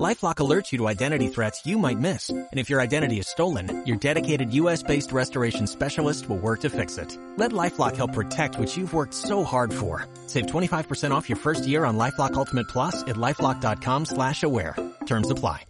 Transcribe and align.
LifeLock 0.00 0.36
alerts 0.36 0.72
you 0.72 0.78
to 0.78 0.88
identity 0.88 1.28
threats 1.28 1.66
you 1.66 1.76
might 1.76 1.98
miss. 1.98 2.30
And 2.30 2.48
if 2.58 2.70
your 2.70 2.80
identity 2.80 3.18
is 3.18 3.28
stolen, 3.28 3.84
your 3.84 3.98
dedicated 3.98 4.54
US-based 4.54 5.12
restoration 5.12 5.66
specialist 5.66 6.28
will 6.30 6.38
work 6.38 6.60
to 6.60 6.70
fix 6.70 6.96
it. 6.96 7.18
Let 7.36 7.52
LifeLock 7.52 7.96
help 7.96 8.14
protect 8.14 8.58
what 8.58 8.74
you've 8.74 8.94
worked 8.94 9.12
so 9.12 9.44
hard 9.44 9.72
for. 9.72 10.06
Save 10.28 10.46
25% 10.46 11.10
off 11.10 11.28
your 11.28 11.36
first 11.36 11.66
year 11.66 11.84
on 11.84 11.98
LifeLock 11.98 12.34
Ultimate 12.34 12.68
Plus 12.68 13.02
at 13.02 13.16
LifeLock.com 13.16 14.06
slash 14.06 14.42
aware. 14.42 14.74
Terms 15.04 15.30
apply. 15.30 15.64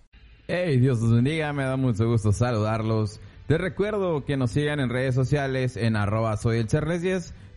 Hey, 0.46 0.76
Dios 0.76 1.00
los 1.00 1.12
bendiga, 1.12 1.52
me 1.52 1.64
da 1.64 1.76
mucho 1.76 2.06
gusto 2.06 2.32
saludarlos. 2.32 3.20
Te 3.46 3.58
recuerdo 3.58 4.24
que 4.24 4.36
nos 4.36 4.50
sigan 4.52 4.80
en 4.80 4.88
redes 4.88 5.14
sociales 5.14 5.76
en 5.76 5.96
arroba 5.96 6.36
soy 6.36 6.58
el 6.58 6.68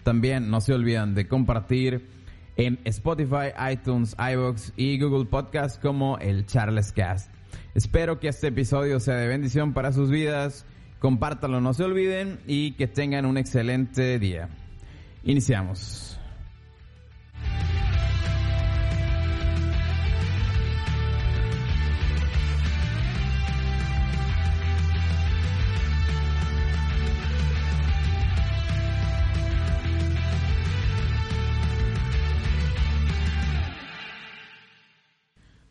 También 0.03 0.49
no 0.49 0.61
se 0.61 0.73
olvidan 0.73 1.13
de 1.13 1.27
compartir 1.27 2.14
en 2.57 2.79
Spotify, 2.85 3.51
iTunes, 3.71 4.15
iVoox 4.17 4.71
y 4.77 4.99
Google 4.99 5.25
Podcast 5.25 5.81
como 5.81 6.17
el 6.19 6.45
Charles 6.45 6.91
Cast. 6.91 7.31
Espero 7.73 8.19
que 8.19 8.29
este 8.29 8.47
episodio 8.47 8.99
sea 8.99 9.15
de 9.15 9.27
bendición 9.27 9.73
para 9.73 9.91
sus 9.91 10.09
vidas. 10.09 10.65
Compártalo, 10.99 11.61
no 11.61 11.73
se 11.73 11.83
olviden 11.83 12.39
y 12.47 12.71
que 12.71 12.87
tengan 12.87 13.25
un 13.25 13.37
excelente 13.37 14.17
día. 14.19 14.49
Iniciamos. 15.23 16.14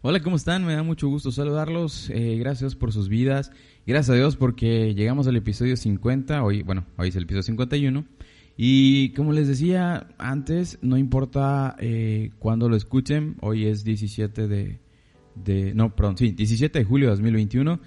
Hola, 0.07 0.21
¿cómo 0.21 0.37
están? 0.37 0.67
Me 0.67 0.75
da 0.75 0.83
mucho 0.83 1.09
gusto 1.09 1.33
saludarlos. 1.33 2.11
Eh, 2.11 2.37
gracias 2.39 2.75
por 2.75 2.93
sus 2.93 3.09
vidas. 3.09 3.51
Gracias 3.87 4.11
a 4.11 4.15
Dios 4.15 4.37
porque 4.37 4.95
llegamos 4.95 5.27
al 5.29 5.37
episodio 5.37 5.79
50. 5.79 6.45
Hoy, 6.45 6.61
bueno, 6.61 6.85
hoy 6.99 7.09
es 7.09 7.17
el 7.17 7.23
episodio 7.23 7.43
51. 7.45 8.05
Y 8.55 9.15
como 9.15 9.33
les 9.33 9.49
decía 9.49 10.09
antes, 10.19 10.79
no 10.83 10.99
importa 10.99 11.75
eh, 11.79 12.33
cuándo 12.39 12.69
lo 12.69 12.77
escuchen. 12.77 13.37
Hoy 13.41 13.65
es 13.65 13.83
17 13.83 14.47
de, 14.47 14.79
de... 15.37 15.73
No, 15.73 15.97
perdón, 15.97 16.19
sí, 16.19 16.33
17 16.33 16.81
de 16.81 16.85
julio 16.85 17.07
de 17.07 17.13
2021. 17.13 17.81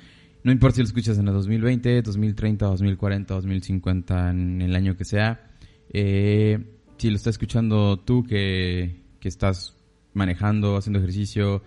No 0.43 0.51
importa 0.51 0.77
si 0.77 0.81
lo 0.81 0.87
escuchas 0.87 1.19
en 1.19 1.27
el 1.27 1.35
2020, 1.35 2.01
2030, 2.01 2.65
2040, 2.65 3.33
2050, 3.35 4.31
en 4.31 4.61
el 4.63 4.75
año 4.75 4.97
que 4.97 5.05
sea. 5.05 5.51
Eh, 5.93 6.65
si 6.97 7.11
lo 7.11 7.15
estás 7.15 7.35
escuchando 7.35 7.99
tú 7.99 8.23
que, 8.23 9.03
que 9.19 9.27
estás 9.27 9.75
manejando, 10.15 10.77
haciendo 10.77 10.97
ejercicio, 10.97 11.61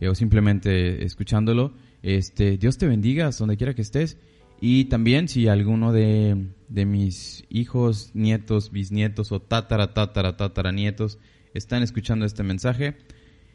o 0.00 0.14
simplemente 0.14 1.04
escuchándolo. 1.04 1.72
Este, 2.02 2.56
Dios 2.58 2.78
te 2.78 2.86
bendiga 2.86 3.30
donde 3.30 3.56
quiera 3.56 3.74
que 3.74 3.82
estés. 3.82 4.18
Y 4.60 4.86
también 4.86 5.28
si 5.28 5.48
alguno 5.48 5.92
de, 5.92 6.46
de 6.68 6.86
mis 6.86 7.44
hijos, 7.50 8.10
nietos, 8.14 8.70
bisnietos 8.70 9.32
o 9.32 9.40
tatara, 9.40 9.92
tatara, 9.92 10.36
están 11.52 11.82
escuchando 11.82 12.24
este 12.24 12.42
mensaje, 12.42 12.96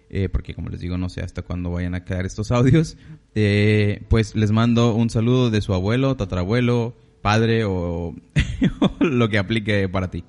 eh, 0.10 0.30
porque 0.30 0.54
como 0.54 0.70
les 0.70 0.80
digo, 0.80 0.98
no 0.98 1.10
sé 1.10 1.22
hasta 1.22 1.42
cuándo 1.42 1.72
vayan 1.72 1.96
a 1.96 2.04
quedar 2.04 2.26
estos 2.26 2.52
audios, 2.52 2.98
eh, 3.36 4.04
pues 4.10 4.36
les 4.36 4.52
mando 4.52 4.94
un 4.94 5.10
saludo 5.10 5.50
de 5.50 5.62
su 5.62 5.74
abuelo, 5.74 6.16
tatarabuelo, 6.16 6.96
padre 7.22 7.64
o, 7.66 8.16
lo 9.00 9.30
que 9.30 9.38
aplique 9.38 9.88
para 9.90 10.12
ti. 10.12 10.24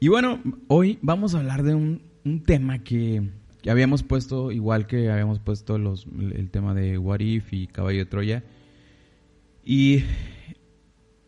Y 0.00 0.08
bueno, 0.08 0.40
hoy 0.68 0.98
vamos 1.02 1.34
a 1.34 1.38
hablar 1.38 1.62
de 1.62 1.74
un, 1.74 2.02
un 2.24 2.42
tema 2.42 2.84
que 2.84 3.22
habíamos 3.70 4.02
puesto, 4.02 4.52
igual 4.52 4.86
que 4.86 5.10
habíamos 5.10 5.38
puesto 5.38 5.78
los, 5.78 6.06
el 6.06 6.50
tema 6.50 6.74
de 6.74 6.98
What 6.98 7.20
If 7.20 7.52
y 7.52 7.66
Caballo 7.66 7.98
de 7.98 8.06
Troya. 8.06 8.44
¿Y 9.64 10.04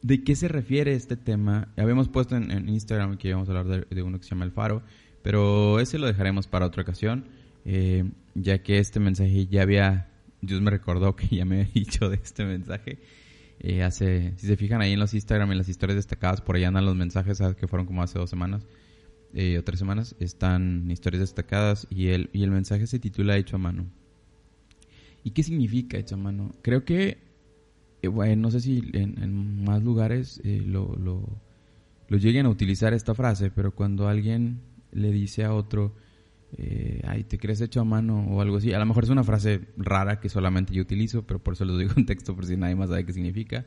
de 0.02 0.22
qué 0.22 0.36
se 0.36 0.48
refiere 0.48 0.92
este 0.94 1.16
tema? 1.16 1.69
Habíamos 1.76 2.08
puesto 2.08 2.36
en, 2.36 2.69
Instagram 2.69 3.16
que 3.16 3.28
íbamos 3.28 3.48
a 3.48 3.58
hablar 3.58 3.86
de, 3.88 4.02
uno 4.02 4.19
que 4.19 4.25
se 4.25 4.30
llama 4.30 4.44
El 4.44 4.52
Faro, 4.52 4.82
pero 5.22 5.80
ese 5.80 5.98
lo 5.98 6.06
dejaremos 6.06 6.46
para 6.46 6.66
otra 6.66 6.82
ocasión, 6.82 7.25
eh, 7.64 8.04
ya 8.34 8.62
que 8.62 8.78
este 8.78 9.00
mensaje 9.00 9.46
ya 9.46 9.62
había, 9.62 10.10
Dios 10.42 10.60
me 10.60 10.70
recordó 10.70 11.16
que 11.16 11.34
ya 11.34 11.44
me 11.44 11.60
había 11.60 11.72
dicho 11.75 12.10
de 12.10 12.16
este 12.16 12.44
mensaje. 12.44 12.98
Eh, 13.58 13.82
hace, 13.82 14.34
si 14.36 14.46
se 14.46 14.56
fijan 14.56 14.82
ahí 14.82 14.92
en 14.92 15.00
los 15.00 15.14
Instagram, 15.14 15.50
en 15.52 15.58
las 15.58 15.70
historias 15.70 15.96
destacadas, 15.96 16.42
por 16.42 16.56
ahí 16.56 16.64
andan 16.64 16.84
los 16.84 16.94
mensajes, 16.94 17.41
que 17.58 17.66
fueron 17.66 17.86
como 17.86 18.02
hace 18.02 18.19
dos 18.19 18.28
semanas 18.28 18.66
eh, 19.36 19.58
o 19.58 19.64
tres 19.64 19.78
semanas, 19.78 20.16
están 20.19 20.91
historias 20.91 21.20
destacadas 21.20 21.86
y 21.91 22.08
el, 22.08 22.30
y 22.32 22.42
el 22.42 22.50
mensaje 22.50 22.86
se 22.86 22.98
titula 22.98 23.36
Hecho 23.36 23.56
a 23.56 23.58
mano. 23.58 23.86
¿Y 25.22 25.32
qué 25.32 25.42
significa 25.42 25.98
hecho 25.98 26.14
a 26.14 26.19
mano? 26.19 26.52
Creo 26.62 26.86
que, 26.86 27.19
eh, 28.00 28.08
bueno, 28.08 28.42
no 28.42 28.50
sé 28.50 28.60
si 28.60 28.82
en, 28.94 29.62
más 29.62 29.82
lugares 29.82 30.41
eh, 30.42 30.62
lo, 30.64 30.96
lo, 30.96 31.28
lo, 32.08 32.16
lleguen 32.16 32.46
a 32.46 32.48
utilizar 32.48 32.94
esta 32.94 33.14
frase, 33.14 33.50
pero 33.50 33.75
cuando 33.75 34.08
alguien 34.08 34.60
le 34.92 35.12
dice 35.12 35.44
a 35.44 35.52
otro, 35.52 35.94
eh, 36.56 37.02
ay, 37.06 37.25
te 37.25 37.38
crees 37.38 37.60
hecho 37.60 37.80
a 37.80 37.84
mano 37.84 38.25
o 38.30 38.41
algo 38.41 38.56
así, 38.56 38.72
a 38.72 38.78
lo 38.78 38.86
mejor 38.86 39.04
es 39.04 39.10
una 39.10 39.25
frase 39.25 39.60
rara 39.76 40.19
que 40.19 40.30
solamente 40.30 40.72
yo 40.72 40.80
utilizo, 40.80 41.26
pero 41.26 41.42
por 41.42 41.52
eso 41.52 41.66
lo 41.66 41.76
digo 41.76 41.92
en 41.96 42.06
texto 42.06 42.34
por 42.34 42.46
si 42.46 42.56
nadie 42.56 42.75
más 42.75 42.88
sabe 42.88 43.04
qué 43.04 43.12
significa. 43.12 43.66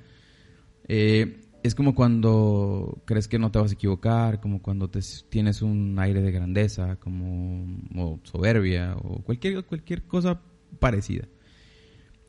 Eh, 0.87 1.41
es 1.63 1.75
como 1.75 1.93
cuando 1.93 3.01
crees 3.05 3.27
que 3.27 3.39
no 3.39 3.51
te 3.51 3.59
vas 3.59 3.71
a 3.71 3.73
equivocar, 3.73 4.39
como 4.39 4.61
cuando 4.61 4.89
te, 4.89 4.99
tienes 5.29 5.61
un 5.61 5.97
aire 5.99 6.21
de 6.21 6.31
grandeza, 6.31 6.95
como 6.97 8.19
soberbia 8.23 8.95
o 8.97 9.21
cualquier, 9.23 9.65
cualquier 9.65 10.03
cosa 10.03 10.41
parecida. 10.79 11.27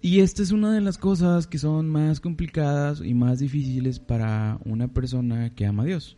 Y 0.02 0.20
esta 0.20 0.42
es 0.42 0.50
una 0.50 0.72
de 0.72 0.80
las 0.80 0.96
cosas 0.96 1.46
que 1.46 1.58
son 1.58 1.88
más 1.88 2.20
complicadas 2.20 3.02
y 3.04 3.12
más 3.14 3.38
difíciles 3.38 4.00
para 4.00 4.58
una 4.64 4.88
persona 4.88 5.54
que 5.54 5.66
ama 5.66 5.82
a 5.82 5.86
Dios. 5.86 6.16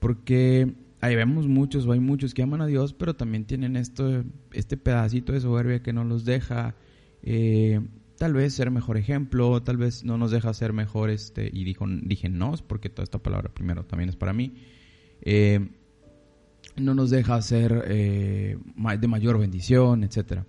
Porque 0.00 0.74
ahí 1.00 1.14
vemos 1.14 1.46
muchos, 1.46 1.86
o 1.86 1.92
hay 1.92 2.00
muchos 2.00 2.34
que 2.34 2.42
aman 2.42 2.60
a 2.60 2.66
Dios, 2.66 2.92
pero 2.92 3.14
también 3.14 3.44
tienen 3.44 3.76
esto, 3.76 4.24
este 4.52 4.76
pedacito 4.76 5.32
de 5.32 5.40
soberbia 5.40 5.82
que 5.82 5.92
no 5.92 6.02
los 6.02 6.24
deja 6.24 6.74
eh, 7.22 7.80
tal 8.18 8.32
vez 8.32 8.54
ser 8.54 8.70
mejor 8.70 8.96
ejemplo, 8.96 9.62
tal 9.62 9.76
vez 9.76 10.04
no 10.04 10.18
nos 10.18 10.30
deja 10.30 10.52
ser 10.54 10.72
mejor, 10.72 11.10
este, 11.10 11.50
y 11.52 11.64
dijo, 11.64 11.86
dije 11.88 12.28
nos, 12.28 12.62
porque 12.62 12.88
toda 12.88 13.04
esta 13.04 13.22
palabra 13.22 13.52
primero 13.52 13.84
también 13.84 14.08
es 14.08 14.16
para 14.16 14.32
mí, 14.32 14.54
eh, 15.22 15.68
no 16.76 16.94
nos 16.94 17.10
deja 17.10 17.40
ser 17.42 17.84
eh, 17.88 18.56
de 19.00 19.08
mayor 19.08 19.38
bendición, 19.38 20.04
etcétera. 20.04 20.46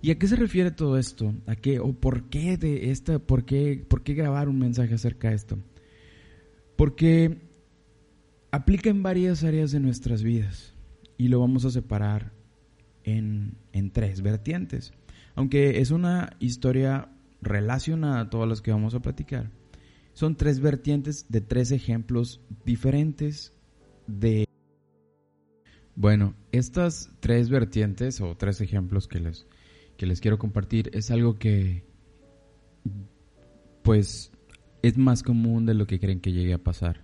¿Y 0.00 0.10
a 0.10 0.18
qué 0.18 0.26
se 0.26 0.36
refiere 0.36 0.72
todo 0.72 0.98
esto? 0.98 1.32
¿A 1.46 1.54
qué 1.54 1.78
o 1.78 1.92
por 1.92 2.28
qué 2.28 2.56
de 2.56 2.90
esta, 2.90 3.20
por 3.20 3.44
qué, 3.44 3.84
por 3.88 4.02
qué 4.02 4.14
grabar 4.14 4.48
un 4.48 4.58
mensaje 4.58 4.94
acerca 4.94 5.30
de 5.30 5.36
esto? 5.36 5.58
Porque 6.76 7.38
aplica 8.50 8.90
en 8.90 9.02
varias 9.02 9.44
áreas 9.44 9.70
de 9.70 9.78
nuestras 9.78 10.24
vidas 10.24 10.74
y 11.16 11.28
lo 11.28 11.38
vamos 11.38 11.64
a 11.64 11.70
separar 11.70 12.32
en, 13.04 13.56
en 13.72 13.92
tres 13.92 14.22
vertientes. 14.22 14.92
Aunque 15.34 15.80
es 15.80 15.90
una 15.90 16.36
historia 16.40 17.08
relacionada 17.40 18.20
a 18.20 18.30
todas 18.30 18.48
las 18.48 18.60
que 18.60 18.70
vamos 18.70 18.94
a 18.94 19.00
platicar, 19.00 19.50
son 20.12 20.36
tres 20.36 20.60
vertientes 20.60 21.26
de 21.28 21.40
tres 21.40 21.72
ejemplos 21.72 22.40
diferentes 22.64 23.54
de... 24.06 24.46
Bueno, 25.94 26.34
estas 26.52 27.10
tres 27.20 27.48
vertientes 27.50 28.20
o 28.20 28.36
tres 28.36 28.60
ejemplos 28.60 29.08
que 29.08 29.20
les, 29.20 29.46
que 29.96 30.06
les 30.06 30.20
quiero 30.20 30.38
compartir 30.38 30.90
es 30.94 31.10
algo 31.10 31.38
que 31.38 31.84
pues 33.82 34.32
es 34.82 34.96
más 34.96 35.22
común 35.22 35.66
de 35.66 35.74
lo 35.74 35.86
que 35.86 35.98
creen 36.00 36.20
que 36.20 36.32
llegue 36.32 36.54
a 36.54 36.62
pasar. 36.62 37.02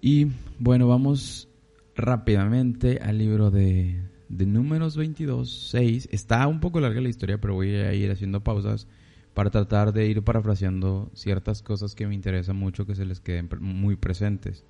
Y 0.00 0.26
bueno, 0.58 0.86
vamos 0.86 1.48
rápidamente 1.96 2.98
al 3.00 3.18
libro 3.18 3.50
de, 3.50 4.02
de 4.36 4.46
números 4.46 4.96
22, 4.96 5.68
6. 5.70 6.08
Está 6.10 6.46
un 6.48 6.60
poco 6.60 6.80
larga 6.80 7.00
la 7.00 7.08
historia, 7.08 7.40
pero 7.40 7.54
voy 7.54 7.74
a 7.74 7.94
ir 7.94 8.10
haciendo 8.10 8.42
pausas 8.42 8.88
para 9.32 9.50
tratar 9.50 9.92
de 9.92 10.06
ir 10.06 10.22
parafraseando 10.22 11.10
ciertas 11.14 11.62
cosas 11.62 11.94
que 11.94 12.06
me 12.06 12.14
interesan 12.14 12.56
mucho 12.56 12.86
que 12.86 12.94
se 12.94 13.04
les 13.04 13.20
queden 13.20 13.48
muy 13.60 13.96
presentes. 13.96 14.64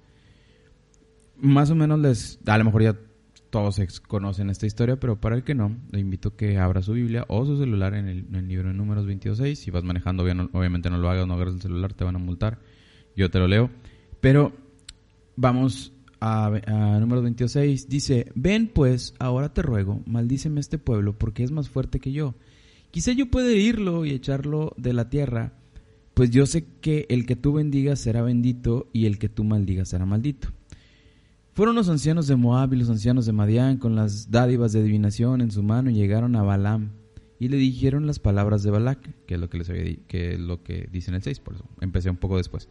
Más 1.37 1.71
o 1.71 1.75
menos 1.75 1.99
les, 1.99 2.39
a 2.47 2.59
lo 2.59 2.65
mejor 2.65 2.83
ya 2.83 2.97
todos 3.51 4.01
conocen 4.01 4.51
esta 4.51 4.67
historia, 4.67 4.97
pero 4.97 5.21
para 5.21 5.37
el 5.37 5.45
que 5.45 5.55
no, 5.55 5.77
le 5.93 6.01
invito 6.01 6.31
a 6.31 6.37
que 6.37 6.59
abra 6.59 6.83
su 6.83 6.93
Biblia 6.93 7.25
o 7.29 7.45
su 7.47 7.57
celular 7.57 7.95
en 7.95 8.09
el, 8.09 8.49
libro 8.49 8.69
de 8.69 8.75
números 8.75 9.07
22, 9.07 9.39
6. 9.39 9.59
Si 9.59 9.71
vas 9.71 9.85
manejando, 9.85 10.25
obviamente 10.25 10.91
no 10.91 10.99
lo 10.99 11.09
hagas, 11.09 11.27
no 11.27 11.35
agarres 11.35 11.55
el 11.55 11.63
celular, 11.63 11.95
te 11.95 12.05
van 12.05 12.17
a 12.17 12.19
multar. 12.19 12.59
Yo 13.17 13.31
te 13.31 13.39
lo 13.39 13.47
leo. 13.47 13.71
Pero 14.21 14.53
vamos 15.37 15.93
a, 16.21 16.99
número 17.01 17.23
26, 17.23 17.89
dice, 17.89 18.31
ven 18.35 18.71
pues, 18.73 19.15
ahora 19.19 19.53
te 19.53 19.63
ruego, 19.63 20.03
maldíceme 20.07 20.61
este 20.61 20.79
pueblo, 20.79 21.17
porque 21.19 21.43
es 21.43 21.51
más 21.51 21.69
fuerte 21.69 22.01
que 22.01 22.13
yo. 22.13 22.35
quizá 22.91 23.13
yo 23.13 23.31
pueda 23.31 23.53
irlo 23.53 24.05
y 24.05 24.11
echarlo 24.11 24.73
de 24.77 24.93
la 24.93 25.09
tierra, 25.09 25.53
pues 26.15 26.31
yo 26.31 26.47
sé 26.47 26.67
que 26.81 27.07
el 27.09 27.27
que 27.27 27.37
tú 27.37 27.53
bendigas 27.53 27.99
será 27.99 28.23
bendito 28.23 28.89
y 28.93 29.07
el 29.07 29.19
que 29.19 29.29
tú 29.29 29.45
maldigas 29.45 29.89
será 29.89 30.07
maldito. 30.07 30.49
Fueron 31.55 31.77
los 31.77 31.89
ancianos 31.89 32.27
de 32.27 32.37
Moab 32.37 32.73
y 32.75 32.77
los 32.77 32.91
ancianos 32.91 33.27
de 33.27 33.33
Madián 33.33 33.79
con 33.79 33.95
las 33.95 34.31
dádivas 34.31 34.73
de 34.73 34.81
adivinación 34.81 35.41
en 35.41 35.51
su 35.51 35.63
mano 35.63 35.91
y 35.91 35.95
llegaron 35.95 36.35
a 36.35 36.43
Balaam 36.43 36.91
y 37.39 37.49
le 37.49 37.57
dijeron 37.57 38.07
las 38.07 38.19
palabras 38.19 38.63
de 38.63 38.71
Balac, 38.71 38.99
que 39.27 39.35
es 39.35 39.41
lo 39.41 39.49
que 39.49 39.59
les 39.59 39.71
había 39.71 39.97
que 40.09 40.35
es 40.35 40.41
lo 40.41 40.63
que 40.63 40.89
dice 40.91 41.11
en 41.11 41.17
el 41.17 41.23
6, 41.23 41.41
por 41.41 41.55
eso 41.55 41.65
empecé 41.81 42.11
un 42.11 42.17
poco 42.17 42.37
después. 42.37 42.69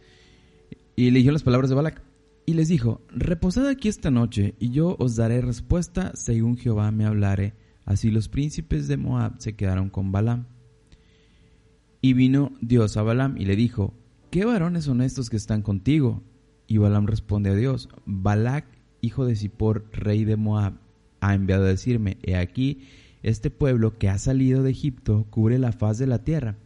Y 0.96 1.12
le 1.12 1.20
dijeron 1.20 1.34
las 1.34 1.44
palabras 1.44 1.70
de 1.70 1.76
Balac 1.76 2.02
y 2.46 2.54
les 2.54 2.68
dijo, 2.68 3.02
reposad 3.10 3.68
aquí 3.68 3.88
esta 3.88 4.12
noche 4.12 4.56
y 4.60 4.72
yo 4.72 4.96
os 5.00 5.16
daré 5.16 5.42
respuesta 5.42 6.12
según 6.16 6.58
Jehová 6.58 6.92
me 6.92 7.06
hablare. 7.06 7.54
Así 7.86 8.12
los 8.12 8.30
príncipes 8.30 8.88
de 8.88 8.98
Moab 8.98 9.36
se 9.40 9.56
quedaron 9.56 9.90
con 9.90 10.12
Balaam. 10.12 10.48
Y 12.02 12.14
vino 12.14 12.52
Dios 12.62 12.98
a 12.98 13.04
Balaam 13.04 13.38
y 13.38 13.46
le 13.46 13.56
dijo, 13.56 13.94
¿qué 14.30 14.46
varones 14.46 14.86
son 14.86 15.02
estos 15.02 15.30
que 15.30 15.38
están 15.38 15.62
contigo? 15.62 16.22
Y 16.68 16.78
Balaam 16.78 17.08
responde 17.08 17.50
a 17.50 17.56
Dios, 17.56 17.90
Balac, 18.06 18.66
hijo 19.00 19.26
de 19.26 19.36
Zippor, 19.36 19.86
rey 19.92 20.26
de 20.26 20.36
Moab, 20.36 20.74
ha 21.22 21.34
enviado 21.34 21.64
a 21.64 21.70
decirme, 21.70 22.18
he 22.24 22.36
aquí, 22.36 22.82
este 23.22 23.50
pueblo 23.50 23.98
que 23.98 24.10
ha 24.10 24.18
salido 24.18 24.64
de 24.64 24.72
Egipto 24.72 25.26
cubre 25.30 25.58
la 25.60 25.72
faz 25.72 25.98
de 25.98 26.08
la 26.08 26.26
tierra. 26.26 26.58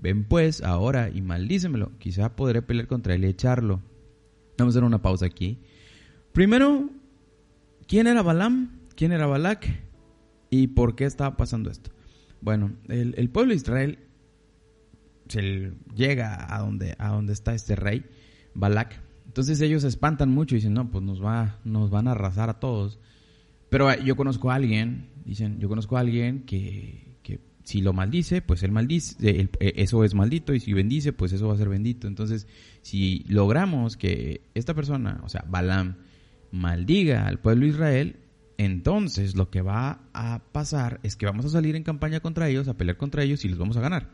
Ven 0.00 0.24
pues 0.24 0.62
ahora 0.62 1.10
y 1.10 1.22
maldícemelo, 1.22 1.92
quizá 1.98 2.34
podré 2.34 2.62
pelear 2.62 2.88
contra 2.88 3.14
él 3.14 3.24
y 3.24 3.28
echarlo. 3.28 3.80
Vamos 4.60 4.74
a 4.74 4.78
hacer 4.78 4.84
una 4.84 5.00
pausa 5.00 5.26
aquí. 5.26 5.58
Primero, 6.32 6.90
¿quién 7.86 8.06
era 8.06 8.22
Balaam? 8.22 8.78
¿Quién 8.94 9.12
era 9.12 9.26
Balac? 9.26 9.66
¿Y 10.50 10.68
por 10.68 10.94
qué 10.94 11.06
estaba 11.06 11.36
pasando 11.38 11.70
esto? 11.70 11.90
Bueno, 12.42 12.72
el, 12.88 13.30
pueblo 13.30 13.50
de 13.50 13.56
Israel 13.56 13.98
se 15.28 15.72
llega 15.94 16.54
a 16.54 16.58
donde, 16.60 16.94
a 16.98 17.08
donde 17.08 17.32
está 17.32 17.54
este 17.54 17.74
rey, 17.74 18.04
Balac. 18.54 19.00
Entonces 19.26 19.60
ellos 19.62 19.82
se 19.82 19.88
espantan 19.88 20.30
mucho 20.30 20.54
y 20.54 20.58
dicen, 20.58 20.74
no, 20.74 20.90
pues 20.90 21.02
nos, 21.02 21.24
va, 21.24 21.58
nos 21.64 21.88
van 21.88 22.08
a 22.08 22.12
arrasar 22.12 22.50
a 22.50 22.60
todos. 22.60 22.98
Pero 23.70 23.90
eh, 23.90 24.00
yo 24.04 24.16
conozco 24.16 24.50
a 24.50 24.56
alguien, 24.56 25.08
dicen, 25.24 25.58
yo 25.58 25.70
conozco 25.70 25.96
a 25.96 26.00
alguien 26.00 26.44
que 26.44 27.09
si 27.70 27.80
lo 27.80 27.92
maldice, 27.92 28.42
pues 28.42 28.64
él 28.64 28.72
maldice, 28.72 29.14
eh, 29.22 29.48
eso 29.76 30.02
es 30.02 30.12
maldito, 30.12 30.52
y 30.54 30.58
si 30.58 30.72
bendice, 30.72 31.12
pues 31.12 31.32
eso 31.32 31.46
va 31.46 31.54
a 31.54 31.56
ser 31.56 31.68
bendito. 31.68 32.08
Entonces, 32.08 32.48
si 32.82 33.24
logramos 33.28 33.96
que 33.96 34.42
esta 34.54 34.74
persona, 34.74 35.20
o 35.22 35.28
sea, 35.28 35.44
Balaam, 35.48 35.98
maldiga 36.50 37.28
al 37.28 37.38
pueblo 37.38 37.66
de 37.66 37.70
Israel, 37.70 38.16
entonces 38.58 39.36
lo 39.36 39.50
que 39.50 39.62
va 39.62 40.00
a 40.12 40.42
pasar 40.50 40.98
es 41.04 41.14
que 41.14 41.26
vamos 41.26 41.44
a 41.44 41.48
salir 41.48 41.76
en 41.76 41.84
campaña 41.84 42.18
contra 42.18 42.48
ellos, 42.48 42.66
a 42.66 42.76
pelear 42.76 42.96
contra 42.96 43.22
ellos 43.22 43.44
y 43.44 43.48
les 43.48 43.56
vamos 43.56 43.76
a 43.76 43.80
ganar. 43.80 44.10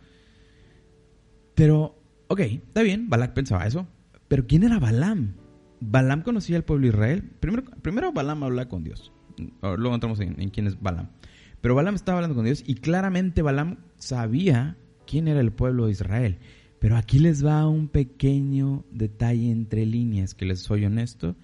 Pero, 1.54 1.98
ok, 2.28 2.40
está 2.40 2.82
bien, 2.82 3.08
Balak 3.08 3.32
pensaba 3.32 3.66
eso. 3.66 3.86
Pero 4.28 4.46
¿quién 4.46 4.64
era 4.64 4.78
Balaam? 4.78 5.32
Balaam 5.80 6.20
conocía 6.20 6.58
al 6.58 6.64
pueblo 6.64 6.82
de 6.82 6.88
Israel. 6.88 7.30
Primero, 7.40 7.64
primero 7.80 8.12
Balaam 8.12 8.42
hablaba 8.42 8.68
con 8.68 8.84
Dios. 8.84 9.12
Luego 9.62 9.94
entramos 9.94 10.20
en, 10.20 10.38
en 10.42 10.50
quién 10.50 10.66
es 10.66 10.78
Balaam. 10.78 11.08
Pero 11.66 11.74
Balaam 11.74 11.96
estaba 11.96 12.18
hablando 12.18 12.36
con 12.36 12.44
Dios 12.44 12.62
y 12.64 12.76
claramente 12.76 13.42
Balaam 13.42 13.78
sabía 13.98 14.76
quién 15.04 15.26
era 15.26 15.40
el 15.40 15.50
pueblo 15.50 15.86
de 15.86 15.90
Israel. 15.90 16.38
Pero 16.78 16.96
aquí 16.96 17.18
les 17.18 17.44
va 17.44 17.66
un 17.66 17.88
pequeño 17.88 18.84
detalle 18.92 19.50
entre 19.50 19.84
líneas 19.84 20.32
que 20.36 20.44
les 20.44 20.60
soy 20.60 20.84
honesto. 20.84 21.34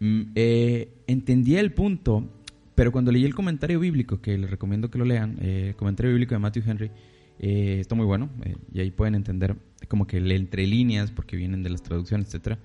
Mm, 0.00 0.22
eh, 0.34 0.94
entendí 1.06 1.56
el 1.56 1.74
punto, 1.74 2.26
pero 2.74 2.90
cuando 2.90 3.12
leí 3.12 3.26
el 3.26 3.34
comentario 3.34 3.80
bíblico, 3.80 4.22
que 4.22 4.38
les 4.38 4.50
recomiendo 4.50 4.90
que 4.90 4.96
lo 4.96 5.04
lean, 5.04 5.36
eh, 5.42 5.66
el 5.68 5.76
comentario 5.76 6.10
bíblico 6.12 6.34
de 6.34 6.38
Matthew 6.38 6.62
Henry, 6.66 6.90
eh, 7.38 7.80
está 7.80 7.94
muy 7.94 8.06
bueno 8.06 8.30
y 8.72 8.80
ahí 8.80 8.90
pueden 8.92 9.14
entender 9.14 9.58
como 9.88 10.06
que 10.06 10.22
le 10.22 10.36
entre 10.36 10.66
líneas 10.66 11.10
porque 11.10 11.36
vienen 11.36 11.62
de 11.62 11.68
las 11.68 11.82
traducciones, 11.82 12.34
etc. 12.34 12.56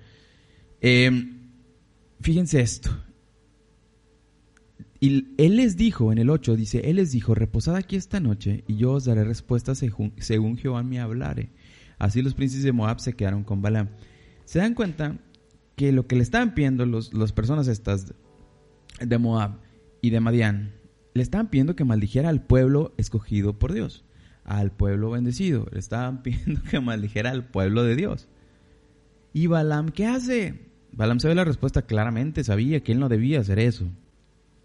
fíjense 2.22 2.62
esto. 2.62 2.88
Y 5.00 5.28
él 5.36 5.56
les 5.56 5.76
dijo, 5.76 6.10
en 6.10 6.18
el 6.18 6.28
8, 6.28 6.56
dice, 6.56 6.90
él 6.90 6.96
les 6.96 7.12
dijo, 7.12 7.34
reposad 7.34 7.76
aquí 7.76 7.94
esta 7.94 8.18
noche 8.18 8.64
y 8.66 8.76
yo 8.76 8.92
os 8.92 9.04
daré 9.04 9.22
respuesta 9.22 9.74
según, 9.74 10.56
Jehová 10.56 10.82
me 10.82 10.98
hablare. 10.98 11.50
Así 11.98 12.20
los 12.20 12.34
príncipes 12.34 12.64
de 12.64 12.72
Moab 12.72 13.00
se 13.00 13.14
quedaron 13.14 13.44
con 13.44 13.62
Balaam. 13.62 13.90
Se 14.44 14.58
dan 14.58 14.74
cuenta 14.74 15.18
que 15.76 15.92
lo 15.92 16.06
que 16.06 16.16
le 16.16 16.22
estaban 16.22 16.54
pidiendo 16.54 16.84
los, 16.84 17.14
las 17.14 17.32
personas 17.32 17.68
estas 17.68 18.12
de 19.00 19.18
Moab 19.18 19.60
y 20.00 20.10
de 20.10 20.20
Madián, 20.20 20.72
le 21.14 21.22
estaban 21.22 21.48
pidiendo 21.48 21.76
que 21.76 21.84
maldijera 21.84 22.28
al 22.28 22.42
pueblo 22.42 22.94
escogido 22.96 23.58
por 23.58 23.72
Dios, 23.72 24.04
al 24.44 24.72
pueblo 24.72 25.10
bendecido. 25.10 25.66
Le 25.72 25.78
estaban 25.78 26.22
pidiendo 26.24 26.60
que 26.62 26.80
maldijera 26.80 27.30
al 27.30 27.44
pueblo 27.44 27.84
de 27.84 27.94
Dios. 27.94 28.28
¿Y 29.32 29.46
Balaam 29.46 29.90
qué 29.90 30.06
hace? 30.06 30.68
Balaam 30.90 31.20
sabe 31.20 31.36
la 31.36 31.44
respuesta 31.44 31.82
claramente, 31.82 32.42
sabía 32.42 32.82
que 32.82 32.90
él 32.92 32.98
no 32.98 33.08
debía 33.08 33.40
hacer 33.40 33.60
eso. 33.60 33.88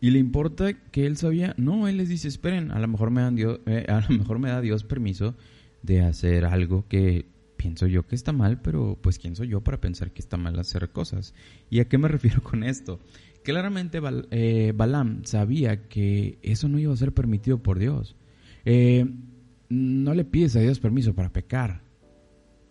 Y 0.03 0.11
le 0.11 0.19
importa 0.19 0.73
que 0.73 1.05
él 1.05 1.15
sabía, 1.15 1.55
no, 1.57 1.87
él 1.87 1.95
les 1.95 2.09
dice, 2.09 2.27
esperen, 2.27 2.71
a 2.71 2.79
lo 2.79 2.89
mejor 2.89 3.09
me, 3.09 3.31
Dios, 3.31 3.61
eh, 3.65 3.85
a 3.87 4.01
lo 4.01 4.17
mejor 4.17 4.37
me 4.37 4.49
da 4.49 4.59
Dios 4.59 4.83
permiso 4.83 5.33
de 5.81 6.01
hacer 6.01 6.43
algo 6.43 6.85
que 6.89 7.25
pienso 7.55 7.87
yo 7.87 8.05
que 8.05 8.15
está 8.15 8.33
mal, 8.33 8.59
pero 8.61 8.99
pues 9.01 9.17
quién 9.17 9.37
soy 9.37 9.47
yo 9.47 9.61
para 9.61 9.79
pensar 9.79 10.11
que 10.11 10.19
está 10.19 10.35
mal 10.35 10.59
hacer 10.59 10.89
cosas. 10.89 11.33
¿Y 11.69 11.79
a 11.79 11.87
qué 11.87 11.97
me 11.97 12.07
refiero 12.09 12.43
con 12.43 12.65
esto? 12.65 12.99
Claramente 13.45 14.01
eh, 14.31 14.73
Balaam 14.75 15.23
sabía 15.23 15.87
que 15.87 16.37
eso 16.41 16.67
no 16.67 16.79
iba 16.79 16.91
a 16.91 16.97
ser 16.97 17.13
permitido 17.13 17.63
por 17.63 17.79
Dios. 17.79 18.17
Eh, 18.65 19.05
no 19.69 20.13
le 20.13 20.25
pides 20.25 20.57
a 20.57 20.59
Dios 20.59 20.81
permiso 20.81 21.15
para 21.15 21.31
pecar. 21.31 21.81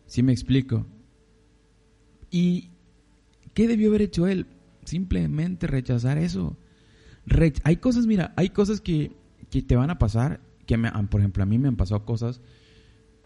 ¿Sí 0.05 0.23
me 0.23 0.33
explico? 0.33 0.87
¿Y 2.31 2.73
qué 3.55 3.69
debió 3.69 3.89
haber 3.89 4.03
hecho 4.03 4.27
él? 4.27 4.49
Simplemente 4.85 5.67
rechazar 5.67 6.19
eso 6.19 6.59
hay 7.65 7.77
cosas, 7.77 8.07
mira, 8.07 8.33
hay 8.37 8.51
cosas 8.51 8.81
que, 8.81 9.13
te 9.51 9.77
van 9.77 9.91
a 9.91 9.99
pasar, 9.99 10.41
que 10.67 10.77
me, 10.77 10.91
por 11.11 11.21
ejemplo 11.21 11.43
a 11.43 11.47
mí 11.47 11.59
me 11.59 11.69
han 11.69 11.77
pasado 11.77 12.05
cosas 12.05 12.41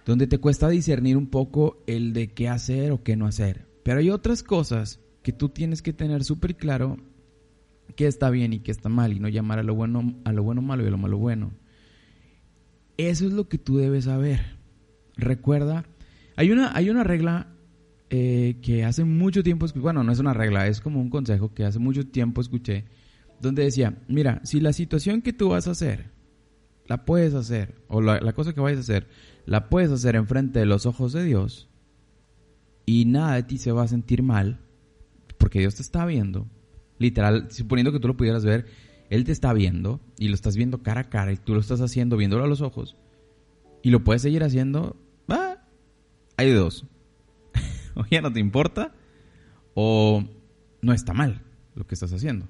donde 0.04 0.26
te 0.26 0.38
cuesta 0.38 0.68
discernir 0.68 1.16
un 1.16 1.26
poco 1.26 1.82
el 1.86 2.12
de 2.12 2.28
qué 2.28 2.48
hacer 2.48 2.92
o 2.92 3.02
qué 3.02 3.16
no 3.16 3.26
hacer. 3.26 3.66
Pero 3.82 3.98
hay 3.98 4.10
otras 4.10 4.42
cosas 4.42 5.00
que 5.22 5.32
tú 5.32 5.48
tienes 5.48 5.82
que 5.82 5.92
tener 5.92 6.22
súper 6.22 6.56
claro 6.56 6.96
qué 7.96 8.06
está 8.06 8.30
bien 8.30 8.52
y 8.52 8.60
qué 8.60 8.70
está 8.70 8.88
mal 8.88 9.12
y 9.12 9.18
no 9.18 9.28
llamar 9.28 9.58
a 9.58 9.62
lo 9.64 9.74
bueno 9.74 10.14
a 10.24 10.32
lo 10.32 10.44
bueno 10.44 10.62
malo 10.62 10.84
y 10.84 10.86
a 10.86 10.90
lo 10.90 10.98
malo 10.98 11.18
bueno. 11.18 11.52
Eso 12.96 13.26
es 13.26 13.32
lo 13.32 13.48
que 13.48 13.58
tú 13.58 13.78
debes 13.78 14.04
saber. 14.04 14.40
Recuerda, 15.16 15.84
hay 16.36 16.52
una, 16.52 16.74
hay 16.74 16.88
una 16.88 17.02
regla 17.02 17.48
eh, 18.10 18.58
que 18.62 18.84
hace 18.84 19.04
mucho 19.04 19.42
tiempo, 19.42 19.66
bueno, 19.74 20.04
no 20.04 20.12
es 20.12 20.20
una 20.20 20.34
regla, 20.34 20.68
es 20.68 20.80
como 20.80 21.00
un 21.00 21.10
consejo 21.10 21.52
que 21.52 21.64
hace 21.64 21.80
mucho 21.80 22.06
tiempo 22.06 22.40
escuché 22.40 22.84
donde 23.40 23.64
decía, 23.64 23.98
mira, 24.08 24.40
si 24.44 24.60
la 24.60 24.72
situación 24.72 25.22
que 25.22 25.32
tú 25.32 25.50
vas 25.50 25.68
a 25.68 25.72
hacer, 25.72 26.10
la 26.86 27.04
puedes 27.04 27.34
hacer, 27.34 27.74
o 27.88 28.00
la, 28.00 28.32
cosa 28.32 28.52
que 28.52 28.60
vayas 28.60 28.78
a 28.78 28.82
hacer, 28.82 29.08
la 29.44 29.68
puedes 29.68 29.90
hacer 29.90 30.16
enfrente 30.16 30.58
de 30.58 30.66
los 30.66 30.86
ojos 30.86 31.12
de 31.12 31.24
Dios, 31.24 31.68
y 32.84 33.04
nada 33.04 33.34
de 33.34 33.42
ti 33.42 33.58
se 33.58 33.72
va 33.72 33.82
a 33.82 33.88
sentir 33.88 34.22
mal, 34.22 34.60
porque 35.38 35.58
Dios 35.58 35.74
te 35.74 35.82
está 35.82 36.06
viendo, 36.06 36.46
literal, 36.98 37.50
suponiendo 37.50 37.92
que 37.92 38.00
tú 38.00 38.08
lo 38.08 38.16
pudieras 38.16 38.44
ver, 38.44 38.66
Él 39.10 39.24
te 39.24 39.32
está 39.32 39.52
viendo, 39.52 40.00
y 40.18 40.28
lo 40.28 40.34
estás 40.34 40.56
viendo 40.56 40.82
cara 40.82 41.02
a 41.02 41.08
cara, 41.10 41.32
y 41.32 41.36
tú 41.36 41.54
lo 41.54 41.60
estás 41.60 41.80
haciendo 41.80 42.16
viéndolo 42.16 42.44
a 42.44 42.48
los 42.48 42.60
ojos, 42.60 42.96
y 43.82 43.90
lo 43.90 44.04
puedes 44.04 44.22
seguir 44.22 44.44
haciendo, 44.44 44.96
ah, 45.28 45.58
hay 46.36 46.52
dos. 46.52 46.86
o 47.94 48.04
ya 48.10 48.20
no 48.20 48.32
te 48.32 48.40
importa, 48.40 48.94
o 49.74 50.24
no 50.82 50.92
está 50.92 51.12
mal 51.12 51.42
lo 51.74 51.86
que 51.86 51.94
estás 51.94 52.12
haciendo. 52.12 52.46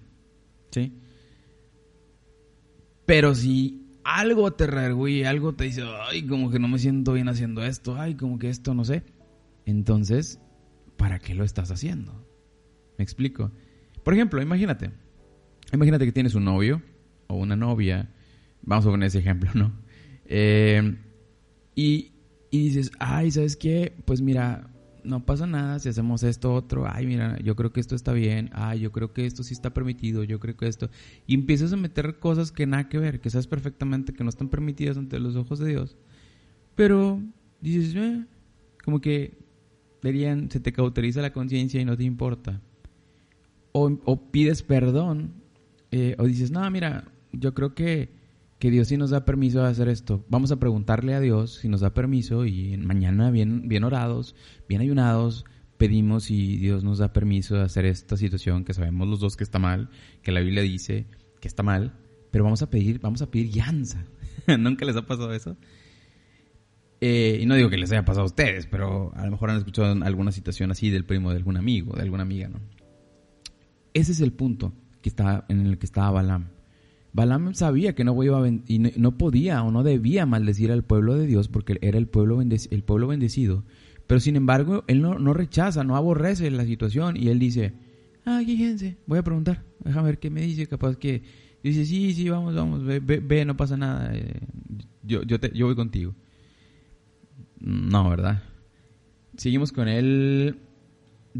¿Sí? 0.70 0.92
Pero 3.06 3.34
si 3.34 3.86
algo 4.04 4.52
te 4.52 4.66
reargüe, 4.66 5.26
algo 5.26 5.54
te 5.54 5.64
dice, 5.64 5.82
ay, 6.08 6.26
como 6.26 6.50
que 6.50 6.58
no 6.58 6.68
me 6.68 6.78
siento 6.78 7.12
bien 7.12 7.28
haciendo 7.28 7.64
esto, 7.64 7.96
ay, 7.96 8.14
como 8.14 8.38
que 8.38 8.50
esto 8.50 8.74
no 8.74 8.84
sé, 8.84 9.04
entonces, 9.64 10.40
¿para 10.96 11.18
qué 11.18 11.34
lo 11.34 11.44
estás 11.44 11.70
haciendo? 11.70 12.12
¿Me 12.98 13.02
explico? 13.02 13.50
Por 14.04 14.14
ejemplo, 14.14 14.40
imagínate, 14.40 14.90
imagínate 15.72 16.04
que 16.04 16.12
tienes 16.12 16.34
un 16.34 16.44
novio 16.44 16.82
o 17.26 17.36
una 17.36 17.56
novia, 17.56 18.10
vamos 18.62 18.86
a 18.86 18.90
poner 18.90 19.08
ese 19.08 19.18
ejemplo, 19.18 19.50
¿no? 19.54 19.72
Eh, 20.24 20.96
y, 21.74 22.12
y 22.50 22.64
dices, 22.68 22.90
ay, 22.98 23.30
¿sabes 23.30 23.56
qué? 23.56 23.92
Pues 24.04 24.20
mira, 24.20 24.70
no 25.06 25.24
pasa 25.24 25.46
nada 25.46 25.78
si 25.78 25.88
hacemos 25.88 26.22
esto 26.22 26.52
otro, 26.54 26.86
ay, 26.86 27.06
mira, 27.06 27.38
yo 27.40 27.56
creo 27.56 27.72
que 27.72 27.80
esto 27.80 27.94
está 27.94 28.12
bien, 28.12 28.50
ay, 28.52 28.80
yo 28.80 28.92
creo 28.92 29.12
que 29.12 29.26
esto 29.26 29.42
sí 29.42 29.54
está 29.54 29.72
permitido, 29.72 30.24
yo 30.24 30.40
creo 30.40 30.56
que 30.56 30.66
esto, 30.66 30.90
y 31.26 31.34
empiezas 31.34 31.72
a 31.72 31.76
meter 31.76 32.18
cosas 32.18 32.52
que 32.52 32.66
nada 32.66 32.88
que 32.88 32.98
ver, 32.98 33.20
que 33.20 33.30
sabes 33.30 33.46
perfectamente 33.46 34.12
que 34.12 34.24
no 34.24 34.30
están 34.30 34.48
permitidas 34.48 34.96
ante 34.96 35.18
los 35.20 35.36
ojos 35.36 35.58
de 35.58 35.68
Dios, 35.68 35.96
pero 36.74 37.20
dices, 37.60 37.94
eh, 37.94 38.24
como 38.84 39.00
que 39.00 39.38
dirían, 40.02 40.50
se 40.50 40.60
te 40.60 40.72
cauteriza 40.72 41.22
la 41.22 41.32
conciencia 41.32 41.80
y 41.80 41.84
no 41.84 41.96
te 41.96 42.04
importa, 42.04 42.60
o, 43.72 44.30
pides 44.30 44.62
perdón, 44.62 45.32
eh, 45.90 46.16
o 46.18 46.24
dices, 46.24 46.50
no, 46.50 46.68
mira, 46.70 47.04
yo 47.32 47.54
creo 47.54 47.74
que 47.74 48.15
que 48.58 48.70
Dios 48.70 48.88
sí 48.88 48.96
nos 48.96 49.10
da 49.10 49.24
permiso 49.24 49.62
de 49.62 49.68
hacer 49.68 49.88
esto. 49.88 50.24
Vamos 50.28 50.50
a 50.50 50.56
preguntarle 50.56 51.14
a 51.14 51.20
Dios 51.20 51.56
si 51.60 51.68
nos 51.68 51.80
da 51.80 51.92
permiso 51.92 52.46
y 52.46 52.76
mañana 52.78 53.30
bien, 53.30 53.68
bien 53.68 53.84
orados, 53.84 54.34
bien 54.68 54.80
ayunados, 54.80 55.44
pedimos 55.76 56.24
si 56.24 56.56
Dios 56.56 56.84
nos 56.84 56.98
da 56.98 57.12
permiso 57.12 57.56
de 57.56 57.62
hacer 57.62 57.84
esta 57.84 58.16
situación 58.16 58.64
que 58.64 58.74
sabemos 58.74 59.08
los 59.08 59.20
dos 59.20 59.36
que 59.36 59.44
está 59.44 59.58
mal, 59.58 59.90
que 60.22 60.32
la 60.32 60.40
Biblia 60.40 60.62
dice 60.62 61.06
que 61.40 61.48
está 61.48 61.62
mal, 61.62 61.98
pero 62.30 62.44
vamos 62.44 62.62
a 62.62 62.70
pedir, 62.70 62.98
vamos 63.00 63.22
a 63.22 63.30
pedir 63.30 63.50
llanza. 63.50 64.04
¿Nunca 64.58 64.84
les 64.84 64.96
ha 64.96 65.06
pasado 65.06 65.32
eso? 65.32 65.56
Eh, 67.00 67.40
y 67.42 67.46
no 67.46 67.54
digo 67.56 67.68
que 67.68 67.76
les 67.76 67.92
haya 67.92 68.06
pasado 68.06 68.22
a 68.22 68.26
ustedes, 68.26 68.66
pero 68.66 69.12
a 69.14 69.24
lo 69.26 69.30
mejor 69.30 69.50
han 69.50 69.58
escuchado 69.58 69.92
alguna 70.02 70.32
situación 70.32 70.70
así 70.70 70.88
del 70.88 71.04
primo 71.04 71.30
de 71.30 71.36
algún 71.36 71.58
amigo, 71.58 71.94
de 71.94 72.02
alguna 72.02 72.22
amiga, 72.22 72.48
¿no? 72.48 72.60
Ese 73.92 74.12
es 74.12 74.20
el 74.20 74.32
punto 74.32 74.72
que 75.02 75.08
está, 75.08 75.44
en 75.48 75.66
el 75.66 75.78
que 75.78 75.86
estaba 75.86 76.10
Balaam. 76.10 76.55
Balaam 77.16 77.54
sabía 77.54 77.94
que 77.94 78.04
no, 78.04 78.22
iba 78.22 78.46
y 78.66 78.78
no, 78.78 79.16
podía 79.16 79.62
o 79.62 79.70
no 79.70 79.82
debía 79.82 80.26
maldecir 80.26 80.70
al 80.70 80.84
pueblo 80.84 81.14
de 81.14 81.26
Dios 81.26 81.48
porque 81.48 81.78
era 81.80 81.96
el 81.96 82.08
pueblo, 82.08 82.36
bendecido. 82.36 83.64
Pero 84.06 84.20
sin 84.20 84.36
embargo, 84.36 84.84
él 84.86 85.00
no, 85.00 85.32
rechaza, 85.32 85.82
no 85.82 85.96
aborrece 85.96 86.50
la 86.50 86.66
situación 86.66 87.16
y 87.16 87.28
él 87.28 87.38
dice, 87.38 87.72
ah, 88.26 88.42
fíjense, 88.44 88.98
voy 89.06 89.18
a 89.18 89.22
preguntar, 89.22 89.64
déjame 89.82 90.08
ver 90.08 90.18
qué 90.18 90.28
me 90.28 90.42
dice, 90.42 90.66
capaz 90.66 90.96
que 90.96 91.22
dice, 91.62 91.86
sí, 91.86 92.12
sí, 92.12 92.28
vamos, 92.28 92.54
vamos, 92.54 92.84
ve, 92.84 93.00
ve, 93.00 93.44
no 93.46 93.56
pasa 93.56 93.78
nada, 93.78 94.14
eh, 94.14 94.38
yo, 95.02 95.22
yo, 95.22 95.40
te, 95.40 95.50
yo 95.54 95.64
voy 95.64 95.74
contigo. 95.74 96.14
No, 97.58 98.10
¿verdad? 98.10 98.42
Seguimos 99.38 99.72
con 99.72 99.88
el 99.88 100.56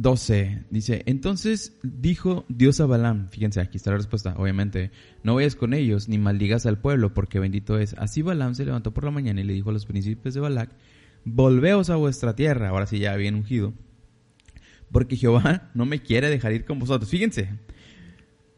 12. 0.03 0.65
Dice, 0.71 1.03
entonces 1.07 1.79
dijo 1.83 2.45
Dios 2.49 2.81
a 2.81 2.87
Balaam, 2.87 3.29
fíjense, 3.31 3.61
aquí 3.61 3.79
está 3.79 3.91
la 3.91 3.97
respuesta, 3.97 4.35
obviamente, 4.37 4.91
no 5.23 5.35
vayas 5.37 5.57
con 5.57 5.73
ellos 5.73 6.09
ni 6.09 6.19
maldigas 6.19 6.67
al 6.67 6.79
pueblo, 6.79 7.15
porque 7.15 7.39
bendito 7.39 7.79
es. 7.79 7.95
Así 7.95 8.23
Balaam 8.23 8.55
se 8.55 8.67
levantó 8.67 8.93
por 8.93 9.05
la 9.05 9.11
mañana 9.11 9.41
y 9.41 9.45
le 9.45 9.55
dijo 9.55 9.71
a 9.71 9.73
los 9.73 9.87
príncipes 9.87 10.35
de 10.35 10.41
Balac, 10.41 10.71
volveos 11.25 11.89
a 11.91 11.97
vuestra 11.97 12.37
tierra, 12.37 12.69
ahora 12.69 12.87
sí 12.87 12.99
ya 12.99 13.17
bien 13.17 13.35
ungido, 13.35 13.73
porque 14.93 15.17
Jehová 15.17 15.71
no 15.75 15.87
me 15.87 16.01
quiere 16.01 16.29
dejar 16.29 16.53
ir 16.53 16.67
con 16.67 16.79
vosotros. 16.79 17.11
Fíjense, 17.11 17.49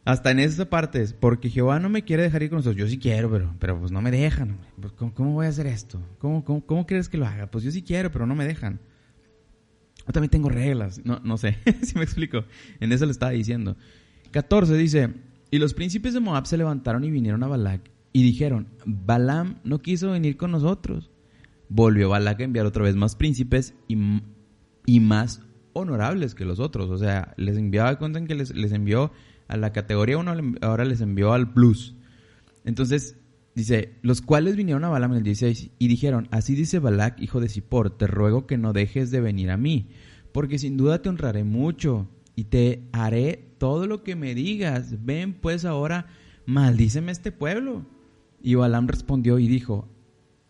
hasta 0.04 0.32
en 0.32 0.40
esas 0.40 0.66
partes, 0.66 1.12
porque 1.12 1.50
Jehová 1.50 1.78
no 1.78 1.88
me 1.88 2.02
quiere 2.02 2.24
dejar 2.24 2.42
ir 2.42 2.50
con 2.50 2.58
nosotros. 2.58 2.78
Yo 2.78 2.88
sí 2.88 2.98
quiero, 2.98 3.30
pero, 3.30 3.54
pero 3.60 3.78
pues 3.78 3.92
no 3.92 4.02
me 4.02 4.10
dejan. 4.10 4.58
Pues, 4.80 4.92
¿cómo, 4.92 5.34
voy 5.34 5.46
a 5.46 5.50
hacer 5.50 5.68
esto? 5.68 6.00
¿Cómo, 6.18 6.44
cómo, 6.44 6.66
cómo 6.66 6.86
crees 6.86 7.08
que 7.08 7.16
lo 7.16 7.26
haga? 7.26 7.48
Pues 7.48 7.62
yo 7.62 7.70
sí 7.70 7.82
quiero, 7.82 8.10
pero 8.10 8.26
no 8.26 8.34
me 8.34 8.44
dejan. 8.44 8.80
Yo 10.08 10.12
también 10.12 10.30
tengo 10.30 10.48
reglas. 10.48 11.00
No, 11.04 11.20
no 11.22 11.36
sé 11.36 11.58
si 11.82 11.96
me 11.96 12.02
explico. 12.02 12.44
En 12.80 12.92
eso 12.92 13.04
le 13.04 13.12
estaba 13.12 13.32
diciendo. 13.32 13.76
14 14.32 14.76
dice, 14.76 15.14
y 15.50 15.58
los 15.58 15.74
príncipes 15.74 16.14
de 16.14 16.20
Moab 16.20 16.46
se 16.46 16.56
levantaron 16.56 17.04
y 17.04 17.10
vinieron 17.10 17.42
a 17.42 17.46
Balac 17.46 17.90
y 18.12 18.22
dijeron, 18.22 18.68
Balaam 18.84 19.58
no 19.64 19.80
quiso 19.80 20.10
venir 20.10 20.36
con 20.36 20.50
nosotros. 20.50 21.10
Volvió 21.68 22.08
Balac 22.08 22.40
a 22.40 22.44
enviar 22.44 22.66
otra 22.66 22.84
vez 22.84 22.96
más 22.96 23.16
príncipes 23.16 23.74
y, 23.86 23.96
y 24.86 25.00
más 25.00 25.42
honorables 25.74 26.34
que 26.34 26.44
los 26.44 26.58
otros. 26.58 26.90
O 26.90 26.98
sea, 26.98 27.34
les 27.36 27.56
enviaba, 27.56 27.98
cuentan 27.98 28.26
que 28.26 28.34
les, 28.34 28.54
les 28.54 28.72
envió 28.72 29.12
a 29.46 29.56
la 29.56 29.72
categoría 29.72 30.18
1, 30.18 30.56
ahora 30.62 30.84
les 30.84 31.00
envió 31.00 31.32
al 31.32 31.52
plus. 31.52 31.94
Entonces, 32.64 33.16
Dice, 33.58 33.94
los 34.02 34.22
cuales 34.22 34.54
vinieron 34.54 34.84
a 34.84 34.88
Balaam 34.88 35.10
en 35.10 35.18
el 35.18 35.24
16 35.24 35.70
y 35.80 35.88
dijeron, 35.88 36.28
así 36.30 36.54
dice 36.54 36.78
Balac, 36.78 37.20
hijo 37.20 37.40
de 37.40 37.48
Zippor, 37.48 37.90
te 37.90 38.06
ruego 38.06 38.46
que 38.46 38.56
no 38.56 38.72
dejes 38.72 39.10
de 39.10 39.20
venir 39.20 39.50
a 39.50 39.56
mí, 39.56 39.88
porque 40.30 40.60
sin 40.60 40.76
duda 40.76 41.02
te 41.02 41.08
honraré 41.08 41.42
mucho 41.42 42.08
y 42.36 42.44
te 42.44 42.84
haré 42.92 43.50
todo 43.58 43.88
lo 43.88 44.04
que 44.04 44.14
me 44.14 44.36
digas. 44.36 45.04
Ven 45.04 45.32
pues 45.32 45.64
ahora, 45.64 46.06
maldíceme 46.46 47.10
este 47.10 47.32
pueblo. 47.32 47.84
Y 48.40 48.54
Balaam 48.54 48.86
respondió 48.86 49.40
y 49.40 49.48
dijo 49.48 49.88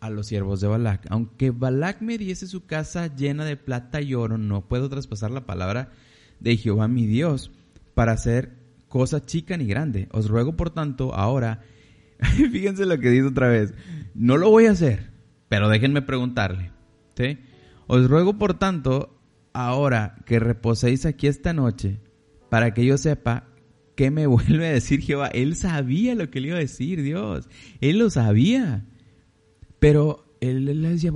a 0.01 0.11
los 0.11 0.27
siervos 0.27 0.61
de 0.61 0.67
Balac, 0.67 1.07
aunque 1.09 1.49
Balac 1.49 2.03
me 2.03 2.19
diese 2.19 2.45
su 2.45 2.67
casa 2.67 3.15
llena 3.15 3.43
de 3.43 3.57
plata 3.57 4.03
y 4.03 4.13
oro, 4.13 4.37
no 4.37 4.67
puedo 4.67 4.87
traspasar 4.87 5.31
la 5.31 5.47
palabra 5.47 5.93
de 6.39 6.57
Jehová 6.57 6.87
mi 6.87 7.07
Dios 7.07 7.49
para 7.95 8.11
hacer 8.11 8.53
cosa 8.87 9.25
chica 9.25 9.57
ni 9.57 9.65
grande. 9.65 10.09
Os 10.11 10.29
ruego 10.29 10.55
por 10.55 10.69
tanto 10.69 11.15
ahora 11.15 11.63
Fíjense 12.51 12.85
lo 12.85 12.99
que 12.99 13.09
dice 13.09 13.27
otra 13.27 13.47
vez. 13.47 13.73
No 14.13 14.37
lo 14.37 14.49
voy 14.49 14.65
a 14.65 14.71
hacer, 14.71 15.11
pero 15.47 15.69
déjenme 15.69 16.01
preguntarle. 16.01 16.71
¿sí? 17.15 17.37
Os 17.87 18.09
ruego, 18.09 18.37
por 18.37 18.55
tanto, 18.55 19.19
ahora 19.53 20.15
que 20.25 20.39
reposéis 20.39 21.05
aquí 21.05 21.27
esta 21.27 21.53
noche, 21.53 21.99
para 22.49 22.73
que 22.73 22.85
yo 22.85 22.97
sepa 22.97 23.47
qué 23.95 24.11
me 24.11 24.27
vuelve 24.27 24.67
a 24.67 24.71
decir 24.71 25.01
Jehová. 25.01 25.27
Él 25.27 25.55
sabía 25.55 26.15
lo 26.15 26.29
que 26.29 26.41
le 26.41 26.49
iba 26.49 26.57
a 26.57 26.61
decir 26.61 27.01
Dios. 27.03 27.47
Él 27.81 27.99
lo 27.99 28.09
sabía. 28.09 28.85
Pero 29.79 30.25
él, 30.41 30.65
le 30.65 30.89
decía, 30.89 31.13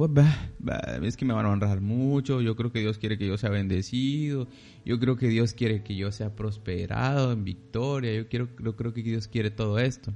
es 1.01 1.17
que 1.17 1.25
me 1.25 1.33
van 1.33 1.45
a 1.45 1.49
honrar 1.49 1.81
mucho, 1.81 2.39
yo 2.39 2.55
creo 2.55 2.71
que 2.71 2.79
Dios 2.79 2.97
quiere 2.97 3.17
que 3.17 3.27
yo 3.27 3.37
sea 3.37 3.49
bendecido, 3.49 4.47
yo 4.85 4.99
creo 4.99 5.17
que 5.17 5.27
Dios 5.27 5.53
quiere 5.53 5.83
que 5.83 5.97
yo 5.97 6.13
sea 6.13 6.33
prosperado 6.33 7.33
en 7.33 7.43
victoria, 7.43 8.13
yo, 8.13 8.29
quiero, 8.29 8.47
yo 8.63 8.77
creo 8.77 8.93
que 8.93 9.03
Dios 9.03 9.27
quiere 9.27 9.51
todo 9.51 9.79
esto 9.79 10.13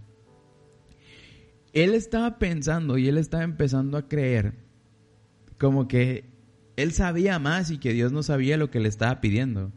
él 1.74 1.94
estaba 1.94 2.40
pensando 2.40 2.98
y 2.98 3.08
él 3.08 3.18
estaba 3.18 3.44
empezando 3.44 3.98
a 3.98 4.08
creer 4.08 4.54
como 5.58 5.88
que 5.88 6.26
él 6.76 6.92
sabía 6.92 7.40
más 7.40 7.72
y 7.72 7.80
que 7.80 7.94
Dios 7.94 8.12
no 8.12 8.24
sabía 8.24 8.58
lo 8.58 8.70
que 8.70 8.80
le 8.80 8.90
estaba 8.90 9.20
pidiendo. 9.20 9.72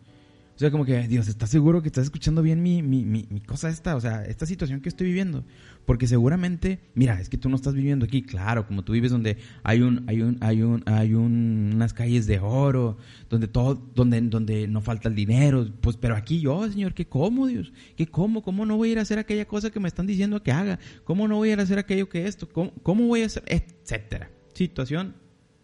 O 0.60 0.62
sea, 0.62 0.70
como 0.70 0.84
que, 0.84 1.08
Dios, 1.08 1.26
¿estás 1.26 1.48
seguro 1.48 1.80
que 1.80 1.88
estás 1.88 2.04
escuchando 2.04 2.42
bien 2.42 2.62
mi, 2.62 2.82
mi, 2.82 3.02
mi, 3.02 3.40
cosa 3.40 3.70
esta? 3.70 3.96
O 3.96 4.00
sea, 4.02 4.26
esta 4.26 4.44
situación 4.44 4.82
que 4.82 4.90
estoy 4.90 5.06
viviendo. 5.06 5.42
Porque 5.86 6.06
seguramente, 6.06 6.80
mira, 6.92 7.18
es 7.18 7.30
que 7.30 7.38
tú 7.38 7.48
no 7.48 7.56
estás 7.56 7.72
viviendo 7.72 8.04
aquí, 8.04 8.20
claro, 8.20 8.66
como 8.66 8.84
tú 8.84 8.92
vives 8.92 9.10
donde 9.10 9.38
hay 9.62 9.80
un, 9.80 10.04
hay 10.06 10.20
un, 10.20 10.36
hay 10.42 10.60
un, 10.60 10.82
hay 10.84 11.14
unas 11.14 11.94
calles 11.94 12.26
de 12.26 12.40
oro, 12.40 12.98
donde 13.30 13.48
todo, 13.48 13.74
donde, 13.94 14.20
donde 14.20 14.68
no 14.68 14.82
falta 14.82 15.08
el 15.08 15.14
dinero, 15.14 15.66
pues, 15.80 15.96
pero 15.96 16.14
aquí 16.14 16.42
yo, 16.42 16.70
Señor, 16.70 16.92
¿qué 16.92 17.06
cómo, 17.06 17.46
Dios? 17.46 17.72
¿Qué 17.96 18.06
cómo? 18.06 18.42
¿Cómo 18.42 18.66
no 18.66 18.76
voy 18.76 18.90
a 18.90 18.92
ir 18.92 18.98
a 18.98 19.02
hacer 19.02 19.18
aquella 19.18 19.46
cosa 19.46 19.70
que 19.70 19.80
me 19.80 19.88
están 19.88 20.06
diciendo 20.06 20.42
que 20.42 20.52
haga? 20.52 20.78
¿Cómo 21.04 21.26
no 21.26 21.36
voy 21.36 21.48
a 21.48 21.52
ir 21.54 21.60
a 21.60 21.62
hacer 21.62 21.78
aquello 21.78 22.10
que 22.10 22.26
esto? 22.26 22.46
¿Cómo, 22.46 22.74
cómo 22.82 23.06
voy 23.06 23.22
a 23.22 23.26
hacer? 23.26 23.44
Etcétera. 23.46 24.30
Situación, 24.52 25.14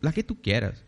la 0.01 0.13
que 0.13 0.23
tú 0.23 0.41
quieras. 0.41 0.86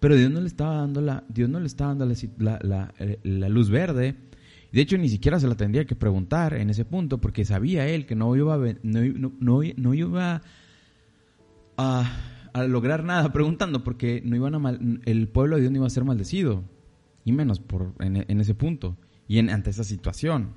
Pero 0.00 0.16
Dios 0.16 0.30
no 0.30 0.40
le 0.40 0.46
estaba 0.46 0.76
dando 0.76 1.00
la, 1.00 1.24
Dios 1.28 1.48
no 1.48 1.60
le 1.60 1.66
estaba 1.66 1.94
dando 1.94 2.14
la, 2.38 2.94
eh, 2.98 3.18
la, 3.22 3.48
luz 3.48 3.70
verde. 3.70 4.14
De 4.72 4.80
hecho, 4.80 4.96
ni 4.98 5.08
siquiera 5.08 5.40
se 5.40 5.48
la 5.48 5.56
tendría 5.56 5.86
que 5.86 5.96
preguntar 5.96 6.54
en 6.54 6.70
ese 6.70 6.84
punto, 6.84 7.18
porque 7.18 7.44
sabía 7.44 7.88
él 7.88 8.06
que 8.06 8.14
no 8.14 8.34
iba 8.36 8.54
a, 8.54 8.58
no, 8.82 9.00
no, 9.40 9.94
iba 9.94 10.42
a, 11.76 12.12
a, 12.52 12.64
lograr 12.64 13.02
nada 13.02 13.32
preguntando, 13.32 13.82
porque 13.82 14.22
no 14.24 14.36
iban 14.36 14.54
a 14.54 14.58
mal, 14.58 15.00
el 15.04 15.28
pueblo 15.28 15.56
de 15.56 15.62
Dios 15.62 15.72
no 15.72 15.78
iba 15.78 15.86
a 15.86 15.90
ser 15.90 16.04
maldecido, 16.04 16.64
y 17.24 17.32
menos 17.32 17.60
por, 17.60 17.94
en, 17.98 18.24
en 18.28 18.40
ese 18.40 18.54
punto, 18.54 18.96
y 19.26 19.38
en, 19.38 19.50
ante 19.50 19.70
esa 19.70 19.84
situación. 19.84 20.52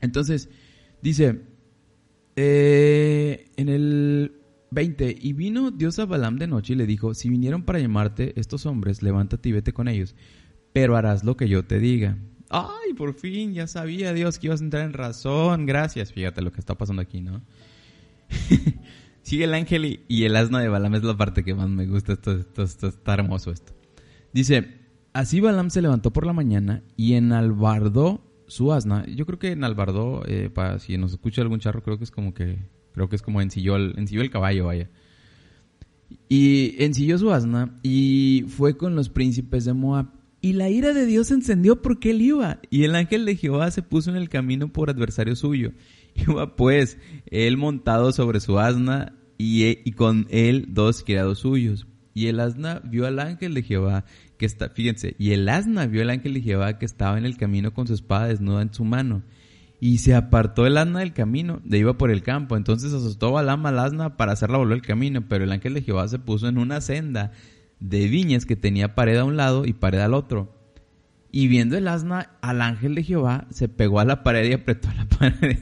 Entonces, 0.00 0.50
dice, 1.02 1.40
eh, 2.36 3.50
en 3.56 3.68
el 3.68 4.32
20. 4.74 5.16
Y 5.20 5.32
vino 5.32 5.70
Dios 5.70 5.98
a 5.98 6.04
Balaam 6.04 6.36
de 6.36 6.46
noche 6.46 6.74
y 6.74 6.76
le 6.76 6.86
dijo, 6.86 7.14
si 7.14 7.28
vinieron 7.28 7.62
para 7.62 7.78
llamarte 7.78 8.38
estos 8.38 8.66
hombres, 8.66 9.02
levántate 9.02 9.48
y 9.48 9.52
vete 9.52 9.72
con 9.72 9.88
ellos, 9.88 10.14
pero 10.72 10.96
harás 10.96 11.24
lo 11.24 11.36
que 11.36 11.48
yo 11.48 11.64
te 11.64 11.78
diga. 11.78 12.18
Ay, 12.50 12.92
por 12.94 13.14
fin, 13.14 13.54
ya 13.54 13.66
sabía 13.66 14.12
Dios 14.12 14.38
que 14.38 14.48
ibas 14.48 14.60
a 14.60 14.64
entrar 14.64 14.84
en 14.84 14.92
razón. 14.92 15.66
Gracias. 15.66 16.12
Fíjate 16.12 16.42
lo 16.42 16.52
que 16.52 16.60
está 16.60 16.76
pasando 16.76 17.02
aquí, 17.02 17.20
¿no? 17.20 17.42
Sigue 19.22 19.44
el 19.44 19.54
ángel 19.54 20.02
y, 20.06 20.24
el 20.24 20.36
asno 20.36 20.58
de 20.58 20.68
Balaam 20.68 20.96
es 20.96 21.02
la 21.02 21.16
parte 21.16 21.44
que 21.44 21.54
más 21.54 21.68
me 21.68 21.86
gusta. 21.86 22.12
Esto, 22.12 22.32
esto, 22.32 22.88
está 22.88 23.14
hermoso 23.14 23.50
esto. 23.50 23.72
Dice, 24.32 24.68
así 25.14 25.40
Balaam 25.40 25.70
se 25.70 25.80
levantó 25.80 26.12
por 26.12 26.26
la 26.26 26.32
mañana 26.32 26.82
y 26.96 27.14
enalbardó 27.14 28.20
su 28.46 28.72
asna. 28.72 29.06
Yo 29.06 29.24
creo 29.24 29.38
que 29.38 29.52
enalbardó, 29.52 30.22
eh, 30.26 30.50
si 30.78 30.98
nos 30.98 31.12
escucha 31.12 31.40
algún 31.40 31.60
charro, 31.60 31.82
creo 31.82 31.96
que 31.96 32.04
es 32.04 32.10
como 32.10 32.34
que 32.34 32.58
Creo 32.94 33.08
que 33.08 33.16
es 33.16 33.22
como 33.22 33.42
ensilló 33.42 33.76
el, 33.76 33.94
el 33.96 34.30
caballo, 34.30 34.66
vaya. 34.66 34.88
Y 36.28 36.76
ensilló 36.82 37.18
su 37.18 37.32
asna 37.32 37.78
y 37.82 38.44
fue 38.48 38.76
con 38.76 38.94
los 38.94 39.08
príncipes 39.08 39.64
de 39.64 39.74
Moab. 39.74 40.06
Y 40.40 40.52
la 40.52 40.70
ira 40.70 40.92
de 40.92 41.06
Dios 41.06 41.28
se 41.28 41.34
encendió 41.34 41.82
porque 41.82 42.10
él 42.10 42.22
iba. 42.22 42.60
Y 42.70 42.84
el 42.84 42.94
ángel 42.94 43.24
de 43.24 43.36
Jehová 43.36 43.70
se 43.70 43.82
puso 43.82 44.10
en 44.10 44.16
el 44.16 44.28
camino 44.28 44.72
por 44.72 44.90
adversario 44.90 45.34
suyo. 45.36 45.72
Iba 46.14 46.54
pues 46.54 46.98
él 47.26 47.56
montado 47.56 48.12
sobre 48.12 48.40
su 48.40 48.58
asna 48.58 49.14
y, 49.38 49.64
y 49.88 49.92
con 49.92 50.26
él 50.30 50.66
dos 50.68 51.02
criados 51.02 51.40
suyos. 51.40 51.86
Y 52.12 52.26
el 52.28 52.38
asna 52.38 52.80
vio 52.84 53.06
al 53.06 53.18
ángel 53.18 53.54
de 53.54 53.62
Jehová 53.62 54.04
que 54.38 54.46
está, 54.46 54.68
fíjense, 54.68 55.16
y 55.18 55.32
el 55.32 55.48
asna 55.48 55.86
vio 55.86 56.02
al 56.02 56.10
ángel 56.10 56.34
de 56.34 56.42
Jehová 56.42 56.78
que 56.78 56.86
estaba 56.86 57.18
en 57.18 57.24
el 57.24 57.36
camino 57.36 57.72
con 57.74 57.86
su 57.86 57.94
espada 57.94 58.28
desnuda 58.28 58.62
en 58.62 58.72
su 58.72 58.84
mano. 58.84 59.22
Y 59.84 59.98
se 59.98 60.14
apartó 60.14 60.66
el 60.66 60.78
asna 60.78 61.00
del 61.00 61.12
camino, 61.12 61.60
de 61.62 61.76
iba 61.76 61.98
por 61.98 62.10
el 62.10 62.22
campo. 62.22 62.56
Entonces 62.56 62.94
asustó 62.94 63.32
Balaam 63.32 63.66
al 63.66 63.78
asna 63.78 64.16
para 64.16 64.32
hacerla 64.32 64.56
volver 64.56 64.76
el 64.76 64.82
camino. 64.82 65.28
Pero 65.28 65.44
el 65.44 65.52
ángel 65.52 65.74
de 65.74 65.82
Jehová 65.82 66.08
se 66.08 66.18
puso 66.18 66.48
en 66.48 66.56
una 66.56 66.80
senda 66.80 67.32
de 67.80 68.08
viñas 68.08 68.46
que 68.46 68.56
tenía 68.56 68.94
pared 68.94 69.18
a 69.18 69.24
un 69.24 69.36
lado 69.36 69.66
y 69.66 69.74
pared 69.74 69.98
al 69.98 70.14
otro. 70.14 70.56
Y 71.30 71.48
viendo 71.48 71.76
el 71.76 71.86
asna 71.86 72.30
al 72.40 72.62
ángel 72.62 72.94
de 72.94 73.02
Jehová, 73.02 73.46
se 73.50 73.68
pegó 73.68 74.00
a 74.00 74.06
la 74.06 74.22
pared 74.22 74.48
y 74.48 74.54
apretó 74.54 74.88
la 74.96 75.04
pared 75.18 75.58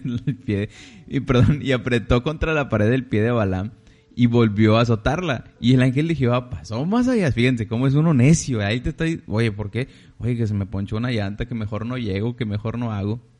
pie, 0.46 0.68
y 1.08 1.18
perdón, 1.18 1.58
y 1.60 1.72
apretó 1.72 2.22
contra 2.22 2.54
la 2.54 2.68
pared 2.68 2.90
del 2.90 3.06
pie 3.06 3.22
de 3.22 3.32
Balaam 3.32 3.72
y 4.14 4.26
volvió 4.26 4.78
a 4.78 4.82
azotarla. 4.82 5.46
Y 5.58 5.74
el 5.74 5.82
ángel 5.82 6.06
de 6.06 6.14
Jehová 6.14 6.48
pasó 6.48 6.86
más 6.86 7.08
allá. 7.08 7.32
Fíjense 7.32 7.66
cómo 7.66 7.88
es 7.88 7.94
uno 7.94 8.14
necio. 8.14 8.64
Ahí 8.64 8.78
te 8.78 8.90
estoy, 8.90 9.24
oye, 9.26 9.50
¿por 9.50 9.72
qué? 9.72 9.88
Oye, 10.18 10.36
que 10.36 10.46
se 10.46 10.54
me 10.54 10.66
ponchó 10.66 10.96
una 10.96 11.10
llanta, 11.10 11.46
que 11.46 11.56
mejor 11.56 11.86
no 11.86 11.98
llego, 11.98 12.36
que 12.36 12.44
mejor 12.44 12.78
no 12.78 12.92
hago. 12.92 13.31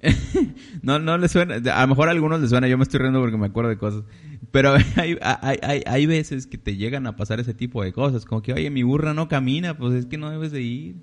no, 0.82 0.98
no 0.98 1.18
le 1.18 1.28
suena. 1.28 1.56
A 1.56 1.82
lo 1.82 1.88
mejor 1.88 2.08
a 2.08 2.12
algunos 2.12 2.40
les 2.40 2.50
suena. 2.50 2.68
Yo 2.68 2.78
me 2.78 2.84
estoy 2.84 3.00
riendo 3.00 3.20
porque 3.20 3.36
me 3.36 3.46
acuerdo 3.46 3.70
de 3.70 3.78
cosas. 3.78 4.04
Pero 4.50 4.74
hay, 4.96 5.18
hay, 5.20 5.58
hay, 5.62 5.82
hay 5.86 6.06
veces 6.06 6.46
que 6.46 6.58
te 6.58 6.76
llegan 6.76 7.06
a 7.06 7.16
pasar 7.16 7.40
ese 7.40 7.54
tipo 7.54 7.82
de 7.82 7.92
cosas. 7.92 8.24
Como 8.24 8.42
que, 8.42 8.52
oye, 8.52 8.70
mi 8.70 8.82
burra 8.82 9.14
no 9.14 9.28
camina, 9.28 9.76
pues 9.76 9.94
es 9.94 10.06
que 10.06 10.18
no 10.18 10.30
debes 10.30 10.52
de 10.52 10.62
ir. 10.62 10.96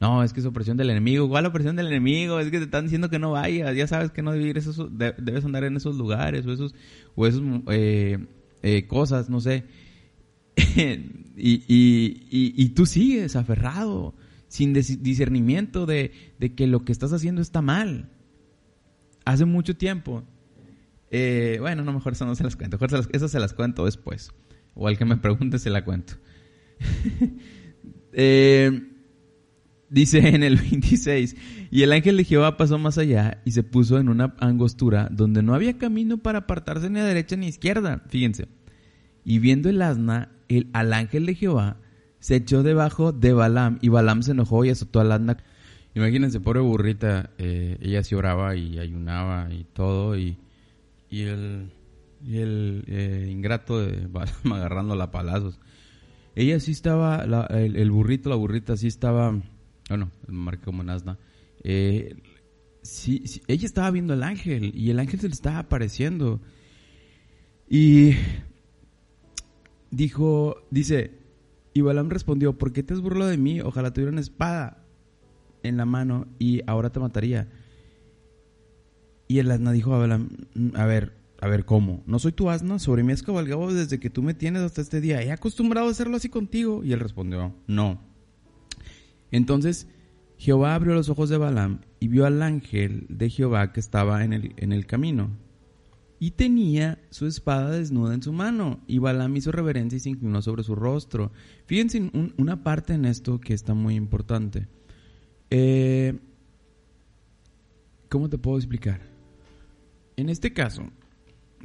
No, 0.00 0.24
es 0.24 0.32
que 0.32 0.40
es 0.40 0.46
opresión 0.46 0.76
del 0.76 0.90
enemigo. 0.90 1.28
¿Cuál 1.28 1.46
opresión 1.46 1.76
del 1.76 1.86
enemigo? 1.86 2.40
Es 2.40 2.50
que 2.50 2.58
te 2.58 2.64
están 2.64 2.84
diciendo 2.84 3.08
que 3.08 3.20
no 3.20 3.32
vayas. 3.32 3.76
Ya 3.76 3.86
sabes 3.86 4.10
que 4.10 4.22
no 4.22 4.32
debes, 4.32 4.48
ir 4.48 4.58
esos, 4.58 4.88
debes 4.98 5.44
andar 5.44 5.62
en 5.62 5.76
esos 5.76 5.96
lugares 5.96 6.44
o 6.44 6.52
esos, 6.52 6.74
o 7.14 7.26
esos 7.26 7.42
eh, 7.68 8.18
eh, 8.62 8.86
cosas, 8.88 9.30
no 9.30 9.40
sé. 9.40 9.64
y, 10.56 11.64
y, 11.68 12.24
y, 12.30 12.68
tú 12.70 12.84
sigues 12.84 13.36
aferrado, 13.36 14.14
sin 14.48 14.74
discernimiento 14.74 15.86
de, 15.86 16.12
de 16.38 16.54
que 16.54 16.66
lo 16.66 16.84
que 16.84 16.92
estás 16.92 17.12
haciendo 17.12 17.40
está 17.40 17.62
mal 17.62 18.10
hace 19.24 19.44
mucho 19.44 19.76
tiempo. 19.76 20.24
Eh, 21.10 21.58
bueno, 21.60 21.84
no, 21.84 21.92
mejor 21.92 22.14
eso 22.14 22.24
no 22.24 22.34
se 22.34 22.44
las 22.44 22.56
cuento. 22.56 22.78
Mejor 22.80 23.06
eso 23.12 23.28
se 23.28 23.40
las 23.40 23.52
cuento 23.52 23.84
después. 23.84 24.32
O 24.74 24.88
al 24.88 24.96
que 24.96 25.04
me 25.04 25.16
pregunte 25.16 25.58
se 25.58 25.70
la 25.70 25.84
cuento. 25.84 26.14
eh, 28.12 28.82
dice 29.90 30.26
en 30.34 30.42
el 30.42 30.56
26, 30.70 31.36
y 31.70 31.82
el 31.82 31.92
ángel 31.92 32.16
de 32.16 32.24
Jehová 32.24 32.56
pasó 32.56 32.78
más 32.78 32.98
allá 32.98 33.42
y 33.44 33.52
se 33.52 33.62
puso 33.62 33.98
en 33.98 34.08
una 34.08 34.34
angostura 34.40 35.08
donde 35.10 35.42
no 35.42 35.54
había 35.54 35.78
camino 35.78 36.18
para 36.18 36.40
apartarse 36.40 36.88
ni 36.90 36.98
a 36.98 37.04
derecha 37.04 37.36
ni 37.36 37.46
a 37.46 37.50
izquierda. 37.50 38.02
Fíjense. 38.08 38.48
Y 39.24 39.38
viendo 39.38 39.68
el 39.68 39.82
asna, 39.82 40.32
el, 40.48 40.68
al 40.72 40.92
ángel 40.92 41.26
de 41.26 41.34
Jehová 41.34 41.76
se 42.18 42.36
echó 42.36 42.62
debajo 42.62 43.12
de 43.12 43.32
Balaam 43.32 43.78
y 43.82 43.88
Balaam 43.88 44.22
se 44.22 44.32
enojó 44.32 44.64
y 44.64 44.70
azotó 44.70 45.00
al 45.00 45.12
asna 45.12 45.36
Imagínense, 45.94 46.40
pobre 46.40 46.60
burrita, 46.60 47.30
eh, 47.36 47.76
ella 47.80 48.02
sí 48.02 48.14
oraba 48.14 48.56
y 48.56 48.78
ayunaba 48.78 49.52
y 49.52 49.64
todo, 49.64 50.16
y, 50.16 50.38
y 51.10 51.22
el, 51.22 51.70
y 52.24 52.38
el 52.38 52.84
eh, 52.86 53.28
ingrato 53.30 53.78
de 53.78 54.08
agarrando 54.50 54.96
la 54.96 55.10
palazos. 55.10 55.60
Ella 56.34 56.58
sí 56.60 56.72
estaba, 56.72 57.22
el, 57.50 57.90
burrito, 57.90 58.30
la 58.30 58.36
burrita 58.36 58.76
sí 58.78 58.86
estaba, 58.86 59.38
bueno, 59.90 60.10
marqué 60.28 60.64
como 60.64 60.82
Nazna, 60.82 61.18
eh, 61.62 62.16
sí, 62.80 63.22
ella 63.46 63.66
estaba 63.66 63.90
viendo 63.90 64.14
al 64.14 64.22
ángel 64.22 64.72
y 64.74 64.88
el 64.88 64.98
ángel 64.98 65.20
se 65.20 65.28
le 65.28 65.34
estaba 65.34 65.58
apareciendo. 65.58 66.40
Y 67.68 68.12
dijo, 69.90 70.56
dice, 70.70 71.18
y 71.74 71.82
Balaam 71.82 72.08
respondió, 72.08 72.56
¿por 72.56 72.72
qué 72.72 72.82
te 72.82 72.94
has 72.94 73.00
burlado 73.00 73.30
de 73.30 73.36
mí? 73.36 73.60
Ojalá 73.60 73.92
tuviera 73.92 74.10
una 74.10 74.22
espada 74.22 74.81
en 75.62 75.76
la 75.76 75.84
mano 75.84 76.26
y 76.38 76.62
ahora 76.66 76.90
te 76.90 77.00
mataría. 77.00 77.48
Y 79.28 79.38
el 79.38 79.50
asna 79.50 79.72
dijo 79.72 79.94
a 79.94 80.18
mm, 80.18 80.28
a 80.74 80.86
ver, 80.86 81.14
a 81.40 81.48
ver, 81.48 81.64
¿cómo? 81.64 82.02
¿No 82.06 82.18
soy 82.18 82.32
tu 82.32 82.50
asna? 82.50 82.78
Sobre 82.78 83.02
mí 83.02 83.12
has 83.12 83.22
cabalgado 83.22 83.72
desde 83.74 83.98
que 83.98 84.10
tú 84.10 84.22
me 84.22 84.32
tienes 84.32 84.62
hasta 84.62 84.80
este 84.80 85.00
día. 85.00 85.22
He 85.22 85.32
acostumbrado 85.32 85.88
a 85.88 85.90
hacerlo 85.90 86.16
así 86.16 86.28
contigo. 86.28 86.84
Y 86.84 86.92
él 86.92 87.00
respondió, 87.00 87.52
no. 87.66 88.00
Entonces 89.32 89.88
Jehová 90.38 90.74
abrió 90.74 90.94
los 90.94 91.08
ojos 91.08 91.30
de 91.30 91.38
Balaam 91.38 91.80
y 91.98 92.08
vio 92.08 92.26
al 92.26 92.42
ángel 92.42 93.06
de 93.08 93.30
Jehová 93.30 93.72
que 93.72 93.80
estaba 93.80 94.24
en 94.24 94.32
el, 94.32 94.54
en 94.56 94.72
el 94.72 94.86
camino. 94.86 95.30
Y 96.20 96.32
tenía 96.32 97.00
su 97.10 97.26
espada 97.26 97.70
desnuda 97.70 98.14
en 98.14 98.22
su 98.22 98.32
mano. 98.32 98.80
Y 98.86 98.98
Balaam 98.98 99.36
hizo 99.36 99.50
reverencia 99.50 99.96
y 99.96 100.00
se 100.00 100.10
inclinó 100.10 100.42
sobre 100.42 100.62
su 100.62 100.76
rostro. 100.76 101.32
Fíjense 101.66 102.10
una 102.36 102.62
parte 102.62 102.94
en 102.94 103.04
esto 103.04 103.40
que 103.40 103.54
está 103.54 103.74
muy 103.74 103.96
importante. 103.96 104.68
Eh, 105.54 106.18
¿Cómo 108.08 108.30
te 108.30 108.38
puedo 108.38 108.56
explicar? 108.56 109.02
En 110.16 110.30
este 110.30 110.54
caso, 110.54 110.88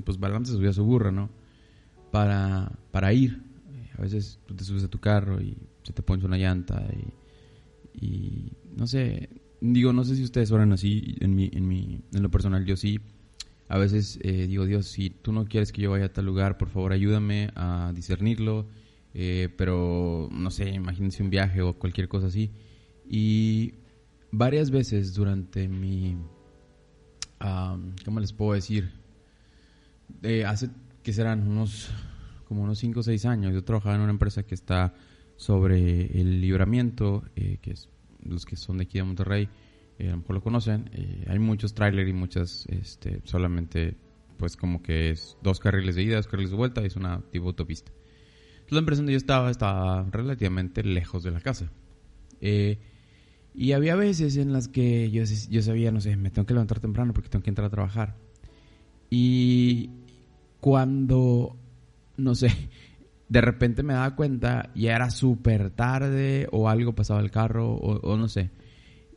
pues 0.03 0.19
Balaam 0.19 0.43
se 0.43 0.51
subió 0.51 0.71
a 0.71 0.73
su 0.73 0.83
burra, 0.83 1.09
¿no? 1.09 1.29
Para, 2.11 2.69
para 2.91 3.13
ir. 3.13 3.41
A 3.97 4.01
veces 4.01 4.39
tú 4.45 4.55
te 4.55 4.65
subes 4.65 4.83
a 4.83 4.89
tu 4.89 4.99
carro 4.99 5.41
y 5.41 5.55
se 5.83 5.93
te 5.93 6.01
pone 6.01 6.25
una 6.25 6.37
llanta 6.37 6.85
y, 7.93 8.51
no 8.75 8.87
sé, 8.87 9.29
digo, 9.61 9.93
no 9.93 10.03
sé 10.03 10.17
si 10.17 10.23
ustedes 10.25 10.51
oran 10.51 10.73
así, 10.73 11.15
en, 11.21 11.33
mi, 11.33 11.49
en, 11.53 11.65
mi, 11.65 12.01
en 12.13 12.21
lo 12.21 12.29
personal 12.29 12.65
yo 12.65 12.75
sí. 12.75 12.99
A 13.69 13.77
veces 13.77 14.19
eh, 14.21 14.47
digo, 14.47 14.65
Dios, 14.65 14.87
si 14.87 15.11
tú 15.11 15.31
no 15.31 15.45
quieres 15.45 15.71
que 15.71 15.81
yo 15.81 15.91
vaya 15.91 16.07
a 16.07 16.13
tal 16.13 16.25
lugar, 16.25 16.57
por 16.57 16.67
favor 16.67 16.91
ayúdame 16.91 17.51
a 17.55 17.93
discernirlo. 17.95 18.67
Eh, 19.13 19.47
pero, 19.57 20.27
no 20.29 20.51
sé, 20.51 20.71
imagínense 20.71 21.23
un 21.23 21.29
viaje 21.29 21.61
o 21.61 21.79
cualquier 21.79 22.09
cosa 22.09 22.27
así. 22.27 22.51
Y 23.09 23.73
varias 24.31 24.71
veces 24.71 25.13
durante 25.13 25.67
mi, 25.67 26.17
¿cómo 28.03 28.19
les 28.19 28.33
puedo 28.33 28.53
decir? 28.53 28.91
hace 30.45 30.69
que 31.03 31.13
serán 31.13 31.47
unos, 31.47 31.89
como 32.47 32.63
unos 32.63 32.79
5 32.79 32.99
o 32.99 33.03
6 33.03 33.25
años, 33.25 33.53
yo 33.53 33.63
trabajaba 33.63 33.95
en 33.95 34.01
una 34.01 34.11
empresa 34.11 34.43
que 34.43 34.55
está 34.55 34.93
sobre 35.35 36.19
el 36.19 36.41
libramiento, 36.41 37.23
eh, 37.35 37.59
que 37.61 37.71
es 37.71 37.89
los 38.23 38.45
que 38.45 38.55
son 38.55 38.77
de 38.77 38.83
aquí 38.83 38.97
de 38.97 39.03
Monterrey, 39.03 39.49
eh, 39.99 40.07
a 40.07 40.11
lo 40.11 40.17
mejor 40.17 40.35
lo 40.35 40.41
conocen, 40.41 40.89
eh, 40.93 41.25
hay 41.27 41.39
muchos 41.39 41.73
trailers 41.73 42.09
y 42.09 42.13
muchas, 42.13 42.65
este, 42.67 43.21
solamente, 43.23 43.97
pues 44.37 44.55
como 44.55 44.83
que 44.83 45.11
es 45.11 45.37
dos 45.41 45.59
carriles 45.59 45.95
de 45.95 46.03
ida, 46.03 46.17
dos 46.17 46.27
carriles 46.27 46.51
de 46.51 46.57
vuelta, 46.57 46.81
y 46.81 46.85
es 46.85 46.95
una 46.95 47.21
tipo 47.31 47.47
autopista. 47.47 47.91
la 48.69 48.79
empresa 48.79 48.99
donde 48.99 49.13
yo 49.13 49.17
estaba 49.17 49.49
estaba 49.49 50.03
relativamente 50.11 50.83
lejos 50.83 51.23
de 51.23 51.31
la 51.31 51.39
casa. 51.39 51.71
Eh, 52.41 52.79
y 53.57 53.71
había 53.71 53.95
veces 53.95 54.37
en 54.37 54.53
las 54.53 54.67
que 54.67 55.09
yo, 55.09 55.23
yo 55.49 55.61
sabía, 55.63 55.91
no 55.91 55.99
sé, 55.99 56.15
me 56.15 56.29
tengo 56.29 56.45
que 56.45 56.53
levantar 56.53 56.79
temprano 56.79 57.11
porque 57.11 57.27
tengo 57.27 57.41
que 57.41 57.49
entrar 57.49 57.65
a 57.65 57.71
trabajar. 57.71 58.15
Y 59.09 59.89
cuando, 60.59 61.57
no 62.17 62.35
sé, 62.35 62.51
de 63.29 63.41
repente 63.41 63.81
me 63.81 63.93
daba 63.93 64.15
cuenta, 64.15 64.69
ya 64.75 64.95
era 64.95 65.09
súper 65.09 65.71
tarde 65.71 66.47
o 66.51 66.69
algo 66.69 66.93
pasaba 66.93 67.19
el 67.19 67.31
carro 67.31 67.73
o, 67.73 68.15
no 68.15 68.27
sé. 68.27 68.51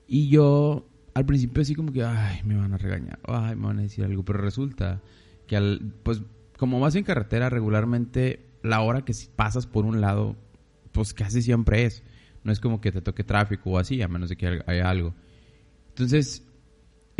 Y 0.09 0.31
yo 0.31 0.88
al 1.12 1.26
principio 1.26 1.61
así 1.61 1.74
como 1.74 1.92
que, 1.92 2.03
ay, 2.03 2.40
me 2.46 2.57
van 2.57 2.72
a 2.72 2.79
regañar, 2.79 3.18
ay, 3.24 3.57
me 3.57 3.66
van 3.66 3.81
a 3.81 3.83
decir 3.83 4.07
algo. 4.07 4.24
Pero 4.24 4.38
resulta 4.38 5.03
que, 5.46 5.57
al, 5.57 5.92
pues, 6.03 6.22
como 6.57 6.81
vas 6.81 6.94
en 6.96 7.05
carretera 7.05 7.50
regularmente, 7.50 8.46
la 8.62 8.81
hora 8.81 9.05
que 9.05 9.12
pasas 9.37 9.66
por 9.66 9.85
un 9.85 10.00
lado, 10.00 10.35
pues 10.92 11.12
casi 11.12 11.42
siempre 11.42 11.85
es. 11.85 12.03
No 12.42 12.53
es 12.53 12.61
como 12.61 12.81
que 12.81 12.92
te 12.92 13.00
toque 13.00 13.24
tráfico 13.24 13.70
o 13.70 13.79
así, 13.79 14.00
a 14.03 14.09
menos 14.09 14.29
de 14.29 14.37
que 14.37 14.62
haya 14.66 14.88
algo. 14.88 15.14
Entonces, 15.88 16.42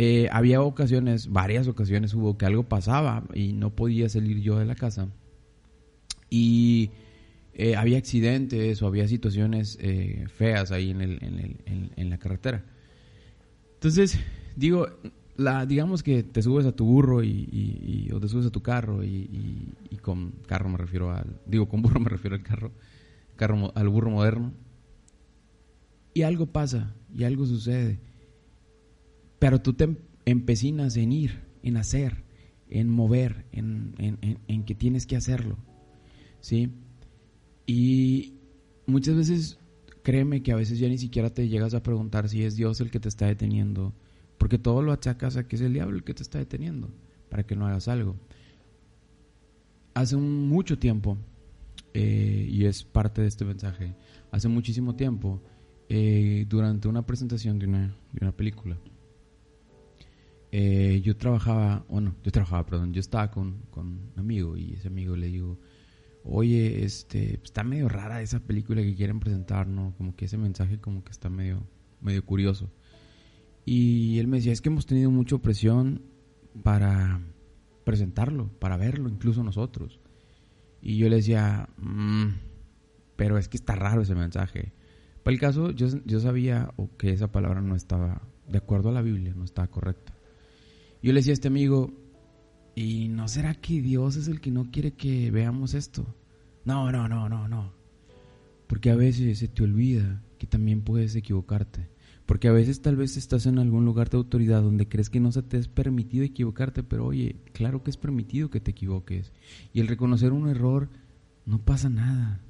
eh, 0.03 0.27
había 0.31 0.63
ocasiones, 0.63 1.31
varias 1.31 1.67
ocasiones 1.67 2.15
hubo 2.15 2.35
que 2.35 2.47
algo 2.47 2.63
pasaba 2.63 3.23
y 3.35 3.53
no 3.53 3.75
podía 3.75 4.09
salir 4.09 4.41
yo 4.41 4.57
de 4.57 4.65
la 4.65 4.73
casa. 4.73 5.09
Y 6.27 6.89
eh, 7.53 7.75
había 7.75 7.99
accidentes 7.99 8.81
o 8.81 8.87
había 8.87 9.07
situaciones 9.07 9.77
eh, 9.79 10.25
feas 10.27 10.71
ahí 10.71 10.89
en, 10.89 11.01
el, 11.01 11.19
en, 11.21 11.39
el, 11.39 11.91
en, 11.95 12.09
la 12.09 12.17
carretera. 12.17 12.65
Entonces, 13.75 14.19
digo, 14.55 14.87
la, 15.37 15.67
digamos 15.67 16.01
que 16.01 16.23
te 16.23 16.41
subes 16.41 16.65
a 16.65 16.71
tu 16.71 16.85
burro 16.85 17.23
y, 17.23 18.09
o 18.11 18.19
te 18.19 18.27
subes 18.27 18.47
a 18.47 18.51
tu 18.51 18.63
carro 18.63 19.03
y, 19.03 19.69
y, 19.91 19.97
con 19.97 20.31
carro 20.47 20.67
me 20.67 20.79
refiero 20.79 21.11
al, 21.11 21.39
digo, 21.45 21.69
con 21.69 21.83
burro 21.83 21.99
me 21.99 22.09
refiero 22.09 22.35
al 22.35 22.41
carro, 22.41 22.71
carro 23.35 23.71
al 23.75 23.89
burro 23.89 24.09
moderno 24.09 24.51
y 26.13 26.23
algo 26.23 26.47
pasa 26.47 26.95
y 27.13 27.23
algo 27.23 27.45
sucede. 27.45 27.99
Pero 29.39 29.61
tú 29.61 29.73
te 29.73 29.97
empecinas 30.25 30.97
en 30.97 31.11
ir, 31.11 31.41
en 31.63 31.77
hacer, 31.77 32.23
en 32.69 32.89
mover, 32.89 33.45
en, 33.51 33.95
en, 34.47 34.63
que 34.63 34.75
tienes 34.75 35.05
que 35.05 35.15
hacerlo. 35.15 35.57
¿Sí? 36.39 36.71
Y 37.65 38.33
muchas 38.85 39.15
veces, 39.15 39.59
créeme 40.03 40.41
que 40.41 40.51
a 40.51 40.55
veces 40.55 40.79
ya 40.79 40.87
ni 40.87 40.97
siquiera 40.97 41.29
te 41.31 41.47
llegas 41.47 41.73
a 41.73 41.83
preguntar 41.83 42.29
si 42.29 42.43
es 42.43 42.55
Dios 42.55 42.81
el 42.81 42.91
que 42.91 42.99
te 42.99 43.09
está 43.09 43.27
deteniendo, 43.27 43.93
porque 44.37 44.57
todo 44.57 44.81
lo 44.81 44.91
achacas 44.91 45.37
a 45.37 45.47
que 45.47 45.55
es 45.55 45.61
el 45.61 45.73
diablo 45.73 45.95
el 45.95 46.03
que 46.03 46.13
te 46.13 46.23
está 46.23 46.39
deteniendo, 46.39 46.89
para 47.29 47.43
que 47.43 47.55
no 47.55 47.67
hagas 47.67 47.87
algo. 47.87 48.15
Hace 49.93 50.15
mucho 50.15 50.79
tiempo, 50.79 51.17
eh, 51.93 52.47
y 52.49 52.65
es 52.65 52.83
parte 52.83 53.21
de 53.21 53.27
este 53.27 53.45
mensaje, 53.45 53.95
hace 54.31 54.47
muchísimo 54.47 54.95
tiempo, 54.95 55.41
eh, 55.93 56.45
durante 56.47 56.87
una 56.87 57.05
presentación 57.05 57.59
de 57.59 57.67
una, 57.67 57.87
de 58.13 58.19
una 58.21 58.31
película. 58.31 58.77
Eh, 60.53 61.01
yo 61.03 61.17
trabajaba, 61.17 61.85
bueno, 61.89 62.15
yo 62.23 62.31
trabajaba, 62.31 62.65
perdón, 62.65 62.93
yo 62.93 63.01
estaba 63.01 63.29
con, 63.29 63.63
con, 63.71 63.87
un 63.87 64.13
amigo 64.15 64.55
y 64.55 64.75
ese 64.75 64.87
amigo 64.87 65.17
le 65.17 65.27
digo, 65.27 65.59
oye, 66.23 66.85
este, 66.85 67.41
está 67.43 67.65
medio 67.65 67.89
rara 67.89 68.21
esa 68.21 68.39
película 68.39 68.81
que 68.81 68.95
quieren 68.95 69.19
presentar, 69.19 69.67
¿no? 69.67 69.93
Como 69.97 70.15
que 70.15 70.25
ese 70.25 70.37
mensaje 70.37 70.79
como 70.79 71.03
que 71.03 71.11
está 71.11 71.29
medio, 71.29 71.67
medio 71.99 72.23
curioso. 72.25 72.71
Y 73.65 74.17
él 74.19 74.27
me 74.29 74.37
decía, 74.37 74.53
es 74.53 74.61
que 74.61 74.69
hemos 74.69 74.85
tenido 74.85 75.11
mucha 75.11 75.39
presión 75.39 76.03
para 76.63 77.19
presentarlo, 77.83 78.47
para 78.59 78.77
verlo, 78.77 79.09
incluso 79.09 79.43
nosotros. 79.43 79.99
Y 80.81 80.95
yo 80.95 81.09
le 81.09 81.17
decía, 81.17 81.67
mm, 81.75 82.27
pero 83.17 83.37
es 83.37 83.49
que 83.49 83.57
está 83.57 83.75
raro 83.75 84.03
ese 84.03 84.15
mensaje. 84.15 84.71
Para 85.23 85.33
el 85.33 85.39
caso, 85.39 85.71
yo, 85.71 85.87
yo 86.05 86.19
sabía 86.19 86.73
que 86.97 87.11
esa 87.11 87.31
palabra 87.31 87.61
no 87.61 87.75
estaba 87.75 88.21
de 88.47 88.57
acuerdo 88.57 88.89
a 88.89 88.93
la 88.93 89.01
Biblia, 89.01 89.33
no 89.35 89.43
estaba 89.43 89.67
correcta. 89.67 90.13
Yo 91.01 91.13
le 91.13 91.19
decía 91.19 91.31
a 91.31 91.33
este 91.33 91.47
amigo, 91.47 91.91
¿y 92.75 93.07
no 93.07 93.27
será 93.27 93.55
que 93.55 93.81
Dios 93.81 94.15
es 94.15 94.27
el 94.27 94.41
que 94.41 94.51
no 94.51 94.71
quiere 94.71 94.93
que 94.93 95.31
veamos 95.31 95.73
esto? 95.73 96.15
No, 96.65 96.91
no, 96.91 97.07
no, 97.07 97.29
no, 97.29 97.47
no. 97.47 97.73
Porque 98.67 98.89
a 98.89 98.95
veces 98.95 99.39
se 99.39 99.47
te 99.47 99.63
olvida 99.63 100.23
que 100.37 100.47
también 100.47 100.81
puedes 100.81 101.15
equivocarte. 101.15 101.89
Porque 102.25 102.47
a 102.47 102.51
veces 102.51 102.81
tal 102.81 102.95
vez 102.95 103.17
estás 103.17 103.45
en 103.45 103.59
algún 103.59 103.83
lugar 103.83 104.09
de 104.09 104.17
autoridad 104.17 104.61
donde 104.61 104.87
crees 104.87 105.09
que 105.09 105.19
no 105.19 105.31
se 105.31 105.43
te 105.43 105.57
es 105.57 105.67
permitido 105.67 106.23
equivocarte, 106.23 106.81
pero 106.81 107.05
oye, 107.05 107.35
claro 107.51 107.83
que 107.83 107.89
es 107.89 107.97
permitido 107.97 108.49
que 108.49 108.61
te 108.61 108.71
equivoques. 108.71 109.33
Y 109.73 109.81
el 109.81 109.87
reconocer 109.87 110.31
un 110.31 110.47
error, 110.47 110.89
no 111.45 111.59
pasa 111.59 111.89
nada. 111.89 112.41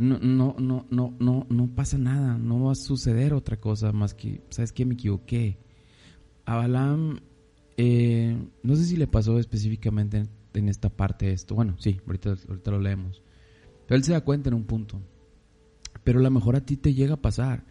No, 0.00 0.18
no, 0.18 0.56
no, 0.58 0.86
no, 0.88 1.14
no, 1.18 1.46
no 1.50 1.74
pasa 1.74 1.98
nada. 1.98 2.38
No 2.38 2.64
va 2.64 2.72
a 2.72 2.74
suceder 2.74 3.34
otra 3.34 3.60
cosa 3.60 3.92
más 3.92 4.14
que, 4.14 4.40
¿sabes 4.48 4.72
qué? 4.72 4.86
Me 4.86 4.94
equivoqué. 4.94 5.58
A 6.46 6.56
Balaam, 6.56 7.20
eh, 7.76 8.34
no 8.62 8.76
sé 8.76 8.84
si 8.86 8.96
le 8.96 9.06
pasó 9.06 9.38
específicamente 9.38 10.26
en, 10.54 10.68
esta 10.70 10.88
parte 10.88 11.30
esto. 11.32 11.54
Bueno, 11.54 11.76
sí, 11.78 12.00
ahorita, 12.06 12.34
ahorita 12.48 12.70
lo 12.70 12.80
leemos. 12.80 13.22
Pero 13.86 13.96
él 13.96 14.04
se 14.04 14.12
da 14.12 14.22
cuenta 14.22 14.48
en 14.48 14.54
un 14.54 14.64
punto. 14.64 15.02
Pero 16.02 16.20
a 16.20 16.22
lo 16.22 16.30
mejor 16.30 16.56
a 16.56 16.64
ti 16.64 16.78
te 16.78 16.94
llega 16.94 17.14
a 17.14 17.20
pasar 17.20 17.66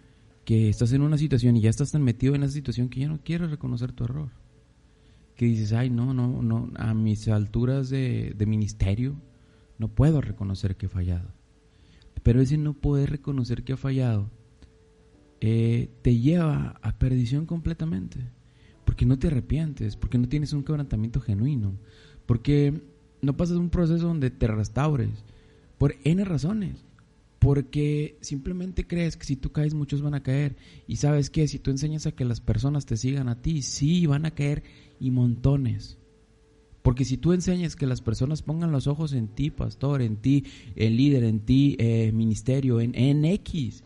que 0.45 0.69
estás 0.69 0.93
en 0.93 1.01
una 1.01 1.17
situación 1.17 1.57
y 1.57 1.61
ya 1.61 1.71
estás 1.71 1.91
tan 1.91 2.03
metido 2.03 2.35
en 2.35 2.43
esa 2.43 2.53
situación 2.53 2.89
que 2.89 2.99
ya 2.99 3.07
no 3.07 3.23
quieres 3.23 3.49
reconocer 3.49 3.91
tu 3.91 4.03
error. 4.03 4.29
Que 5.35 5.45
dices, 5.45 5.73
ay, 5.73 5.89
no, 5.89 6.13
no, 6.13 6.43
no, 6.43 6.69
a 6.75 6.93
mis 6.93 7.27
alturas 7.27 7.89
de, 7.89 8.35
ministerio 8.45 9.15
no 9.79 9.87
puedo 9.87 10.21
reconocer 10.21 10.75
que 10.75 10.85
he 10.85 10.89
fallado. 10.89 11.38
Pero 12.23 12.41
ese 12.41 12.57
no 12.57 12.73
poder 12.73 13.09
reconocer 13.09 13.63
que 13.63 13.73
he 13.73 13.77
fallado 13.77 14.29
eh, 15.41 15.89
te 16.01 16.17
lleva 16.19 16.79
a 16.81 16.97
perdición 16.97 17.45
completamente. 17.45 18.19
Porque 18.85 19.05
no 19.05 19.19
te 19.19 19.27
arrepientes, 19.27 19.95
porque 19.95 20.17
no 20.17 20.27
tienes 20.27 20.51
un 20.53 20.63
quebrantamiento 20.63 21.21
genuino, 21.21 21.73
porque 22.25 22.81
no 23.21 23.37
pasas 23.37 23.57
un 23.57 23.69
proceso 23.69 24.07
donde 24.07 24.31
te 24.31 24.47
restaures, 24.47 25.23
por 25.77 25.95
N 26.03 26.23
razones. 26.25 26.85
Porque 27.37 28.17
simplemente 28.19 28.85
crees 28.85 29.15
que 29.15 29.25
si 29.25 29.37
tú 29.37 29.51
caes, 29.51 29.73
muchos 29.73 30.01
van 30.01 30.13
a 30.13 30.23
caer. 30.23 30.57
Y 30.87 30.97
sabes 30.97 31.29
que 31.29 31.47
si 31.47 31.57
tú 31.57 31.71
enseñas 31.71 32.05
a 32.05 32.11
que 32.11 32.25
las 32.25 32.41
personas 32.41 32.85
te 32.85 32.97
sigan 32.97 33.29
a 33.29 33.41
ti, 33.41 33.61
sí, 33.61 34.05
van 34.05 34.25
a 34.25 34.31
caer 34.31 34.63
y 34.99 35.11
montones. 35.11 35.97
Porque 36.89 37.05
si 37.05 37.17
tú 37.17 37.33
enseñas 37.33 37.75
que 37.75 37.85
las 37.85 38.01
personas 38.01 38.41
pongan 38.41 38.71
los 38.71 38.87
ojos 38.87 39.13
en 39.13 39.27
ti, 39.27 39.51
pastor, 39.51 40.01
en 40.01 40.17
ti, 40.17 40.45
el 40.75 40.97
líder, 40.97 41.23
en 41.23 41.41
ti, 41.41 41.75
eh, 41.77 42.11
ministerio, 42.11 42.81
en, 42.81 42.95
en 42.95 43.25
X. 43.25 43.83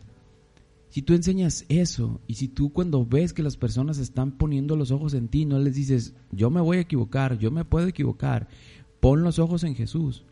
Si 0.88 1.02
tú 1.02 1.12
enseñas 1.12 1.66
eso 1.68 2.22
y 2.26 2.36
si 2.36 2.48
tú 2.48 2.72
cuando 2.72 3.04
ves 3.04 3.34
que 3.34 3.42
las 3.42 3.58
personas 3.58 3.98
están 3.98 4.38
poniendo 4.38 4.74
los 4.74 4.90
ojos 4.90 5.12
en 5.12 5.28
ti, 5.28 5.44
no 5.44 5.58
les 5.58 5.74
dices, 5.74 6.14
yo 6.32 6.48
me 6.48 6.62
voy 6.62 6.78
a 6.78 6.80
equivocar, 6.80 7.36
yo 7.36 7.50
me 7.50 7.66
puedo 7.66 7.86
equivocar, 7.86 8.48
pon 9.00 9.22
los 9.22 9.38
ojos 9.38 9.64
en 9.64 9.74
Jesús. 9.74 10.24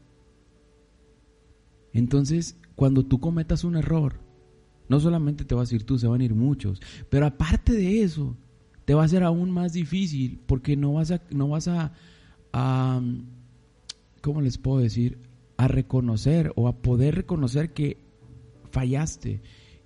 Entonces 1.92 2.56
cuando 2.74 3.04
tú 3.04 3.20
cometas 3.20 3.64
un 3.64 3.76
error, 3.76 4.14
no 4.88 4.98
solamente 4.98 5.44
te 5.44 5.54
vas 5.54 5.70
a 5.70 5.74
ir 5.74 5.84
tú, 5.84 5.98
se 5.98 6.06
van 6.06 6.22
a 6.22 6.24
ir 6.24 6.34
muchos, 6.34 6.80
pero 7.10 7.26
aparte 7.26 7.74
de 7.74 8.02
eso, 8.02 8.34
te 8.86 8.94
va 8.94 9.04
a 9.04 9.08
ser 9.08 9.24
aún 9.24 9.50
más 9.50 9.74
difícil 9.74 10.40
porque 10.46 10.74
no 10.74 10.94
vas 10.94 11.10
a, 11.10 11.20
no 11.30 11.48
vas 11.48 11.68
a, 11.68 11.92
a 12.52 13.00
¿cómo 14.20 14.40
les 14.40 14.58
puedo 14.58 14.78
decir? 14.78 15.18
A 15.56 15.68
reconocer 15.68 16.52
o 16.56 16.68
a 16.68 16.82
poder 16.82 17.14
reconocer 17.14 17.72
que 17.72 17.98
fallaste, 18.70 19.40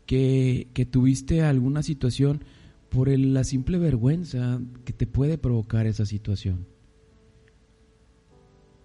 que, 0.06 0.68
que 0.74 0.86
tuviste 0.86 1.42
alguna 1.42 1.82
situación 1.82 2.44
por 2.88 3.08
la 3.08 3.44
simple 3.44 3.78
vergüenza 3.78 4.60
que 4.84 4.92
te 4.92 5.06
puede 5.06 5.38
provocar 5.38 5.86
esa 5.86 6.06
situación 6.06 6.66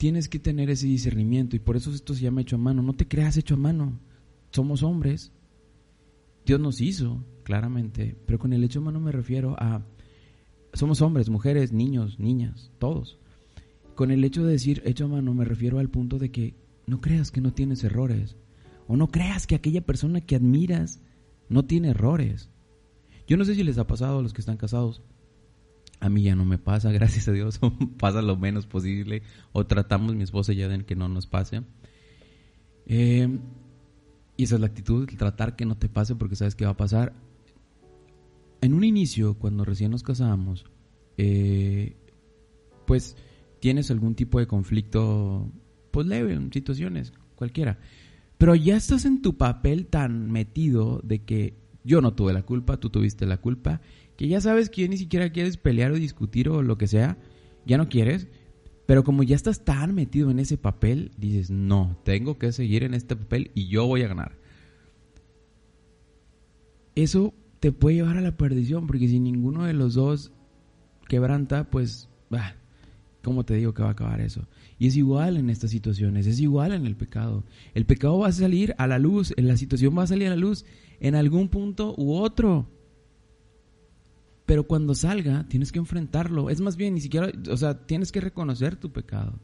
tienes 0.02 0.28
que 0.28 0.40
tener 0.40 0.72
ese 0.72 0.88
discernimiento 0.88 1.56
y 1.56 1.60
por 1.60 1.78
eso 1.78 1.92
esto 1.92 2.16
se 2.16 2.24
llama 2.24 2.42
hecho 2.42 2.56
a 2.56 2.60
mano. 2.60 2.82
No 2.82 2.94
te 2.94 3.08
creas 3.08 3.38
hecho 3.38 3.54
a 3.54 3.58
mano. 3.58 4.00
Somos 4.50 4.82
hombres. 4.82 5.32
Dios 6.44 6.60
nos 6.60 6.82
hizo, 6.82 7.24
claramente, 7.44 8.18
pero 8.26 8.40
con 8.40 8.52
el 8.52 8.64
hecho 8.64 8.80
a 8.80 8.82
mano 8.82 9.00
me 9.00 9.12
refiero 9.12 9.56
a 9.60 9.86
somos 10.74 11.04
hombres, 11.04 11.30
mujeres, 11.30 11.72
niños, 11.72 12.20
niñas, 12.20 12.72
todos. 12.80 13.20
Con 14.02 14.10
el 14.10 14.24
hecho 14.24 14.44
de 14.44 14.54
decir 14.54 14.82
hecho 14.84 15.06
a 15.06 15.10
mano 15.10 15.32
me 15.36 15.46
refiero 15.46 15.78
al 15.78 15.92
punto 15.92 16.18
de 16.18 16.32
que 16.32 16.56
no 16.88 17.02
creas 17.02 17.30
que 17.30 17.40
no 17.40 17.54
tienes 17.54 17.84
errores 17.84 18.36
o 18.88 18.98
no 18.98 19.12
creas 19.12 19.46
que 19.46 19.54
aquella 19.54 19.86
persona 19.86 20.22
que 20.22 20.36
admiras 20.36 21.04
no 21.50 21.66
tiene 21.66 21.90
errores. 21.90 22.50
Yo 23.28 23.38
no 23.38 23.46
sé 23.46 23.54
si 23.54 23.62
les 23.62 23.78
ha 23.78 23.86
pasado 23.86 24.18
a 24.18 24.22
los 24.24 24.34
que 24.34 24.42
están 24.42 24.58
casados, 24.58 25.04
a 26.00 26.10
mí 26.10 26.24
ya 26.24 26.36
no 26.36 26.46
me 26.46 26.58
pasa, 26.58 26.92
gracias 26.92 27.28
a 27.28 27.32
Dios, 27.32 27.60
pasa 28.00 28.24
lo 28.24 28.38
menos 28.38 28.66
posible, 28.66 29.22
o 29.52 29.68
tratamos 29.68 30.16
mi 30.16 30.24
esposa 30.24 30.52
ya 30.52 30.68
de 30.68 30.84
que 30.84 30.96
no 30.96 31.08
nos 31.08 31.28
pase. 31.28 31.62
Eh, 32.88 33.30
y 34.36 34.44
esa 34.44 34.56
es 34.56 34.62
la 34.62 34.66
actitud, 34.66 35.08
tratar 35.16 35.56
que 35.56 35.68
no 35.68 35.78
te 35.78 35.90
pase 35.90 36.16
porque 36.16 36.36
sabes 36.36 36.56
que 36.56 36.66
va 36.66 36.72
a 36.72 36.76
pasar. 36.76 37.14
En 38.62 38.74
un 38.74 38.84
inicio, 38.84 39.36
cuando 39.36 39.64
recién 39.64 39.92
nos 39.92 40.02
casamos, 40.02 40.66
eh, 41.18 41.98
pues 42.88 43.16
tienes 43.62 43.90
algún 43.92 44.16
tipo 44.16 44.40
de 44.40 44.48
conflicto, 44.48 45.50
pues 45.92 46.08
leve, 46.08 46.34
en 46.34 46.52
situaciones, 46.52 47.14
cualquiera. 47.36 47.80
Pero 48.38 48.56
ya 48.56 48.76
estás 48.76 49.06
en 49.06 49.22
tu 49.22 49.38
papel 49.38 49.86
tan 49.86 50.30
metido 50.32 51.00
de 51.04 51.24
que 51.24 51.56
yo 51.84 52.02
no 52.02 52.14
tuve 52.14 52.34
la 52.34 52.44
culpa, 52.44 52.78
tú 52.78 52.90
tuviste 52.90 53.26
la 53.26 53.38
culpa 53.38 53.82
que 54.18 54.28
ya 54.28 54.42
sabes 54.42 54.70
que 54.70 54.88
ni 54.88 54.98
siquiera 54.98 55.32
quieres 55.32 55.58
pelear 55.58 55.92
o 55.92 55.96
discutir 55.96 56.50
o 56.50 56.62
lo 56.62 56.78
que 56.78 56.88
sea, 56.88 57.18
ya 57.66 57.78
no 57.78 57.90
quieres, 57.90 58.28
pero 58.86 59.04
como 59.04 59.24
ya 59.24 59.36
estás 59.36 59.64
tan 59.64 59.96
metido 59.96 60.30
en 60.32 60.40
ese 60.40 60.58
papel, 60.58 61.12
dices, 61.18 61.50
no, 61.50 61.98
tengo 62.04 62.38
que 62.38 62.52
seguir 62.52 62.84
en 62.84 62.94
este 62.94 63.16
papel 63.16 63.52
y 63.56 63.68
yo 63.68 63.88
voy 63.88 64.02
a 64.04 64.08
ganar. 64.08 64.38
Eso 66.94 67.34
te 67.60 67.72
puede 67.72 67.98
llevar 67.98 68.18
a 68.18 68.22
la 68.22 68.38
perdición, 68.38 68.86
porque 68.86 69.08
si 69.08 69.20
ninguno 69.20 69.64
de 69.64 69.74
los 69.74 69.94
dos 69.94 70.34
quebranta, 71.08 71.70
pues, 71.70 72.10
bah, 72.30 72.61
¿cómo 73.24 73.46
te 73.46 73.56
digo 73.56 73.74
que 73.74 73.84
va 73.84 73.90
a 73.90 73.94
acabar 73.94 74.22
eso? 74.22 74.48
Y 74.78 74.88
es 74.88 74.96
igual 74.96 75.38
en 75.38 75.50
estas 75.50 75.72
situaciones, 75.72 76.28
es 76.28 76.40
igual 76.40 76.74
en 76.74 76.86
el 76.86 76.96
pecado. 76.96 77.44
El 77.74 77.86
pecado 77.86 78.20
va 78.20 78.28
a 78.28 78.32
salir 78.32 78.76
a 78.78 78.88
la 78.88 79.00
luz, 79.00 79.34
la 79.38 79.58
situación 79.58 79.98
va 79.98 80.04
a 80.04 80.08
salir 80.08 80.28
a 80.28 80.32
la 80.32 80.36
luz 80.36 80.66
en 81.00 81.16
algún 81.16 81.50
punto 81.50 81.94
u 81.98 82.14
otro. 82.14 82.70
Pero 84.46 84.68
cuando 84.68 84.96
salga, 84.96 85.48
tienes 85.48 85.72
que 85.72 85.80
enfrentarlo. 85.80 86.50
Es 86.50 86.60
más 86.62 86.76
bien, 86.76 86.96
ni 86.96 87.02
siquiera, 87.02 87.32
o 87.50 87.58
sea, 87.58 87.86
tienes 87.86 88.12
que 88.12 88.22
reconocer 88.22 88.76
tu 88.76 88.92
pecado. 88.92 89.40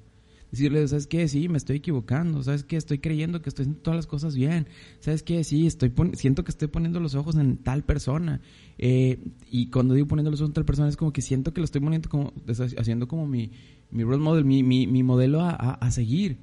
Decirle, 0.51 0.88
¿sabes 0.88 1.07
qué? 1.07 1.27
Sí, 1.27 1.49
me 1.49 1.57
estoy 1.57 1.77
equivocando. 1.77 2.41
¿Sabes 2.41 2.63
qué? 2.63 2.77
Estoy 2.77 2.99
creyendo 2.99 3.41
que 3.41 3.49
estoy 3.49 3.63
haciendo 3.63 3.81
todas 3.81 3.97
las 3.97 4.07
cosas 4.07 4.36
bien. 4.36 4.67
¿Sabes 4.99 5.23
qué? 5.23 5.43
Sí, 5.43 5.67
estoy 5.67 5.93
siento 6.13 6.43
que 6.43 6.51
estoy 6.51 6.69
poniendo 6.69 6.99
los 6.99 7.15
ojos 7.15 7.36
en 7.36 7.57
tal 7.57 7.83
persona. 7.83 8.41
Eh, 8.77 9.19
y 9.51 9.69
cuando 9.69 9.93
digo 9.93 10.07
poniendo 10.07 10.31
los 10.31 10.39
ojos 10.41 10.51
en 10.51 10.53
tal 10.53 10.65
persona, 10.65 10.88
es 10.88 10.97
como 10.97 11.12
que 11.12 11.21
siento 11.21 11.53
que 11.53 11.60
lo 11.60 11.65
estoy 11.65 11.81
poniendo 11.81 12.10
como, 12.10 12.33
haciendo 12.77 13.07
como 13.07 13.27
mi, 13.27 13.51
mi 13.91 14.03
role 14.03 14.23
model, 14.23 14.45
mi, 14.45 14.63
mi, 14.63 15.03
modelo 15.03 15.41
a, 15.41 15.51
a, 15.51 15.91
seguir. 15.91 16.39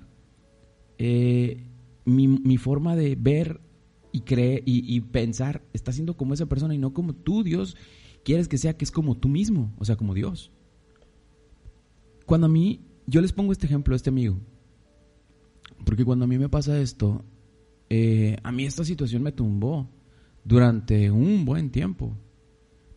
Eh, 0.98 1.66
mi, 2.04 2.28
mi, 2.28 2.58
forma 2.58 2.96
de 2.96 3.16
ver 3.18 3.60
y 4.12 4.20
creer 4.20 4.62
y, 4.66 4.94
y 4.94 5.00
pensar 5.00 5.62
está 5.72 5.92
siendo 5.92 6.16
como 6.16 6.34
esa 6.34 6.46
persona 6.46 6.74
y 6.74 6.78
no 6.78 6.92
como 6.92 7.14
tú, 7.14 7.42
Dios 7.42 7.76
quieres 8.24 8.48
que 8.48 8.58
sea 8.58 8.76
que 8.76 8.84
es 8.84 8.90
como 8.90 9.16
tú 9.16 9.28
mismo, 9.28 9.72
o 9.78 9.84
sea, 9.84 9.96
como 9.96 10.14
Dios. 10.14 10.50
Cuando 12.26 12.46
a 12.46 12.50
mí, 12.50 12.80
yo 13.06 13.20
les 13.20 13.32
pongo 13.32 13.52
este 13.52 13.66
ejemplo 13.66 13.94
a 13.94 13.96
este 13.96 14.10
amigo, 14.10 14.38
porque 15.84 16.04
cuando 16.04 16.24
a 16.24 16.28
mí 16.28 16.38
me 16.38 16.48
pasa 16.48 16.78
esto, 16.80 17.24
eh, 17.90 18.36
a 18.42 18.52
mí 18.52 18.64
esta 18.64 18.84
situación 18.84 19.22
me 19.22 19.32
tumbó 19.32 19.90
durante 20.44 21.10
un 21.10 21.44
buen 21.44 21.70
tiempo, 21.70 22.16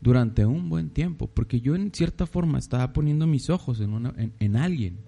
durante 0.02 0.46
un 0.46 0.70
buen 0.70 0.90
tiempo, 0.90 1.28
porque 1.28 1.62
yo 1.62 1.76
en 1.76 1.92
cierta 1.92 2.26
forma 2.26 2.60
estaba 2.60 2.94
poniendo 2.94 3.28
mis 3.28 3.50
ojos 3.50 3.80
en, 3.82 3.94
una, 3.94 4.14
en 4.18 4.56
alguien, 4.56 5.00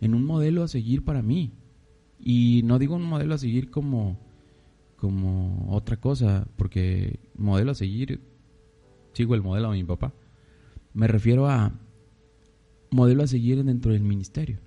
en 0.00 0.14
un 0.14 0.24
modelo 0.24 0.62
a 0.62 0.68
seguir 0.68 1.04
para 1.04 1.22
mí. 1.22 1.52
Y 2.18 2.62
no 2.64 2.78
digo 2.78 2.96
un 2.96 3.04
modelo 3.04 3.34
a 3.34 3.38
seguir 3.38 3.70
como, 3.70 4.18
como 4.96 5.66
otra 5.70 5.98
cosa, 5.98 6.48
porque 6.56 7.20
modelo 7.36 7.70
a 7.70 7.74
seguir 7.74 8.20
sigo 9.12 9.34
el 9.34 9.42
modelo 9.42 9.70
de 9.70 9.78
mi 9.78 9.84
papá. 9.84 10.12
Me 10.94 11.06
refiero 11.06 11.48
a 11.48 11.72
modelo 12.90 13.22
a 13.22 13.26
seguir 13.26 13.62
dentro 13.64 13.92
del 13.92 14.02
ministerio. 14.02 14.58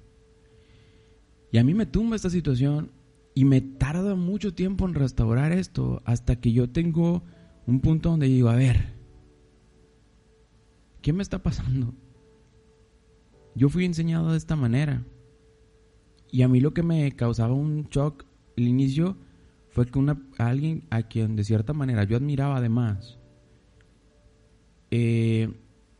Y 1.51 1.57
a 1.57 1.63
mí 1.63 1.73
me 1.73 1.85
tumba 1.85 2.15
esta 2.15 2.29
situación 2.29 2.91
y 3.33 3.45
me 3.45 3.61
tarda 3.61 4.15
mucho 4.15 4.53
tiempo 4.53 4.85
en 4.85 4.93
restaurar 4.93 5.51
esto 5.51 6.01
hasta 6.05 6.37
que 6.37 6.51
yo 6.51 6.69
tengo 6.69 7.23
un 7.67 7.79
punto 7.79 8.09
donde 8.09 8.27
digo, 8.27 8.49
a 8.49 8.55
ver, 8.55 8.93
¿qué 11.01 11.13
me 11.13 11.23
está 11.23 11.43
pasando? 11.43 11.93
Yo 13.55 13.69
fui 13.69 13.85
enseñado 13.85 14.31
de 14.31 14.37
esta 14.37 14.55
manera. 14.55 15.03
Y 16.31 16.43
a 16.43 16.47
mí 16.47 16.61
lo 16.61 16.73
que 16.73 16.83
me 16.83 17.11
causaba 17.13 17.53
un 17.53 17.87
shock 17.89 18.25
al 18.57 18.67
inicio 18.67 19.17
fue 19.69 19.85
que 19.85 19.99
una, 19.99 20.21
alguien 20.37 20.83
a 20.89 21.03
quien 21.03 21.35
de 21.35 21.43
cierta 21.43 21.73
manera 21.73 22.03
yo 22.03 22.17
admiraba 22.17 22.57
además, 22.57 23.17
eh, 24.91 25.49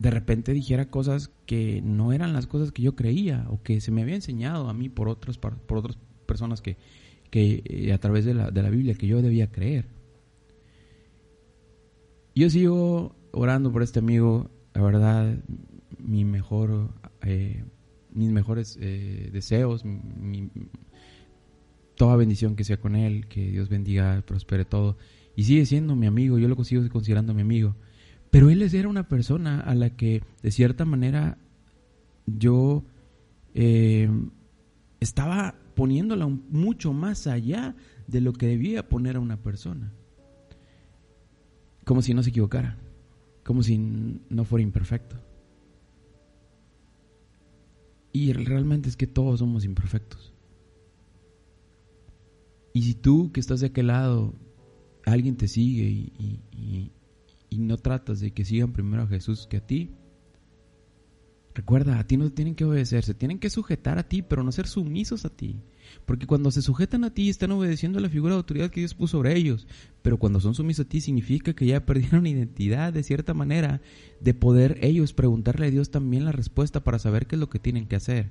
de 0.02 0.10
repente 0.10 0.52
dijera 0.52 0.90
cosas 0.90 1.30
que 1.46 1.80
no 1.80 2.12
eran 2.12 2.32
las 2.32 2.48
cosas 2.48 2.72
que 2.72 2.82
yo 2.82 2.96
creía 2.96 3.46
o 3.48 3.62
que 3.62 3.80
se 3.80 3.92
me 3.92 4.02
había 4.02 4.16
enseñado 4.16 4.68
a 4.68 4.74
mí 4.74 4.88
por, 4.88 5.08
otros, 5.08 5.38
por 5.38 5.78
otras 5.78 5.96
personas 6.26 6.60
que, 6.60 6.76
que 7.30 7.62
eh, 7.64 7.92
a 7.92 7.98
través 7.98 8.24
de 8.24 8.34
la, 8.34 8.50
de 8.50 8.62
la 8.64 8.70
Biblia 8.70 8.94
que 8.94 9.06
yo 9.06 9.22
debía 9.22 9.52
creer. 9.52 9.86
Yo 12.34 12.50
sigo 12.50 13.14
orando 13.30 13.70
por 13.70 13.84
este 13.84 14.00
amigo, 14.00 14.50
la 14.74 14.82
verdad, 14.82 15.38
mi 15.98 16.24
mejor, 16.24 16.90
eh, 17.24 17.62
mis 18.12 18.32
mejores 18.32 18.76
eh, 18.80 19.30
deseos, 19.32 19.84
toda 21.94 22.16
bendición 22.16 22.56
que 22.56 22.64
sea 22.64 22.78
con 22.78 22.96
él, 22.96 23.28
que 23.28 23.52
Dios 23.52 23.68
bendiga, 23.68 24.20
prospere 24.26 24.64
todo. 24.64 24.96
Y 25.36 25.44
sigue 25.44 25.64
siendo 25.64 25.94
mi 25.94 26.06
amigo, 26.06 26.38
yo 26.38 26.48
lo 26.48 26.64
sigo 26.64 26.82
considerando 26.88 27.34
mi 27.34 27.42
amigo. 27.42 27.76
Pero 28.32 28.48
él 28.48 28.62
era 28.62 28.88
una 28.88 29.08
persona 29.08 29.60
a 29.60 29.74
la 29.74 29.90
que, 29.90 30.22
de 30.42 30.50
cierta 30.50 30.86
manera, 30.86 31.36
yo 32.24 32.82
estaba 35.00 35.54
poniéndola 35.74 36.26
mucho 36.26 36.94
más 36.94 37.26
allá 37.26 37.76
de 38.06 38.22
lo 38.22 38.32
que 38.32 38.46
debía 38.46 38.88
poner 38.88 39.16
a 39.16 39.20
una 39.20 39.42
persona. 39.42 39.92
Como 41.84 42.00
si 42.00 42.14
no 42.14 42.22
se 42.22 42.30
equivocara, 42.30 42.78
como 43.44 43.62
si 43.62 43.76
no 43.76 44.44
fuera 44.46 44.62
imperfecto. 44.62 45.16
Y 48.12 48.32
realmente 48.32 48.88
es 48.88 48.96
que 48.96 49.06
todos 49.06 49.40
somos 49.40 49.66
imperfectos. 49.66 50.32
Y 52.72 52.84
si 52.84 52.94
tú 52.94 53.30
que 53.30 53.40
estás 53.40 53.60
de 53.60 53.66
aquel 53.66 53.88
lado, 53.88 54.32
alguien 55.04 55.36
te 55.36 55.48
sigue 55.48 55.84
y, 55.84 56.40
y 56.50 56.92
no 57.58 57.76
tratas 57.76 58.20
de 58.20 58.32
que 58.32 58.44
sigan 58.44 58.72
primero 58.72 59.02
a 59.02 59.08
Jesús 59.08 59.46
que 59.48 59.58
a 59.58 59.66
ti, 59.66 59.90
Recuerda, 61.54 61.98
a 61.98 62.06
ti 62.06 62.16
no 62.16 62.30
tienen 62.30 62.54
que 62.54 62.64
obedecer, 62.64 63.04
se 63.04 63.12
tienen 63.12 63.38
que 63.38 63.50
sujetar 63.50 63.98
a 63.98 64.08
ti, 64.08 64.22
pero 64.22 64.42
no 64.42 64.52
ser 64.52 64.66
sumisos 64.66 65.26
a 65.26 65.28
ti. 65.28 65.60
Porque 66.06 66.26
cuando 66.26 66.50
se 66.50 66.62
sujetan 66.62 67.04
a 67.04 67.12
ti 67.12 67.28
están 67.28 67.52
obedeciendo 67.52 67.98
a 67.98 68.02
la 68.02 68.08
figura 68.08 68.32
de 68.32 68.38
autoridad 68.38 68.70
que 68.70 68.80
Dios 68.80 68.94
puso 68.94 69.18
sobre 69.18 69.36
ellos. 69.36 69.66
Pero 70.00 70.18
cuando 70.18 70.40
son 70.40 70.54
sumisos 70.54 70.86
a 70.86 70.88
ti 70.88 71.02
significa 71.02 71.52
que 71.52 71.66
ya 71.66 71.84
perdieron 71.84 72.26
identidad 72.26 72.92
de 72.92 73.02
cierta 73.02 73.34
manera 73.34 73.82
de 74.20 74.32
poder 74.32 74.78
ellos 74.80 75.12
preguntarle 75.12 75.66
a 75.66 75.70
Dios 75.70 75.90
también 75.90 76.24
la 76.24 76.32
respuesta 76.32 76.82
para 76.82 76.98
saber 76.98 77.26
qué 77.26 77.36
es 77.36 77.40
lo 77.40 77.50
que 77.50 77.58
tienen 77.58 77.86
que 77.86 77.96
hacer. 77.96 78.30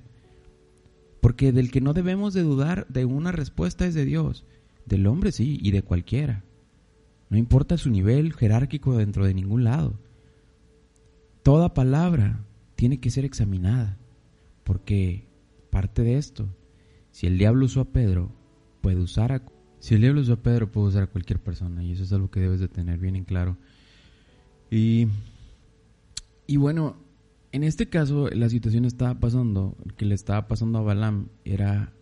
Porque 1.21 1.51
del 1.51 1.69
que 1.69 1.81
no 1.81 1.93
debemos 1.93 2.34
de 2.34 2.41
dudar 2.41 2.88
de 2.88 3.05
una 3.05 3.31
respuesta 3.31 3.86
es 3.86 3.93
de 3.93 4.05
Dios. 4.05 4.45
Del 4.88 5.05
hombre 5.05 5.31
sí, 5.31 5.60
y 5.62 5.69
de 5.69 5.84
cualquiera. 5.84 6.43
No 7.32 7.38
importa 7.38 7.78
su 7.78 7.89
nivel 7.89 8.34
jerárquico 8.34 8.98
dentro 8.98 9.26
de 9.26 9.34
ningún 9.34 9.63
lado. 9.63 9.98
Toda 11.44 11.74
palabra 11.74 12.44
tiene 12.76 13.00
que 13.00 13.10
ser 13.10 13.24
examinada, 13.24 13.98
porque 14.65 15.30
parte 15.70 16.04
de 16.04 16.17
esto, 16.17 16.50
si 17.12 17.28
el 17.28 17.38
diablo 17.38 17.67
usó 17.67 17.80
a 17.80 17.94
Pedro, 17.94 18.34
puede 18.82 18.98
usar 18.98 19.32
a... 19.32 19.46
Si 19.80 19.96
el 19.96 20.02
diablo 20.02 20.20
usó 20.20 20.34
a 20.34 20.44
Pedro, 20.44 20.74
puede 20.74 20.89
usar 20.89 21.04
a 21.04 21.08
cualquier 21.08 21.39
persona, 21.39 21.82
y 21.86 21.94
eso 21.94 22.04
es 22.04 22.12
algo 22.12 22.30
que 22.30 22.41
debes 22.41 22.60
de 22.60 22.67
tener 22.67 23.00
bien 23.00 23.15
en 23.15 23.24
claro. 23.24 23.56
Y, 24.70 25.08
y 26.48 26.58
bueno, 26.58 26.98
en 27.54 27.63
este 27.63 27.88
caso, 27.88 28.30
la 28.30 28.50
situación 28.50 28.84
estaba 28.84 29.22
pasando, 29.22 29.78
que 29.96 30.04
le 30.04 30.15
estaba 30.15 30.50
pasando 30.50 30.80
a 30.80 30.82
Balaam, 30.82 31.30
era... 31.46 31.94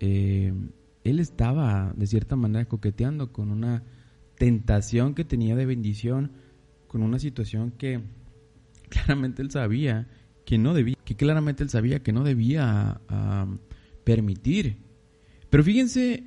Eh, 0.00 0.52
él 1.04 1.20
estaba, 1.20 1.94
de 1.96 2.06
cierta 2.06 2.36
manera, 2.36 2.66
coqueteando 2.66 3.32
con 3.32 3.50
una 3.50 3.82
tentación 4.38 5.14
que 5.14 5.24
tenía 5.24 5.56
de 5.56 5.66
bendición, 5.66 6.32
con 6.86 7.02
una 7.02 7.18
situación 7.18 7.72
que 7.72 8.00
claramente 8.88 9.42
él 9.42 9.50
sabía 9.50 10.08
que 10.44 10.56
no 10.56 10.72
debía, 10.72 10.96
que 11.04 11.16
claramente 11.16 11.62
él 11.62 11.68
sabía 11.68 12.02
que 12.02 12.12
no 12.12 12.24
debía 12.24 13.00
permitir. 14.04 14.78
Pero 15.50 15.62
fíjense, 15.62 16.24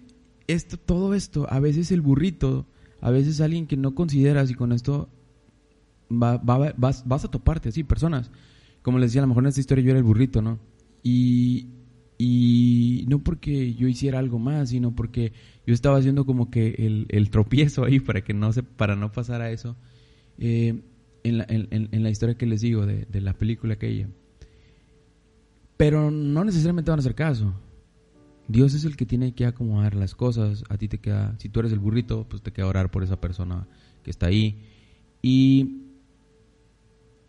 esto, 0.47 0.77
todo 0.77 1.15
esto, 1.15 1.47
a 1.49 1.59
veces 1.59 1.91
el 1.91 2.01
burrito, 2.01 2.67
a 2.99 3.09
veces 3.09 3.41
alguien 3.41 3.65
que 3.65 3.77
no 3.77 3.95
consideras 3.95 4.51
y 4.51 4.53
con 4.53 4.71
esto 4.71 5.09
vas, 6.09 7.03
vas, 7.05 7.25
a 7.25 7.31
toparte 7.31 7.69
así, 7.69 7.83
personas. 7.83 8.31
Como 8.81 8.99
les 8.99 9.09
decía, 9.09 9.21
a 9.21 9.23
lo 9.23 9.29
mejor 9.29 9.43
en 9.43 9.49
esta 9.49 9.61
historia 9.61 9.83
yo 9.83 9.91
era 9.91 9.99
el 9.99 10.03
burrito, 10.03 10.41
¿no? 10.41 10.59
Y, 11.01 11.69
y 12.17 13.05
no 13.07 13.23
porque 13.23 13.73
yo 13.73 13.87
hiciera 13.87 14.19
algo 14.19 14.37
más, 14.37 14.69
sino 14.69 14.93
porque 14.95 15.33
yo 15.65 15.73
estaba 15.73 15.97
haciendo 15.97 16.25
como 16.25 16.49
que 16.49 16.75
el, 16.79 17.05
el 17.09 17.29
tropiezo 17.29 17.85
ahí 17.85 17.99
para 17.99 18.21
que 18.21 18.33
no 18.33 18.51
se, 18.51 18.63
para 18.63 18.95
no 18.95 19.11
pasar 19.11 19.41
a 19.41 19.51
eso. 19.51 19.75
Eh, 20.37 20.81
en 21.23 21.37
la, 21.37 21.45
en, 21.47 22.03
la 22.03 22.09
historia 22.09 22.35
que 22.35 22.47
les 22.47 22.61
digo 22.61 22.87
de, 22.87 23.05
de, 23.05 23.21
la 23.21 23.33
película 23.33 23.75
aquella. 23.75 24.09
Pero 25.77 26.09
no 26.09 26.43
necesariamente 26.43 26.89
van 26.89 26.99
a 26.99 27.01
hacer 27.01 27.13
caso. 27.13 27.53
Dios 28.47 28.73
es 28.73 28.85
el 28.85 28.95
que 28.97 29.05
tiene 29.05 29.33
que 29.33 29.45
acomodar 29.45 29.95
las 29.95 30.15
cosas. 30.15 30.63
A 30.69 30.77
ti 30.77 30.87
te 30.87 30.97
queda, 30.97 31.35
si 31.37 31.49
tú 31.49 31.59
eres 31.59 31.71
el 31.71 31.79
burrito, 31.79 32.25
pues 32.27 32.41
te 32.41 32.51
queda 32.51 32.65
orar 32.65 32.89
por 32.89 33.03
esa 33.03 33.21
persona 33.21 33.67
que 34.03 34.09
está 34.09 34.27
ahí. 34.27 34.63
Y 35.21 35.83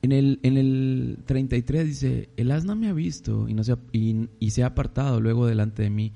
en 0.00 0.12
el, 0.12 0.40
en 0.42 0.56
el 0.56 1.18
33 1.26 1.86
dice, 1.86 2.28
el 2.36 2.50
asna 2.50 2.74
me 2.74 2.88
ha 2.88 2.92
visto 2.94 3.46
y, 3.48 3.54
no 3.54 3.62
se 3.62 3.72
ha, 3.72 3.78
y, 3.92 4.28
y, 4.40 4.50
se 4.50 4.62
ha 4.62 4.66
apartado 4.66 5.20
luego 5.20 5.46
delante 5.46 5.82
de 5.82 5.90
mí 5.90 6.12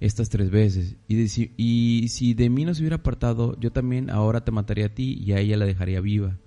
estas 0.00 0.28
tres 0.28 0.50
veces. 0.50 0.96
Y, 1.08 1.16
y 1.56 2.08
si 2.08 2.34
de 2.34 2.50
mí 2.50 2.64
no 2.64 2.74
se 2.74 2.82
hubiera 2.82 2.96
apartado, 2.96 3.58
yo 3.58 3.72
también 3.72 4.10
ahora 4.10 4.44
te 4.44 4.52
mataría 4.52 4.86
a 4.86 4.94
ti 4.94 5.18
y 5.20 5.32
a 5.32 5.40
ella 5.40 5.56
la 5.56 5.66
dejaría 5.66 6.00
viva. 6.00 6.38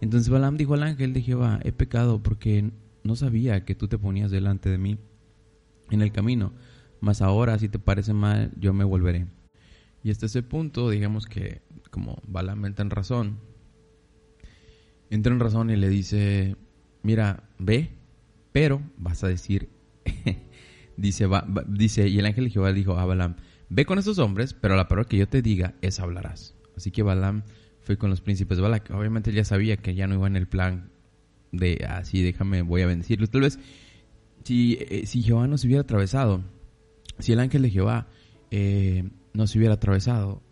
Entonces 0.00 0.28
Balaam 0.28 0.56
dijo 0.56 0.74
al 0.74 0.82
ángel 0.82 1.12
de 1.12 1.22
Jehová, 1.22 1.60
he 1.62 1.72
pecado 1.72 2.22
porque 2.22 2.70
no 3.04 3.16
sabía 3.16 3.64
que 3.64 3.74
tú 3.74 3.88
te 3.88 3.98
ponías 3.98 4.30
delante 4.30 4.68
de 4.68 4.78
mí 4.78 4.98
en 5.90 6.02
el 6.02 6.12
camino, 6.12 6.52
mas 7.00 7.22
ahora 7.22 7.58
si 7.58 7.68
te 7.68 7.78
parece 7.78 8.12
mal, 8.12 8.52
yo 8.58 8.72
me 8.72 8.84
volveré. 8.84 9.26
Y 10.02 10.10
hasta 10.10 10.26
ese 10.26 10.42
punto, 10.42 10.90
digamos 10.90 11.26
que 11.26 11.62
como 11.90 12.20
Balaam 12.26 12.64
entra 12.64 12.84
en 12.84 12.90
razón, 12.90 13.38
entra 15.10 15.32
en 15.32 15.40
razón 15.40 15.70
y 15.70 15.76
le 15.76 15.88
dice, 15.88 16.56
mira, 17.02 17.44
ve, 17.58 17.90
pero 18.50 18.82
vas 18.96 19.22
a 19.22 19.28
decir, 19.28 19.68
dice, 20.96 21.28
dice, 21.68 22.08
y 22.08 22.18
el 22.18 22.26
ángel 22.26 22.44
de 22.44 22.50
Jehová 22.50 22.72
dijo 22.72 22.98
a 22.98 23.04
Balaam, 23.04 23.36
ve 23.68 23.84
con 23.84 23.98
estos 23.98 24.18
hombres, 24.18 24.54
pero 24.54 24.76
la 24.76 24.88
palabra 24.88 25.08
que 25.08 25.16
yo 25.16 25.28
te 25.28 25.42
diga, 25.42 25.74
es 25.82 26.00
hablarás. 26.00 26.54
Así 26.76 26.90
que 26.90 27.02
Balaam 27.02 27.42
fue 27.82 27.96
con 27.96 28.10
los 28.10 28.20
príncipes 28.20 28.56
de 28.56 28.62
Balak. 28.62 28.90
Obviamente 28.90 29.30
él 29.30 29.36
ya 29.36 29.44
sabía 29.44 29.76
que 29.76 29.94
ya 29.94 30.06
no 30.06 30.14
iba 30.14 30.26
en 30.26 30.36
el 30.36 30.46
plan 30.46 30.90
de 31.50 31.84
así, 31.88 32.20
ah, 32.20 32.24
déjame, 32.24 32.62
voy 32.62 32.82
a 32.82 32.86
bendecirlos. 32.86 33.30
Tal 33.30 33.42
vez 33.42 33.58
si, 34.44 34.78
eh, 34.80 35.06
si 35.06 35.22
Jehová 35.22 35.46
no 35.46 35.58
se 35.58 35.66
hubiera 35.66 35.82
atravesado, 35.82 36.42
si 37.18 37.32
el 37.32 37.40
ángel 37.40 37.62
de 37.62 37.70
Jehová 37.70 38.08
eh, 38.50 39.10
no 39.34 39.46
se 39.46 39.58
hubiera 39.58 39.74
atravesado, 39.74 40.42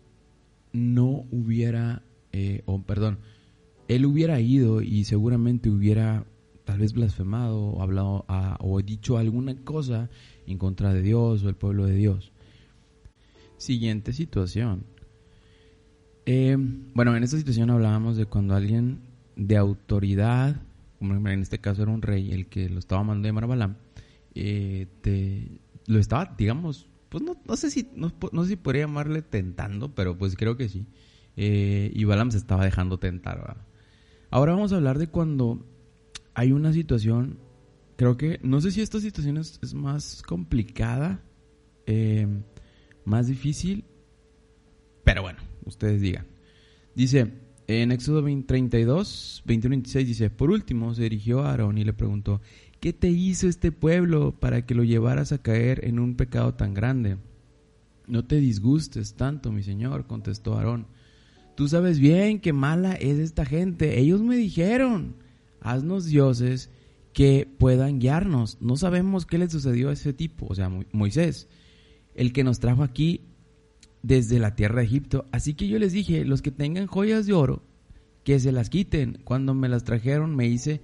no 0.73 1.25
hubiera, 1.31 2.03
eh, 2.31 2.63
perdón, 2.85 3.19
él 3.87 4.05
hubiera 4.05 4.39
ido 4.39 4.81
y 4.81 5.03
seguramente 5.03 5.69
hubiera 5.69 6.25
tal 6.63 6.79
vez 6.79 6.93
blasfemado 6.93 7.59
o 7.59 7.81
hablado 7.81 8.25
o 8.59 8.81
dicho 8.81 9.17
alguna 9.17 9.55
cosa 9.63 10.09
en 10.47 10.57
contra 10.57 10.93
de 10.93 11.01
Dios 11.01 11.43
o 11.43 11.49
el 11.49 11.55
pueblo 11.55 11.85
de 11.85 11.95
Dios. 11.95 12.31
Siguiente 13.57 14.13
situación. 14.13 14.85
Eh, 16.25 16.55
bueno, 16.93 17.15
en 17.15 17.23
esta 17.23 17.37
situación 17.37 17.69
hablábamos 17.69 18.17
de 18.17 18.25
cuando 18.25 18.55
alguien 18.55 19.01
de 19.35 19.57
autoridad, 19.57 20.61
como 20.99 21.15
en 21.15 21.41
este 21.41 21.59
caso 21.59 21.83
era 21.83 21.91
un 21.91 22.01
rey, 22.01 22.31
el 22.31 22.47
que 22.47 22.69
lo 22.69 22.79
estaba 22.79 23.03
mandando 23.03 23.27
llamar 23.27 23.43
a 23.45 23.47
Balaam, 23.47 23.75
eh, 24.35 24.87
te, 25.01 25.59
lo 25.87 25.99
estaba, 25.99 26.35
digamos, 26.37 26.87
pues 27.09 27.23
no, 27.23 27.37
no 27.45 27.55
sé 27.57 27.69
si 27.71 27.89
no, 27.95 28.09
sé 28.43 28.49
si 28.49 28.55
podría 28.55 28.83
llamarle 28.83 29.21
tentando, 29.21 29.93
pero 29.93 30.17
pues 30.17 30.35
creo 30.35 30.57
que 30.57 30.69
sí. 30.69 30.85
Eh, 31.37 31.91
y 31.93 32.03
Balaam 32.03 32.31
se 32.31 32.37
estaba 32.37 32.63
dejando 32.63 32.99
tentar. 32.99 33.57
Ahora 34.29 34.53
vamos 34.53 34.71
a 34.71 34.77
hablar 34.77 34.97
de 34.97 35.07
cuando 35.07 35.65
hay 36.33 36.51
una 36.51 36.71
situación, 36.71 37.39
creo 38.01 38.17
que, 38.17 38.39
no 38.41 38.59
sé 38.61 38.71
si 38.71 38.81
esta 38.81 38.99
situación 38.99 39.37
es, 39.37 39.75
más 39.75 40.23
complicada, 40.23 41.21
más 43.05 43.27
difícil, 43.27 43.85
pero 45.03 45.21
bueno, 45.21 45.37
ustedes 45.65 46.01
digan. 46.01 46.25
Dice, 46.95 47.31
En 47.67 47.91
Éxodo 47.91 48.23
32, 48.23 49.43
21 49.45 49.73
26 49.73 50.07
dice, 50.07 50.29
por 50.31 50.49
último 50.49 50.95
se 50.95 51.03
dirigió 51.03 51.41
a 51.41 51.51
Aarón 51.51 51.77
y 51.77 51.83
le 51.83 51.93
preguntó, 51.93 52.41
¿qué 52.79 52.91
te 52.91 53.09
hizo 53.09 53.47
este 53.47 53.71
pueblo 53.71 54.31
para 54.31 54.65
que 54.65 54.73
lo 54.73 54.83
llevaras 54.83 55.31
a 55.31 55.43
caer 55.43 55.85
en 55.85 55.99
un 55.99 56.15
pecado 56.15 56.55
tan 56.55 56.73
grande? 56.73 57.17
No 58.07 58.25
te 58.25 58.37
disgustes 58.37 59.13
tanto, 59.13 59.51
mi 59.51 59.61
señor, 59.61 60.07
contestó 60.07 60.57
Aarón. 60.57 60.87
Tú 61.55 61.67
sabes 61.67 61.99
bien 61.99 62.39
que 62.39 62.51
mala 62.51 62.93
es 62.93 63.19
esta 63.19 63.45
gente. 63.45 63.99
Ellos 63.99 64.23
me 64.23 64.37
dijeron, 64.37 65.17
haznos 65.61 66.07
dioses 66.07 66.71
que 67.13 67.47
puedan 67.57 67.99
guiarnos. 67.99 68.57
No 68.61 68.77
sabemos 68.77 69.25
qué 69.25 69.37
le 69.37 69.49
sucedió 69.49 69.89
a 69.89 69.93
ese 69.93 70.13
tipo, 70.13 70.47
o 70.49 70.55
sea, 70.55 70.69
Moisés, 70.91 71.47
el 72.15 72.33
que 72.33 72.43
nos 72.43 72.59
trajo 72.59 72.83
aquí 72.83 73.25
desde 74.03 74.39
la 74.39 74.55
tierra 74.55 74.79
de 74.79 74.87
Egipto. 74.87 75.27
Así 75.31 75.53
que 75.53 75.67
yo 75.67 75.79
les 75.79 75.93
dije, 75.93 76.25
los 76.25 76.41
que 76.41 76.51
tengan 76.51 76.87
joyas 76.87 77.25
de 77.25 77.33
oro, 77.33 77.63
que 78.23 78.39
se 78.39 78.51
las 78.51 78.69
quiten. 78.69 79.19
Cuando 79.23 79.53
me 79.53 79.69
las 79.69 79.83
trajeron 79.83 80.35
me 80.35 80.47
hice, 80.47 80.81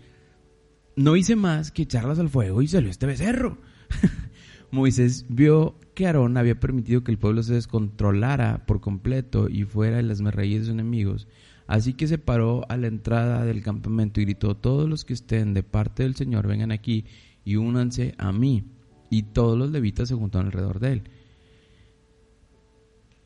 no 0.95 1.15
hice 1.15 1.35
más 1.35 1.71
que 1.71 1.83
echarlas 1.83 2.19
al 2.19 2.29
fuego 2.29 2.61
y 2.61 2.67
salió 2.67 2.89
este 2.89 3.05
becerro. 3.05 3.57
Moisés 4.71 5.25
vio 5.29 5.79
que 5.93 6.07
Aarón 6.07 6.37
había 6.37 6.59
permitido 6.59 7.03
que 7.03 7.11
el 7.11 7.17
pueblo 7.17 7.41
se 7.41 7.53
descontrolara 7.53 8.65
por 8.65 8.81
completo 8.81 9.47
y 9.49 9.63
fuera 9.63 9.97
de 9.97 10.03
las 10.03 10.21
merreíes 10.21 10.61
de 10.61 10.65
sus 10.65 10.73
enemigos. 10.73 11.27
Así 11.67 11.93
que 11.93 12.07
se 12.07 12.17
paró 12.17 12.65
a 12.69 12.77
la 12.77 12.87
entrada 12.87 13.43
del 13.43 13.61
campamento 13.61 14.21
y 14.21 14.23
gritó, 14.25 14.55
todos 14.55 14.89
los 14.89 15.03
que 15.03 15.13
estén 15.13 15.53
de 15.53 15.63
parte 15.63 16.03
del 16.03 16.15
Señor 16.15 16.47
vengan 16.47 16.71
aquí 16.71 17.05
y 17.43 17.57
únanse 17.57 18.15
a 18.17 18.31
mí. 18.31 18.63
Y 19.09 19.23
todos 19.23 19.57
los 19.57 19.69
levitas 19.71 20.07
se 20.07 20.15
juntaron 20.15 20.47
alrededor 20.47 20.79
de 20.79 20.93
él. 20.93 21.03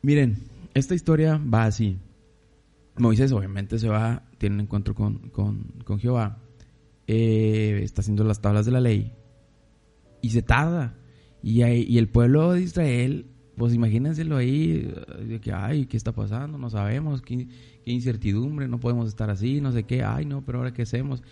Miren, 0.02 0.38
esta 0.74 0.94
historia 0.94 1.38
va 1.38 1.64
así. 1.64 1.98
Moisés 2.98 3.32
obviamente 3.32 3.78
se 3.78 3.88
va, 3.88 4.24
tiene 4.38 4.56
un 4.56 4.60
encuentro 4.62 4.94
con, 4.94 5.30
con, 5.30 5.98
Jehová, 5.98 6.38
eh, 7.06 7.80
está 7.82 8.02
haciendo 8.02 8.22
las 8.24 8.40
tablas 8.40 8.66
de 8.66 8.72
la 8.72 8.80
ley 8.80 9.12
y 10.20 10.30
se 10.30 10.42
tarda. 10.42 10.94
Y, 11.42 11.62
y 11.64 11.98
el 11.98 12.08
pueblo 12.08 12.52
de 12.52 12.62
Israel, 12.62 13.26
pues 13.56 13.74
imagínenselo 13.74 14.36
ahí, 14.36 14.92
de 15.26 15.40
que, 15.40 15.52
ay, 15.52 15.86
¿qué 15.86 15.96
está 15.96 16.12
pasando? 16.12 16.58
No 16.58 16.70
sabemos, 16.70 17.22
qué, 17.22 17.48
incertidumbre, 17.84 18.68
no 18.68 18.80
podemos 18.80 19.08
estar 19.08 19.30
así, 19.30 19.60
no 19.60 19.72
sé 19.72 19.84
qué, 19.84 20.02
ay, 20.02 20.24
no, 20.24 20.44
pero 20.44 20.58
ahora 20.58 20.72
qué 20.72 20.82
hacemos. 20.82 21.22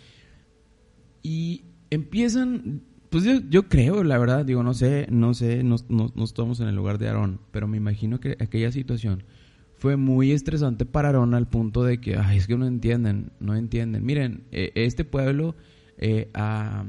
Y 1.23 1.63
empiezan 1.89 2.81
pues 3.11 3.25
yo, 3.25 3.41
yo 3.49 3.67
creo, 3.67 4.05
la 4.05 4.17
verdad, 4.17 4.45
digo, 4.45 4.63
no 4.63 4.73
sé, 4.73 5.05
no 5.11 5.33
sé, 5.33 5.63
no, 5.63 5.75
no, 5.89 6.23
estamos 6.23 6.61
en 6.61 6.69
el 6.69 6.75
lugar 6.75 6.97
de 6.97 7.09
Aarón, 7.09 7.41
pero 7.51 7.67
me 7.67 7.75
imagino 7.75 8.21
que 8.21 8.37
aquella 8.39 8.71
situación 8.71 9.25
fue 9.75 9.97
muy 9.97 10.31
estresante 10.31 10.85
para 10.85 11.09
Aarón 11.09 11.33
al 11.33 11.49
punto 11.49 11.83
de 11.83 11.99
que, 11.99 12.15
ay, 12.15 12.37
es 12.37 12.47
que 12.47 12.57
no 12.57 12.65
entienden, 12.65 13.33
no 13.41 13.53
entienden. 13.53 14.05
Miren, 14.05 14.45
eh, 14.53 14.71
este 14.75 15.03
pueblo, 15.03 15.57
eh, 15.97 16.29
a, 16.33 16.85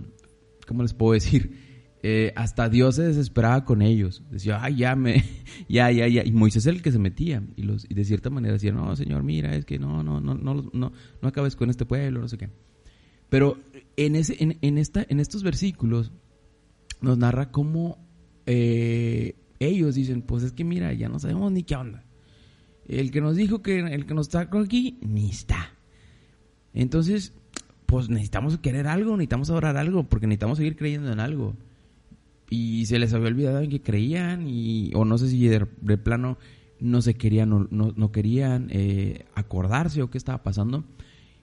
¿cómo 0.69 0.83
les 0.83 0.95
puedo 0.95 1.15
decir? 1.15 1.57
Eh, 2.05 2.33
hasta 2.35 2.69
Dios 2.69 2.97
se 2.97 3.05
desesperaba 3.05 3.65
con 3.65 3.81
ellos. 3.81 4.25
Decía, 4.31 4.59
ay, 4.61 4.77
ya 4.77 4.97
me, 4.97 5.25
ya, 5.69 5.91
ya, 5.93 6.09
ya. 6.09 6.25
Y 6.25 6.33
Moisés 6.33 6.67
era 6.67 6.77
el 6.77 6.83
que 6.83 6.91
se 6.91 6.99
metía. 6.99 7.43
Y, 7.57 7.63
los, 7.63 7.87
y 7.89 7.95
de 7.95 8.05
cierta 8.05 8.29
manera 8.29 8.55
decía, 8.55 8.73
no, 8.73 8.95
Señor, 8.97 9.23
mira, 9.23 9.55
es 9.55 9.65
que 9.65 9.79
no, 9.79 10.03
no, 10.03 10.21
no, 10.21 10.35
no, 10.35 10.55
no, 10.73 10.93
no 11.23 11.29
acabes 11.29 11.55
con 11.55 11.71
este 11.71 11.87
pueblo, 11.87 12.21
no 12.21 12.29
sé 12.29 12.39
qué. 12.39 12.51
Pero 13.29 13.59
en, 13.97 14.17
ese, 14.17 14.37
en, 14.39 14.79
esta, 14.79 15.07
en 15.09 15.21
estos 15.21 15.43
versículos 15.43 16.13
nos 17.01 17.17
narra 17.17 17.51
cómo 17.51 17.99
eh, 18.47 19.37
ellos 19.59 19.95
dicen, 19.95 20.23
pues 20.23 20.43
es 20.43 20.53
que 20.53 20.65
mira, 20.65 20.93
ya 20.93 21.09
no 21.09 21.19
sabemos 21.19 21.53
ni 21.53 21.63
qué 21.63 21.77
onda. 21.77 22.05
El 22.87 23.11
que 23.11 23.21
nos 23.21 23.37
dijo 23.37 23.63
que 23.63 23.79
el 23.79 24.07
que 24.07 24.15
nos 24.15 24.27
sacó 24.27 24.59
aquí, 24.59 24.99
ni 25.01 25.31
está. 25.31 25.73
Entonces, 26.75 27.33
pues 27.87 28.09
necesitamos 28.09 28.59
querer 28.59 28.87
algo, 28.87 29.13
necesitamos 29.13 29.51
adorar 29.51 29.77
algo, 29.77 30.05
porque 30.05 30.27
necesitamos 30.27 30.59
seguir 30.59 30.77
creyendo 30.77 31.13
en 31.13 31.21
algo. 31.21 31.57
Y 32.53 32.85
se 32.87 32.99
les 32.99 33.15
había 33.15 33.29
olvidado 33.29 33.61
en 33.61 33.71
que 33.71 33.81
creían, 33.81 34.47
y, 34.47 34.91
o 34.95 35.05
no 35.05 35.17
sé 35.17 35.29
si 35.29 35.49
de, 35.49 35.67
plano 35.97 36.37
no 36.81 37.01
se 37.01 37.15
querían, 37.15 37.49
no, 37.49 37.67
no, 37.71 38.13
querían 38.13 38.69
eh, 38.71 39.25
acordarse 39.35 40.03
o 40.03 40.11
qué 40.11 40.19
estaba 40.19 40.43
pasando 40.43 40.85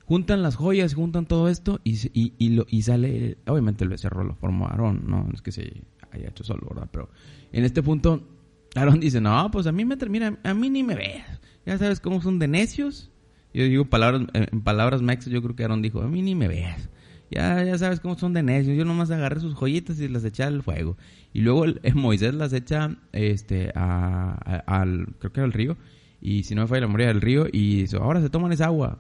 juntan 0.10 0.42
las 0.42 0.56
joyas, 0.56 0.96
juntan 0.96 1.28
todo 1.28 1.50
esto 1.50 1.82
y, 1.84 1.96
y, 2.20 2.34
y, 2.40 2.50
lo, 2.50 2.66
y 2.68 2.82
sale, 2.82 3.38
obviamente 3.46 3.84
el 3.84 3.92
becerro 3.92 4.24
lo 4.24 4.34
formó 4.34 4.66
Aarón, 4.66 5.04
no 5.06 5.30
es 5.32 5.44
que 5.44 5.52
se 5.52 5.84
haya 6.12 6.30
hecho 6.30 6.44
solo, 6.44 6.66
¿verdad? 6.68 6.90
Pero 6.92 7.10
en 7.52 7.64
este 7.64 7.84
punto, 7.84 8.28
Aarón 8.74 9.00
dice, 9.00 9.22
no, 9.22 9.52
pues 9.52 9.68
a 9.68 9.72
mí 9.72 9.86
me 9.86 9.98
termina, 9.98 10.40
a 10.44 10.54
mí 10.56 10.72
ni 10.72 10.82
me 10.82 10.96
veas, 10.96 11.40
ya 11.64 11.78
sabes 11.78 12.00
cómo 12.00 12.24
son 12.24 12.40
de 12.40 12.48
necios. 12.48 13.12
Yo 13.54 13.64
digo 13.66 13.86
palabras, 13.86 14.24
en 14.34 14.62
palabras 14.62 15.04
Max, 15.04 15.28
yo 15.28 15.44
creo 15.44 15.56
que 15.56 15.62
Aarón 15.62 15.84
dijo, 15.84 16.02
a 16.02 16.08
mí 16.08 16.24
ni 16.24 16.34
me 16.34 16.48
veas. 16.48 16.90
Ya, 17.32 17.64
ya 17.64 17.78
sabes 17.78 18.00
cómo 18.00 18.18
son 18.18 18.34
de 18.34 18.44
necios. 18.44 18.78
Yo 18.78 18.86
nomás 18.86 19.12
agarré 19.12 19.40
sus 19.40 19.54
joyitas 19.54 20.00
y 20.00 20.08
las 20.08 20.24
eché 20.24 20.44
al 20.44 20.64
fuego. 20.64 20.98
Y 21.34 21.42
luego 21.42 21.66
el, 21.66 21.80
Moisés 21.96 22.34
las 22.34 22.54
echa 22.54 22.98
este, 23.12 23.72
a, 23.76 24.34
al, 24.66 25.16
creo 25.20 25.32
que 25.32 25.42
el 25.42 25.54
río. 25.54 25.78
Y 26.22 26.44
si 26.44 26.56
no 26.56 26.62
me 26.64 26.68
falla 26.68 26.82
la 26.82 26.88
memoria 26.88 27.08
del 27.08 27.22
río. 27.22 27.48
Y 27.52 27.82
dice, 27.82 27.98
ahora 27.98 28.22
se 28.22 28.30
toman 28.30 28.52
esa 28.52 28.66
agua 28.66 29.00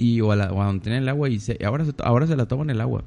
y 0.00 0.20
o 0.22 0.32
a, 0.32 0.46
donde 0.46 0.82
tienen 0.82 1.02
el 1.02 1.08
agua 1.08 1.28
y 1.28 1.38
ahora, 1.64 1.84
se, 1.84 1.94
ahora 2.02 2.26
se 2.26 2.36
la 2.36 2.46
toman 2.46 2.70
el 2.70 2.80
agua. 2.80 3.04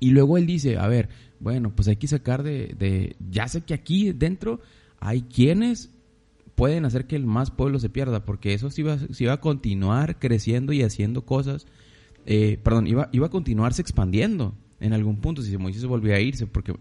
Y 0.00 0.10
luego 0.10 0.36
él 0.36 0.46
dice, 0.46 0.76
a 0.76 0.86
ver, 0.86 1.08
bueno, 1.40 1.74
pues 1.74 1.88
hay 1.88 1.96
que 1.96 2.08
sacar 2.08 2.42
de, 2.42 2.74
de, 2.78 3.16
ya 3.30 3.48
sé 3.48 3.62
que 3.62 3.72
aquí 3.74 4.12
dentro 4.12 4.60
hay 5.00 5.22
quienes 5.22 5.90
pueden 6.54 6.84
hacer 6.84 7.06
que 7.06 7.16
el 7.16 7.26
más 7.26 7.50
pueblo 7.50 7.78
se 7.78 7.88
pierda, 7.88 8.24
porque 8.24 8.52
eso 8.52 8.70
sí 8.70 8.82
va, 8.82 8.98
sí 8.98 9.24
va 9.24 9.34
a 9.34 9.40
continuar 9.40 10.18
creciendo 10.18 10.72
y 10.72 10.82
haciendo 10.82 11.24
cosas, 11.24 11.66
eh, 12.26 12.58
perdón, 12.62 12.86
iba, 12.86 13.08
iba 13.12 13.26
a 13.26 13.30
continuarse 13.30 13.82
expandiendo 13.82 14.54
en 14.80 14.92
algún 14.92 15.20
punto 15.20 15.42
si 15.42 15.56
Moisés 15.56 15.84
volvía 15.86 16.16
a 16.16 16.20
irse, 16.20 16.46
porque 16.46 16.74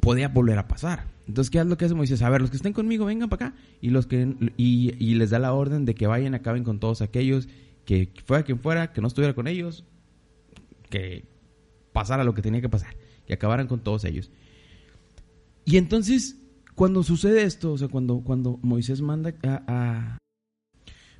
podía 0.00 0.28
volver 0.28 0.58
a 0.58 0.68
pasar. 0.68 1.06
Entonces, 1.26 1.50
¿qué 1.50 1.58
es 1.58 1.66
lo 1.66 1.76
que 1.76 1.84
hace 1.84 1.94
Moisés? 1.94 2.22
A 2.22 2.30
ver, 2.30 2.40
los 2.40 2.50
que 2.50 2.56
estén 2.56 2.72
conmigo, 2.72 3.04
vengan 3.04 3.28
para 3.28 3.48
acá. 3.48 3.56
Y, 3.80 3.90
los 3.90 4.06
que, 4.06 4.36
y, 4.56 5.14
les 5.14 5.30
da 5.30 5.38
la 5.38 5.52
orden 5.52 5.84
de 5.84 5.94
que 5.94 6.06
vayan, 6.06 6.34
acaben 6.34 6.62
con 6.62 6.78
todos 6.78 7.02
aquellos 7.02 7.48
que 7.84 8.12
fuera 8.24 8.44
quien 8.44 8.60
fuera, 8.60 8.92
que 8.92 9.00
no 9.00 9.08
estuviera 9.08 9.34
con 9.34 9.48
ellos, 9.48 9.84
que 10.90 11.24
pasara 11.92 12.24
lo 12.24 12.34
que 12.34 12.42
tenía 12.42 12.60
que 12.60 12.68
pasar, 12.68 12.96
que 13.26 13.34
acabaran 13.34 13.66
con 13.66 13.80
todos 13.80 14.04
ellos. 14.04 14.30
Y 15.64 15.78
entonces, 15.78 16.36
cuando 16.74 17.02
sucede 17.02 17.42
esto, 17.42 17.72
o 17.72 17.78
sea, 17.78 17.88
cuando, 17.88 18.20
cuando 18.20 18.58
Moisés 18.62 19.00
manda 19.00 19.34
a, 19.44 20.18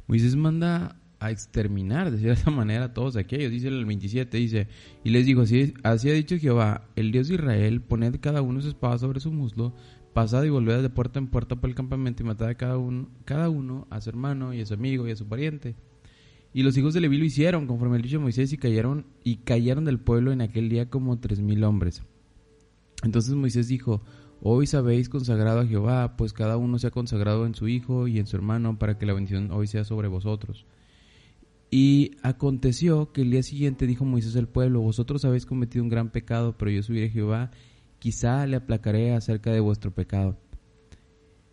Moisés 0.06 0.37
manda 0.37 1.00
a 1.18 1.31
exterminar 1.31 2.11
de 2.11 2.18
cierta 2.18 2.50
manera 2.52 2.87
a 2.87 2.92
todos 2.94 3.16
aquellos, 3.16 3.50
dice 3.50 3.68
el 3.68 3.85
27, 3.85 4.37
dice, 4.37 4.68
y 5.05 5.11
les 5.11 5.26
dijo, 5.26 5.42
así, 5.42 5.74
así 5.83 6.11
ha 6.11 6.12
dicho 6.12 6.38
Jehová, 6.38 6.88
el 6.96 7.12
Dios 7.12 7.29
de 7.29 7.35
Israel, 7.35 7.81
poned 7.81 8.20
cada 8.20 8.42
uno 8.42 8.61
su 8.61 8.68
espada 8.68 8.98
sobre 8.98 9.20
su 9.20 9.33
muslo, 9.33 9.74
pasad 10.12 10.44
y 10.44 10.50
volved 10.50 10.83
de 10.83 10.90
puerta 10.90 11.18
en 11.18 11.29
puerta 11.29 11.57
por 11.57 11.70
el 11.70 11.76
campamento 11.76 12.22
y 12.22 12.26
matad 12.26 12.48
a 12.48 12.55
cada 12.55 12.79
uno, 12.79 13.09
cada 13.24 13.48
uno 13.48 13.87
a 13.90 14.00
su 14.00 14.11
hermano 14.11 14.55
y 14.55 14.61
a 14.61 14.66
su 14.66 14.74
amigo 14.74 15.07
y 15.07 15.11
a 15.11 15.16
su 15.16 15.26
pariente 15.26 15.76
y 16.57 16.62
los 16.62 16.74
hijos 16.79 16.94
de 16.94 17.02
Leví 17.02 17.18
lo 17.18 17.26
hicieron 17.26 17.66
conforme 17.66 17.96
el 17.96 18.02
dicho 18.02 18.16
de 18.16 18.22
Moisés 18.22 18.50
y 18.50 18.57
cayeron, 18.57 19.05
y 19.22 19.37
cayeron 19.37 19.85
del 19.85 19.98
pueblo 19.98 20.33
en 20.33 20.40
aquel 20.40 20.70
día 20.70 20.88
como 20.88 21.18
tres 21.18 21.38
mil 21.38 21.62
hombres. 21.64 22.02
Entonces 23.02 23.35
Moisés 23.35 23.68
dijo, 23.68 24.00
Hoy 24.40 24.66
sabéis 24.66 25.11
consagrado 25.11 25.61
a 25.61 25.66
Jehová, 25.66 26.16
pues 26.16 26.33
cada 26.33 26.57
uno 26.57 26.79
se 26.79 26.87
ha 26.87 26.90
consagrado 26.90 27.44
en 27.44 27.55
su 27.55 27.68
hijo 27.68 28.09
y 28.09 28.18
en 28.18 28.26
su 28.26 28.37
hermano 28.37 28.79
para 28.79 28.96
que 28.96 29.05
la 29.05 29.12
bendición 29.12 29.50
hoy 29.50 29.66
sea 29.66 29.85
sobre 29.85 30.09
vosotros. 30.09 30.64
Y 31.70 32.12
aconteció 32.22 33.12
que 33.12 33.22
el 33.22 33.31
día 33.31 33.42
siguiente 33.42 33.87
dijo 33.87 34.05
Moisés 34.05 34.37
al 34.37 34.48
pueblo, 34.48 34.81
vosotros 34.81 35.24
habéis 35.24 35.46
cometido 35.46 35.83
un 35.83 35.90
gran 35.90 36.11
pecado, 36.11 36.57
pero 36.57 36.70
yo 36.70 36.83
subiré 36.83 37.07
a 37.07 37.11
Jehová, 37.11 37.50
quizá 37.98 38.46
le 38.46 38.57
aplacaré 38.57 39.14
acerca 39.14 39.50
de 39.50 39.61
vuestro 39.61 39.92
pecado. 39.92 40.38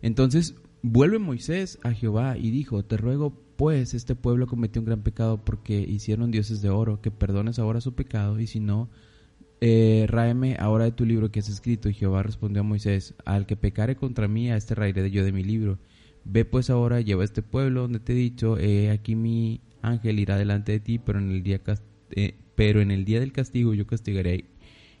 Entonces 0.02 0.54
vuelve 0.82 1.18
Moisés 1.18 1.78
a 1.82 1.92
Jehová 1.92 2.36
y 2.36 2.50
dijo, 2.50 2.84
te 2.84 2.96
ruego 2.96 3.40
pues 3.56 3.94
este 3.94 4.14
pueblo 4.14 4.46
cometió 4.46 4.80
un 4.80 4.86
gran 4.86 5.02
pecado 5.02 5.44
porque 5.44 5.80
hicieron 5.80 6.30
dioses 6.30 6.60
de 6.60 6.70
oro, 6.70 7.00
que 7.00 7.10
perdones 7.10 7.58
ahora 7.58 7.80
su 7.80 7.94
pecado, 7.94 8.38
y 8.40 8.46
si 8.46 8.60
no, 8.60 8.90
eh, 9.60 10.06
ahora 10.58 10.84
de 10.84 10.92
tu 10.92 11.06
libro 11.06 11.30
que 11.30 11.40
has 11.40 11.48
escrito. 11.48 11.88
Y 11.88 11.94
Jehová 11.94 12.22
respondió 12.22 12.60
a 12.60 12.64
Moisés, 12.64 13.14
al 13.24 13.46
que 13.46 13.56
pecare 13.56 13.96
contra 13.96 14.28
mí, 14.28 14.50
a 14.50 14.56
este 14.56 14.74
raeré 14.74 15.10
yo 15.10 15.24
de 15.24 15.32
mi 15.32 15.42
libro. 15.42 15.78
Ve 16.24 16.44
pues 16.44 16.70
ahora, 16.70 17.00
lleva 17.00 17.22
a 17.22 17.24
este 17.24 17.42
pueblo 17.42 17.82
donde 17.82 18.00
te 18.00 18.12
he 18.12 18.16
dicho, 18.16 18.58
eh, 18.58 18.90
aquí 18.90 19.14
mi 19.14 19.60
ángel 19.88 20.18
irá 20.18 20.36
delante 20.36 20.72
de 20.72 20.80
ti, 20.80 20.98
pero 20.98 21.18
en 21.18 21.30
el 21.30 21.42
día 21.42 21.60
eh, 22.10 22.34
pero 22.54 22.80
en 22.80 22.90
el 22.90 23.04
día 23.04 23.20
del 23.20 23.32
castigo 23.32 23.74
yo 23.74 23.86
castigaré 23.86 24.44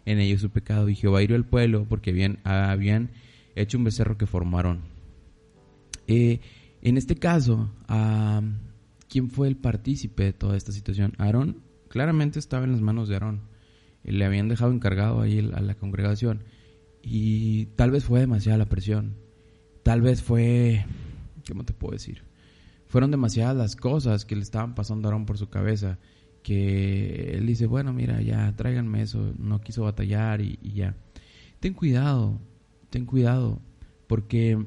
en 0.06 0.18
ellos 0.18 0.40
su 0.40 0.50
pecado. 0.50 0.88
Y 0.88 0.94
Jehová 0.94 1.22
hirió 1.22 1.36
al 1.36 1.46
pueblo 1.46 1.86
porque 1.88 2.10
habían, 2.10 2.38
habían 2.44 3.10
hecho 3.54 3.78
un 3.78 3.84
becerro 3.84 4.18
que 4.18 4.26
formaron. 4.26 4.80
Eh, 6.06 6.40
en 6.82 6.98
este 6.98 7.16
caso, 7.16 7.70
¿quién 9.08 9.30
fue 9.30 9.48
el 9.48 9.56
partícipe 9.56 10.24
de 10.24 10.32
toda 10.32 10.56
esta 10.56 10.72
situación? 10.72 11.14
Aarón 11.18 11.62
claramente 11.88 12.38
estaba 12.38 12.64
en 12.64 12.72
las 12.72 12.80
manos 12.80 13.08
de 13.08 13.14
Aarón. 13.14 13.40
Le 14.02 14.24
habían 14.24 14.48
dejado 14.48 14.72
encargado 14.72 15.20
ahí 15.20 15.38
a 15.38 15.60
la 15.60 15.74
congregación. 15.76 16.42
Y 17.02 17.66
tal 17.76 17.90
vez 17.90 18.04
fue 18.04 18.20
demasiada 18.20 18.58
la 18.58 18.68
presión. 18.68 19.16
Tal 19.82 20.02
vez 20.02 20.22
fue, 20.22 20.84
¿cómo 21.48 21.64
te 21.64 21.72
puedo 21.72 21.92
decir? 21.92 22.22
Fueron 22.94 23.10
demasiadas 23.10 23.56
las 23.56 23.74
cosas 23.74 24.24
que 24.24 24.36
le 24.36 24.42
estaban 24.42 24.76
pasando 24.76 25.08
a 25.08 25.10
Aarón 25.10 25.26
por 25.26 25.36
su 25.36 25.48
cabeza, 25.48 25.98
que 26.44 27.32
él 27.32 27.44
dice, 27.44 27.66
bueno, 27.66 27.92
mira, 27.92 28.22
ya 28.22 28.54
tráiganme 28.54 29.02
eso, 29.02 29.34
no 29.36 29.60
quiso 29.60 29.82
batallar 29.82 30.40
y, 30.40 30.60
ya. 30.62 30.94
Ten 31.58 31.74
cuidado, 31.74 32.38
ten 32.90 33.04
cuidado, 33.04 33.60
porque 34.06 34.64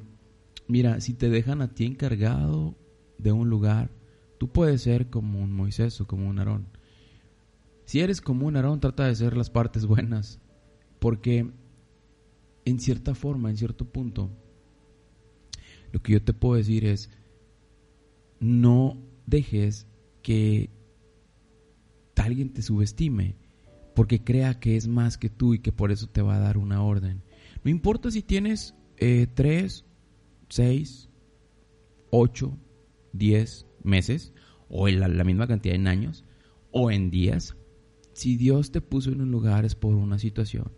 mira, 0.68 1.00
si 1.00 1.14
te 1.14 1.30
dejan 1.30 1.62
a 1.62 1.74
ti 1.74 1.86
encargado 1.86 2.76
de 3.18 3.32
un 3.32 3.50
lugar, 3.50 3.92
tú 4.38 4.50
puedes 4.50 4.82
ser 4.82 5.10
como 5.10 5.42
un 5.42 5.54
Moisés 5.54 6.02
o 6.02 6.06
como 6.06 6.28
un 6.28 6.40
Aarón. 6.40 6.68
Si 7.86 8.02
eres 8.02 8.20
como 8.20 8.46
un 8.46 8.58
Aarón, 8.58 8.82
trata 8.82 9.06
de 9.06 9.16
ser 9.16 9.38
las 9.38 9.50
partes 9.50 9.86
buenas, 9.86 10.42
porque 11.00 11.50
en 12.66 12.80
cierta 12.82 13.16
forma, 13.16 13.50
en 13.50 13.56
cierto 13.56 13.86
punto, 13.86 14.30
lo 15.94 16.02
que 16.02 16.12
yo 16.12 16.22
te 16.22 16.34
puedo 16.34 16.56
decir 16.56 16.84
es, 16.84 17.10
no 18.40 18.98
dejes 19.26 19.88
que 20.22 20.70
alguien 22.16 22.54
te 22.54 22.62
subestime 22.62 23.36
porque 23.96 24.24
crea 24.24 24.60
que 24.60 24.76
es 24.76 24.88
más 24.88 25.18
que 25.18 25.30
tú 25.30 25.54
y 25.54 25.60
que 25.60 25.72
por 25.72 25.92
eso 25.92 26.08
te 26.08 26.22
va 26.22 26.36
a 26.36 26.40
dar 26.40 26.58
una 26.58 26.84
orden. 26.84 27.24
No 27.64 27.72
importa 27.72 28.12
si 28.12 28.22
tienes 28.22 28.76
eh, 28.98 29.28
tres, 29.34 29.86
seis, 30.50 31.10
ocho, 32.12 32.58
diez 33.14 33.66
meses 33.84 34.34
o 34.70 34.88
en 34.88 35.00
la, 35.00 35.24
misma 35.24 35.48
cantidad 35.48 35.76
en 35.76 35.88
años 35.88 36.26
o 36.72 36.92
en 36.92 37.10
días. 37.10 37.56
Si 38.14 38.36
Dios 38.36 38.72
te 38.72 38.82
puso 38.82 39.12
en 39.12 39.22
un 39.22 39.32
lugar 39.32 39.66
es 39.66 39.76
por 39.76 39.96
una 39.96 40.20
situación. 40.20 40.72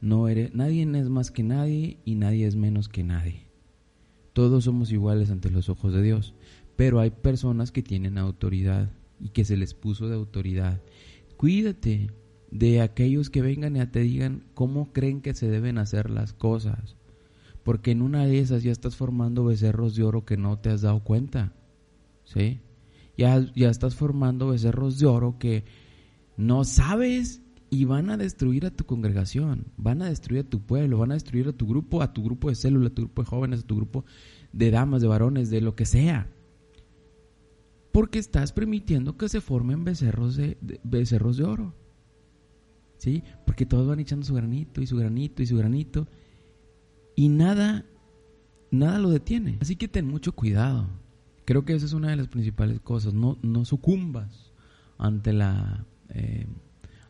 No 0.00 0.28
eres, 0.28 0.54
nadie 0.54 0.82
es 0.82 1.08
más 1.08 1.30
que 1.30 1.42
nadie 1.42 1.98
y 2.04 2.16
nadie 2.16 2.46
es 2.46 2.56
menos 2.56 2.88
que 2.88 3.04
nadie. 3.04 3.51
Todos 4.32 4.64
somos 4.64 4.90
iguales 4.92 5.30
ante 5.30 5.50
los 5.50 5.68
ojos 5.68 5.92
de 5.92 6.02
Dios, 6.02 6.34
pero 6.76 7.00
hay 7.00 7.10
personas 7.10 7.70
que 7.70 7.82
tienen 7.82 8.18
autoridad 8.18 8.90
y 9.20 9.30
que 9.30 9.44
se 9.44 9.56
les 9.56 9.74
puso 9.74 10.08
de 10.08 10.14
autoridad. 10.14 10.80
Cuídate 11.36 12.10
de 12.50 12.80
aquellos 12.80 13.30
que 13.30 13.42
vengan 13.42 13.76
y 13.76 13.86
te 13.86 14.00
digan 14.00 14.44
cómo 14.54 14.92
creen 14.92 15.20
que 15.20 15.34
se 15.34 15.48
deben 15.48 15.78
hacer 15.78 16.10
las 16.10 16.32
cosas, 16.32 16.96
porque 17.62 17.90
en 17.90 18.02
una 18.02 18.26
de 18.26 18.38
esas 18.38 18.62
ya 18.62 18.72
estás 18.72 18.96
formando 18.96 19.44
becerros 19.44 19.94
de 19.94 20.02
oro 20.02 20.24
que 20.24 20.36
no 20.36 20.58
te 20.58 20.70
has 20.70 20.82
dado 20.82 21.00
cuenta. 21.04 21.52
¿Sí? 22.24 22.60
Ya, 23.16 23.44
ya 23.54 23.68
estás 23.68 23.94
formando 23.94 24.48
becerros 24.48 24.98
de 24.98 25.06
oro 25.06 25.38
que 25.38 25.64
no 26.36 26.64
sabes 26.64 27.41
y 27.72 27.86
van 27.86 28.10
a 28.10 28.18
destruir 28.18 28.66
a 28.66 28.70
tu 28.70 28.84
congregación, 28.84 29.64
van 29.78 30.02
a 30.02 30.10
destruir 30.10 30.42
a 30.42 30.50
tu 30.50 30.60
pueblo, 30.60 30.98
van 30.98 31.12
a 31.12 31.14
destruir 31.14 31.48
a 31.48 31.54
tu 31.54 31.66
grupo, 31.66 32.02
a 32.02 32.12
tu 32.12 32.22
grupo 32.22 32.50
de 32.50 32.54
células, 32.54 32.92
a 32.92 32.94
tu 32.94 33.02
grupo 33.04 33.22
de 33.22 33.28
jóvenes, 33.28 33.60
a 33.60 33.66
tu 33.66 33.76
grupo 33.76 34.04
de 34.52 34.70
damas, 34.70 35.00
de 35.00 35.08
varones, 35.08 35.48
de 35.48 35.62
lo 35.62 35.74
que 35.74 35.86
sea. 35.86 36.30
Porque 37.90 38.18
estás 38.18 38.52
permitiendo 38.52 39.16
que 39.16 39.26
se 39.30 39.40
formen 39.40 39.84
becerros 39.84 40.36
de, 40.36 40.58
becerros 40.84 41.38
de 41.38 41.44
oro. 41.44 41.74
¿Sí? 42.98 43.24
Porque 43.46 43.64
todos 43.64 43.86
van 43.86 44.00
echando 44.00 44.26
su 44.26 44.34
granito 44.34 44.82
y 44.82 44.86
su 44.86 44.98
granito 44.98 45.42
y 45.42 45.46
su 45.46 45.56
granito 45.56 46.06
y 47.16 47.30
nada 47.30 47.86
nada 48.70 48.98
lo 48.98 49.08
detiene. 49.08 49.56
Así 49.62 49.76
que 49.76 49.88
ten 49.88 50.06
mucho 50.06 50.32
cuidado. 50.32 50.90
Creo 51.46 51.64
que 51.64 51.74
esa 51.74 51.86
es 51.86 51.94
una 51.94 52.10
de 52.10 52.16
las 52.16 52.28
principales 52.28 52.80
cosas. 52.80 53.14
No, 53.14 53.38
no 53.40 53.64
sucumbas 53.64 54.52
ante 54.98 55.32
la 55.32 55.86
eh, 56.10 56.46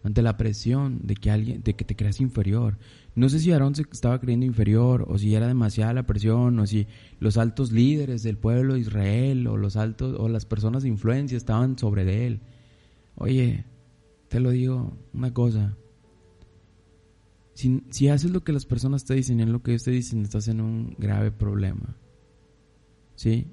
ante 0.03 0.23
la 0.23 0.37
presión 0.37 1.01
de 1.03 1.15
que 1.15 1.31
alguien, 1.31 1.63
de 1.63 1.75
que 1.75 1.85
te 1.85 1.97
creas 1.97 2.21
inferior. 2.21 2.79
No 3.15 3.29
sé 3.29 3.39
si 3.39 3.53
Aarón 3.53 3.75
se 3.75 3.83
estaba 3.91 4.19
creyendo 4.21 4.47
inferior, 4.47 5.05
o 5.09 5.19
si 5.19 5.35
era 5.35 5.47
demasiada 5.47 5.93
la 5.93 6.07
presión, 6.07 6.59
o 6.59 6.67
si 6.67 6.87
los 7.21 7.37
altos 7.37 7.73
líderes 7.73 8.23
del 8.23 8.39
pueblo 8.39 8.75
de 8.75 8.81
Israel, 8.81 9.47
o 9.47 9.57
los 9.57 9.77
altos, 9.77 10.17
o 10.19 10.29
las 10.29 10.47
personas 10.47 10.83
de 10.83 10.89
influencia 10.89 11.37
estaban 11.37 11.79
sobre 11.79 12.05
de 12.05 12.27
él. 12.27 12.41
Oye, 13.15 13.65
te 14.29 14.41
lo 14.41 14.51
digo, 14.51 14.97
una 15.13 15.33
cosa. 15.33 15.77
Si, 17.55 17.83
si 17.91 18.09
haces 18.09 18.31
lo 18.31 18.43
que 18.43 18.53
las 18.53 18.65
personas 18.65 19.05
te 19.05 19.15
dicen 19.15 19.41
y 19.41 19.45
lo 19.45 19.63
que 19.63 19.73
ellos 19.73 19.85
te 19.85 19.91
dicen, 19.91 20.23
estás 20.23 20.49
en 20.49 20.61
un 20.61 20.97
grave 20.99 21.31
problema. 21.31 21.97
¿Sí? 23.15 23.53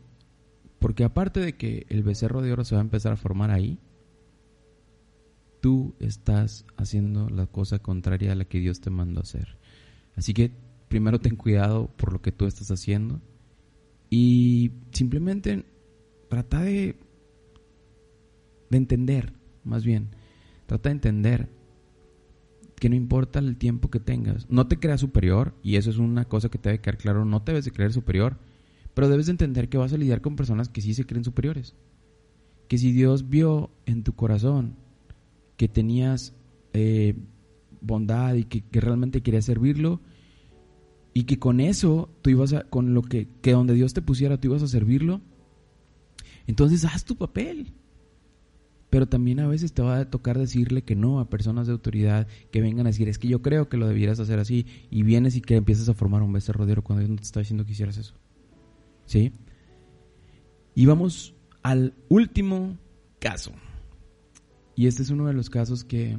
Porque 0.80 1.04
aparte 1.04 1.42
de 1.42 1.58
que 1.58 1.86
el 1.90 2.02
becerro 2.02 2.42
de 2.42 2.54
oro 2.54 2.64
se 2.64 2.76
va 2.76 2.82
a 2.82 2.86
empezar 2.86 3.12
a 3.12 3.18
formar 3.18 3.52
ahí, 3.52 3.78
tú 5.62 5.96
estás 6.00 6.66
haciendo 6.78 7.30
la 7.30 7.48
cosa 7.48 7.80
contraria 7.80 8.32
a 8.32 8.36
la 8.36 8.46
que 8.46 8.60
Dios 8.60 8.82
te 8.82 8.90
mandó 8.90 9.22
hacer. 9.22 9.58
Así 10.16 10.34
que 10.34 10.52
primero 10.88 11.20
ten 11.20 11.36
cuidado 11.36 11.88
por 11.96 12.14
lo 12.14 12.22
que 12.22 12.32
tú 12.32 12.46
estás 12.46 12.72
haciendo 12.72 13.22
y 14.10 14.72
simplemente 14.92 15.66
trata 16.30 16.62
de, 16.62 16.96
de 18.70 18.78
entender, 18.78 19.34
más 19.64 19.84
bien, 19.84 20.10
trata 20.66 20.90
de 20.90 20.94
entender 20.94 21.50
que 22.80 22.90
no 22.90 22.96
importa 22.96 23.40
el 23.40 23.58
tiempo 23.58 23.90
que 23.90 24.00
tengas, 24.00 24.50
no 24.50 24.68
te 24.68 24.80
creas 24.80 25.02
superior, 25.02 25.54
y 25.62 25.76
eso 25.76 25.90
es 25.90 25.98
una 25.98 26.26
cosa 26.26 26.50
que 26.50 26.58
te 26.58 26.70
debe 26.70 26.82
quedar 26.82 26.98
claro, 26.98 27.26
no 27.26 27.44
te 27.44 27.52
debes 27.52 27.66
de 27.66 27.72
creer 27.72 27.92
superior, 27.92 28.38
pero 28.94 29.10
debes 29.10 29.28
de 29.28 29.32
entender 29.32 29.70
que 29.70 29.78
vas 29.78 29.94
a 29.94 29.98
lidiar 29.98 30.22
con 30.22 30.36
personas 30.36 30.70
que 30.70 30.82
sí 30.82 30.94
se 30.94 31.06
creen 31.06 31.24
superiores. 31.24 31.76
Que 32.68 32.78
si 32.78 32.92
Dios 32.92 33.30
vio 33.30 33.72
en 33.86 34.04
tu 34.04 34.14
corazón 34.14 34.76
que 35.60 35.68
tenías 35.68 36.34
eh, 36.72 37.16
bondad 37.82 38.36
y 38.36 38.46
que, 38.46 38.64
realmente 38.80 39.22
querías 39.22 39.44
servirlo 39.44 40.00
y 41.14 41.26
que 41.26 41.38
con 41.38 41.60
eso 41.60 42.10
tú 42.22 42.30
ibas 42.30 42.54
a, 42.54 42.64
con 42.64 42.94
lo 42.94 43.02
que, 43.02 43.28
que 43.42 43.52
donde 43.52 43.74
Dios 43.74 43.94
te 43.94 44.02
pusiera 44.02 44.40
tú 44.40 44.48
ibas 44.48 44.64
a 44.64 44.70
servirlo, 44.70 45.20
entonces 46.48 46.86
haz 46.86 47.04
tu 47.04 47.18
papel. 47.18 47.74
Pero 48.90 49.10
también 49.10 49.42
a 49.42 49.50
veces 49.50 49.74
te 49.74 49.82
va 49.82 50.00
a 50.00 50.10
tocar 50.10 50.38
decirle 50.40 50.84
que 50.84 50.96
no 50.96 51.20
a 51.20 51.30
personas 51.30 51.68
de 51.68 51.74
autoridad 51.74 52.28
que 52.52 52.62
vengan 52.62 52.88
a 52.88 52.92
decir, 52.92 53.10
es 53.10 53.20
que 53.20 53.28
yo 53.28 53.42
creo 53.42 53.68
que 53.68 53.76
lo 53.76 53.86
debieras 53.86 54.22
hacer 54.22 54.40
así, 54.40 54.66
y 54.90 55.04
vienes 55.04 55.36
y 55.36 55.42
que 55.42 55.58
empiezas 55.58 55.90
a 55.90 55.94
formar 55.94 56.22
un 56.22 56.32
becerro 56.32 56.66
de 56.66 56.76
cuando 56.78 57.02
Dios 57.02 57.10
no 57.10 57.18
te 57.18 57.24
está 57.24 57.42
diciendo 57.42 57.66
que 57.66 57.74
hicieras 57.74 57.98
eso. 57.98 58.14
¿Sí? 59.06 59.34
Y 60.74 60.86
vamos 60.86 61.36
al 61.64 61.96
último 62.08 62.78
caso. 63.20 63.52
Y 64.80 64.88
este 64.88 65.04
es 65.04 65.10
uno 65.10 65.28
de 65.28 65.34
los 65.34 65.50
casos 65.50 65.84
que 65.84 66.18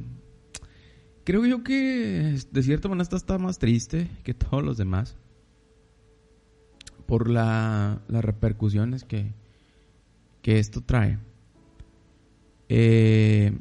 creo 1.23 1.47
yo 1.47 1.63
que 1.63 2.37
de 2.51 2.61
cierta 2.61 2.89
manera 2.89 3.17
está, 3.17 3.39
más 3.39 3.57
triste 3.57 4.07
que 4.23 4.35
todos 4.35 4.63
los 4.63 4.77
demás 4.77 5.17
por 7.07 7.27
la, 7.27 8.03
las 8.07 8.23
repercusiones 8.23 9.03
que, 9.03 9.33
que 10.43 10.59
esto 10.59 10.81
trae. 10.81 11.17
Eh, 12.69 13.51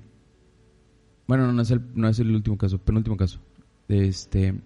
bueno, 1.27 1.51
no 1.51 1.63
es, 1.63 1.71
el, 1.71 1.81
no 1.95 2.07
es 2.07 2.19
el 2.19 2.35
último 2.35 2.59
caso, 2.59 2.77
penúltimo 2.77 3.17
caso. 3.17 3.41
Este, 3.89 4.61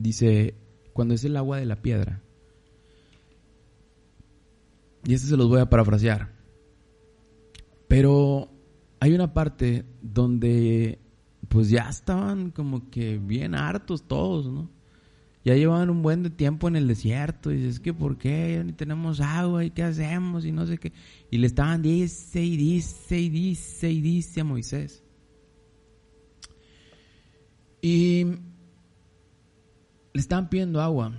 dice, 0.00 0.56
cuando 0.92 1.14
es 1.14 1.22
el 1.22 1.36
agua 1.36 1.58
de 1.58 1.66
la 1.66 1.80
piedra. 1.82 2.20
Y 5.04 5.14
este 5.14 5.28
se 5.28 5.36
los 5.36 5.48
voy 5.48 5.60
a 5.60 5.70
parafrasear. 5.70 6.32
Pero 7.86 8.57
hay 9.00 9.14
una 9.14 9.32
parte 9.32 9.84
donde 10.02 10.98
pues 11.48 11.70
ya 11.70 11.88
estaban 11.88 12.50
como 12.50 12.90
que 12.90 13.18
bien 13.18 13.54
hartos 13.54 14.06
todos, 14.06 14.46
¿no? 14.46 14.70
Ya 15.44 15.54
llevaban 15.54 15.88
un 15.88 16.02
buen 16.02 16.22
de 16.22 16.30
tiempo 16.30 16.68
en 16.68 16.76
el 16.76 16.88
desierto 16.88 17.50
y 17.50 17.56
dices, 17.56 17.80
que 17.80 17.94
por 17.94 18.18
qué? 18.18 18.56
Ya 18.56 18.64
ni 18.64 18.72
tenemos 18.72 19.20
agua 19.20 19.64
y 19.64 19.70
qué 19.70 19.82
hacemos 19.82 20.44
y 20.44 20.52
no 20.52 20.66
sé 20.66 20.76
qué. 20.78 20.92
Y 21.30 21.38
le 21.38 21.46
estaban 21.46 21.80
dice 21.80 22.42
y 22.42 22.56
dice 22.56 23.18
y 23.18 23.28
dice 23.30 23.90
y 23.90 24.00
dice 24.02 24.40
a 24.40 24.44
Moisés. 24.44 25.02
Y 27.80 28.24
le 30.12 30.20
estaban 30.20 30.50
pidiendo 30.50 30.82
agua. 30.82 31.14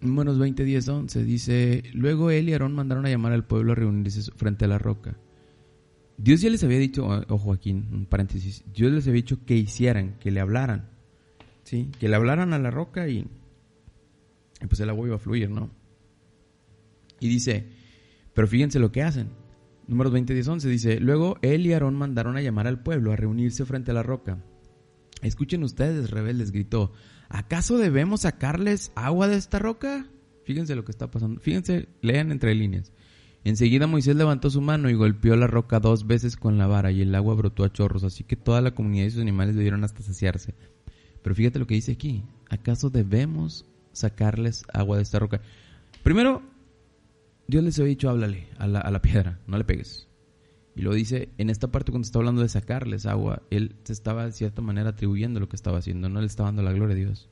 Números 0.00 0.38
20, 0.38 0.64
10, 0.64 0.88
11 0.88 1.22
dice, 1.24 1.82
luego 1.92 2.30
él 2.30 2.48
y 2.48 2.54
Aarón 2.54 2.74
mandaron 2.74 3.06
a 3.06 3.10
llamar 3.10 3.32
al 3.32 3.44
pueblo 3.44 3.70
a 3.70 3.76
reunirse 3.76 4.32
frente 4.32 4.64
a 4.64 4.68
la 4.68 4.78
roca. 4.78 5.16
Dios 6.22 6.40
ya 6.40 6.50
les 6.50 6.62
había 6.62 6.78
dicho, 6.78 7.04
ojo 7.28 7.52
aquí, 7.52 7.72
un 7.72 8.06
paréntesis, 8.08 8.62
Dios 8.72 8.92
les 8.92 9.08
había 9.08 9.22
dicho 9.22 9.44
que 9.44 9.56
hicieran, 9.56 10.18
que 10.20 10.30
le 10.30 10.38
hablaran, 10.38 10.88
¿sí? 11.64 11.90
Que 11.98 12.08
le 12.08 12.14
hablaran 12.14 12.52
a 12.52 12.60
la 12.60 12.70
roca 12.70 13.08
y, 13.08 13.26
pues 14.68 14.78
el 14.78 14.88
agua 14.88 15.08
iba 15.08 15.16
a 15.16 15.18
fluir, 15.18 15.50
¿no? 15.50 15.68
Y 17.18 17.28
dice, 17.28 17.66
pero 18.34 18.46
fíjense 18.46 18.78
lo 18.78 18.92
que 18.92 19.02
hacen. 19.02 19.30
Números 19.88 20.12
20, 20.12 20.32
10, 20.32 20.46
11 20.46 20.68
dice, 20.68 21.00
luego 21.00 21.38
él 21.42 21.66
y 21.66 21.72
Aarón 21.72 21.96
mandaron 21.96 22.36
a 22.36 22.40
llamar 22.40 22.68
al 22.68 22.84
pueblo 22.84 23.10
a 23.10 23.16
reunirse 23.16 23.64
frente 23.64 23.90
a 23.90 23.94
la 23.94 24.04
roca. 24.04 24.38
Escuchen 25.22 25.64
ustedes, 25.64 26.10
rebeldes, 26.10 26.52
gritó, 26.52 26.92
¿acaso 27.30 27.78
debemos 27.78 28.20
sacarles 28.20 28.92
agua 28.94 29.26
de 29.26 29.38
esta 29.38 29.58
roca? 29.58 30.06
Fíjense 30.44 30.76
lo 30.76 30.84
que 30.84 30.92
está 30.92 31.10
pasando. 31.10 31.40
Fíjense, 31.40 31.88
lean 32.00 32.30
entre 32.30 32.54
líneas. 32.54 32.92
Enseguida 33.44 33.88
Moisés 33.88 34.14
levantó 34.14 34.50
su 34.50 34.60
mano 34.60 34.88
y 34.88 34.94
golpeó 34.94 35.34
la 35.34 35.48
roca 35.48 35.80
dos 35.80 36.06
veces 36.06 36.36
con 36.36 36.58
la 36.58 36.68
vara 36.68 36.92
y 36.92 37.02
el 37.02 37.14
agua 37.14 37.34
brotó 37.34 37.64
a 37.64 37.72
chorros, 37.72 38.04
así 38.04 38.22
que 38.22 38.36
toda 38.36 38.60
la 38.60 38.72
comunidad 38.72 39.06
y 39.06 39.10
sus 39.10 39.20
animales 39.20 39.56
debieron 39.56 39.82
hasta 39.82 40.02
saciarse. 40.02 40.54
Pero 41.22 41.34
fíjate 41.34 41.58
lo 41.58 41.66
que 41.66 41.74
dice 41.74 41.92
aquí. 41.92 42.22
¿Acaso 42.50 42.90
debemos 42.90 43.66
sacarles 43.92 44.64
agua 44.72 44.96
de 44.96 45.02
esta 45.02 45.18
roca? 45.18 45.40
Primero, 46.04 46.42
Dios 47.48 47.64
les 47.64 47.78
había 47.78 47.90
dicho, 47.90 48.10
háblale 48.10 48.46
a 48.58 48.66
la, 48.66 48.80
a 48.80 48.90
la 48.90 49.02
piedra, 49.02 49.40
no 49.46 49.58
le 49.58 49.64
pegues. 49.64 50.08
Y 50.74 50.82
lo 50.82 50.94
dice 50.94 51.30
en 51.36 51.50
esta 51.50 51.70
parte 51.70 51.90
cuando 51.90 52.06
está 52.06 52.18
hablando 52.18 52.42
de 52.42 52.48
sacarles 52.48 53.06
agua, 53.06 53.42
él 53.50 53.76
se 53.84 53.92
estaba 53.92 54.24
de 54.24 54.32
cierta 54.32 54.62
manera 54.62 54.90
atribuyendo 54.90 55.40
lo 55.40 55.48
que 55.48 55.56
estaba 55.56 55.78
haciendo, 55.78 56.08
no 56.08 56.20
le 56.20 56.26
estaba 56.26 56.48
dando 56.48 56.62
la 56.62 56.72
gloria 56.72 56.94
a 56.94 56.98
Dios. 56.98 57.28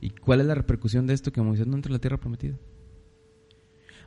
¿Y 0.00 0.10
cuál 0.10 0.40
es 0.40 0.46
la 0.46 0.54
repercusión 0.54 1.06
de 1.06 1.14
esto? 1.14 1.32
Que 1.32 1.40
Moisés 1.40 1.66
no 1.66 1.76
entra 1.76 1.90
en 1.90 1.94
la 1.94 2.00
tierra 2.00 2.18
prometida. 2.18 2.56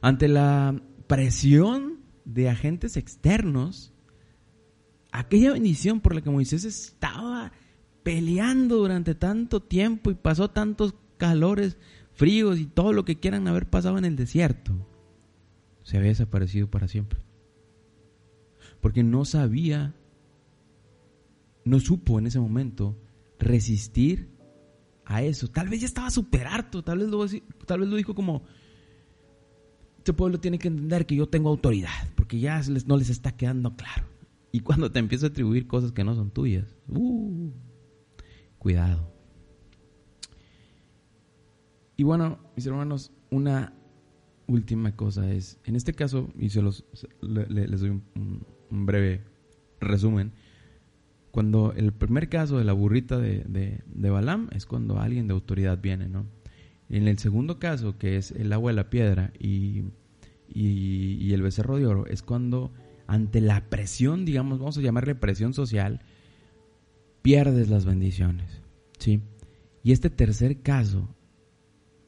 Ante 0.01 0.27
la 0.27 0.79
presión 1.09 2.01
de 2.23 2.49
agentes 2.49 2.95
externos, 2.95 3.91
aquella 5.11 5.53
bendición 5.53 6.01
por 6.01 6.13
la 6.13 6.21
que 6.21 6.29
Moisés 6.29 6.65
estaba 6.65 7.51
peleando 8.03 8.75
durante 8.77 9.15
tanto 9.15 9.59
tiempo 9.59 10.11
y 10.11 10.13
pasó 10.13 10.51
tantos 10.51 10.93
calores, 11.17 11.77
fríos 12.13 12.59
y 12.59 12.67
todo 12.67 12.93
lo 12.93 13.05
que 13.05 13.19
quieran 13.19 13.47
haber 13.47 13.67
pasado 13.67 13.97
en 13.97 14.05
el 14.05 14.15
desierto, 14.15 14.87
se 15.81 15.97
había 15.97 16.09
desaparecido 16.09 16.69
para 16.69 16.87
siempre. 16.87 17.19
Porque 18.79 19.01
no 19.01 19.25
sabía, 19.25 19.95
no 21.65 21.79
supo 21.79 22.19
en 22.19 22.27
ese 22.27 22.39
momento 22.39 23.01
resistir 23.39 24.29
a 25.05 25.23
eso. 25.23 25.47
Tal 25.47 25.69
vez 25.69 25.81
ya 25.81 25.87
estaba 25.87 26.11
súper 26.11 26.45
harto, 26.45 26.83
tal 26.83 26.99
vez, 26.99 27.07
lo, 27.07 27.25
tal 27.65 27.79
vez 27.79 27.89
lo 27.89 27.95
dijo 27.95 28.13
como, 28.13 28.43
este 29.99 30.13
pueblo 30.13 30.39
tiene 30.39 30.57
que 30.59 30.69
entender 30.69 31.05
que 31.05 31.15
yo 31.15 31.27
tengo 31.27 31.49
autoridad, 31.49 32.07
porque 32.15 32.39
ya 32.39 32.61
no 32.85 32.95
les 32.95 33.09
está 33.09 33.33
quedando 33.33 33.75
claro. 33.75 34.05
Y 34.51 34.61
cuando 34.61 34.91
te 34.91 34.99
empiezo 34.99 35.25
a 35.25 35.29
atribuir 35.29 35.67
cosas 35.67 35.91
que 35.91 36.05
no 36.05 36.15
son 36.15 36.31
tuyas, 36.31 36.77
uh, 36.87 37.51
cuidado. 38.57 39.13
Y 41.97 42.03
bueno, 42.03 42.39
mis 42.55 42.65
hermanos, 42.65 43.11
una 43.29 43.73
última 44.47 44.95
cosa 44.95 45.29
es, 45.31 45.59
en 45.65 45.75
este 45.75 45.93
caso, 45.93 46.29
y 46.39 46.49
se 46.49 46.61
los 46.61 46.85
les 47.21 47.81
doy 47.81 47.89
un, 47.89 48.45
breve 48.69 49.25
resumen, 49.81 50.31
cuando 51.31 51.73
el 51.73 51.91
primer 51.91 52.29
caso 52.29 52.57
de 52.57 52.63
la 52.63 52.73
burrita 52.73 53.17
de, 53.17 53.43
de, 53.43 53.83
de, 53.85 54.09
Balaam 54.09 54.49
es 54.53 54.65
cuando 54.65 54.99
alguien 54.99 55.27
de 55.27 55.33
autoridad 55.33 55.79
viene, 55.81 56.07
¿no? 56.07 56.25
En 56.89 57.07
el 57.07 57.19
segundo 57.19 57.59
caso, 57.59 57.97
que 57.97 58.17
es 58.17 58.31
el 58.31 58.51
agua 58.51 58.71
de 58.71 58.75
la 58.75 58.89
piedra 58.89 59.31
y, 59.39 59.83
y, 60.47 61.33
el 61.33 61.41
becerro 61.41 61.77
de 61.77 61.85
oro, 61.85 62.07
es 62.07 62.23
cuando 62.23 62.71
ante 63.07 63.41
la 63.41 63.69
presión, 63.69 64.25
digamos, 64.25 64.59
vamos 64.59 64.77
a 64.77 64.81
llamarle 64.81 65.15
presión 65.15 65.53
social, 65.53 66.01
pierdes 67.21 67.69
las 67.69 67.85
bendiciones, 67.85 68.61
¿sí? 68.97 69.21
Y 69.83 69.91
este 69.91 70.09
tercer 70.09 70.61
caso 70.61 71.15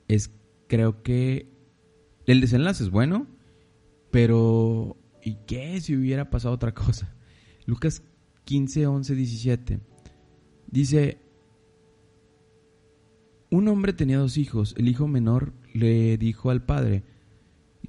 es, 0.08 0.32
creo 0.68 1.04
que, 1.04 1.50
el 2.26 2.42
desenlace 2.42 2.84
es 2.84 2.90
bueno, 2.90 3.28
pero 4.12 4.98
¿y 5.24 5.36
qué 5.48 5.80
si 5.82 5.96
hubiera 5.96 6.30
pasado 6.30 6.54
otra 6.54 6.74
cosa? 6.74 7.16
Lucas 7.66 8.04
15, 8.46 8.88
11, 8.88 9.16
17 9.16 9.80
dice, 10.68 11.20
un 13.52 13.68
hombre 13.68 13.94
tenía 13.94 14.18
dos 14.18 14.38
hijos. 14.38 14.74
El 14.78 14.88
hijo 14.88 15.08
menor 15.08 15.54
le 15.74 16.18
dijo 16.18 16.50
al 16.50 16.64
padre, 16.64 17.04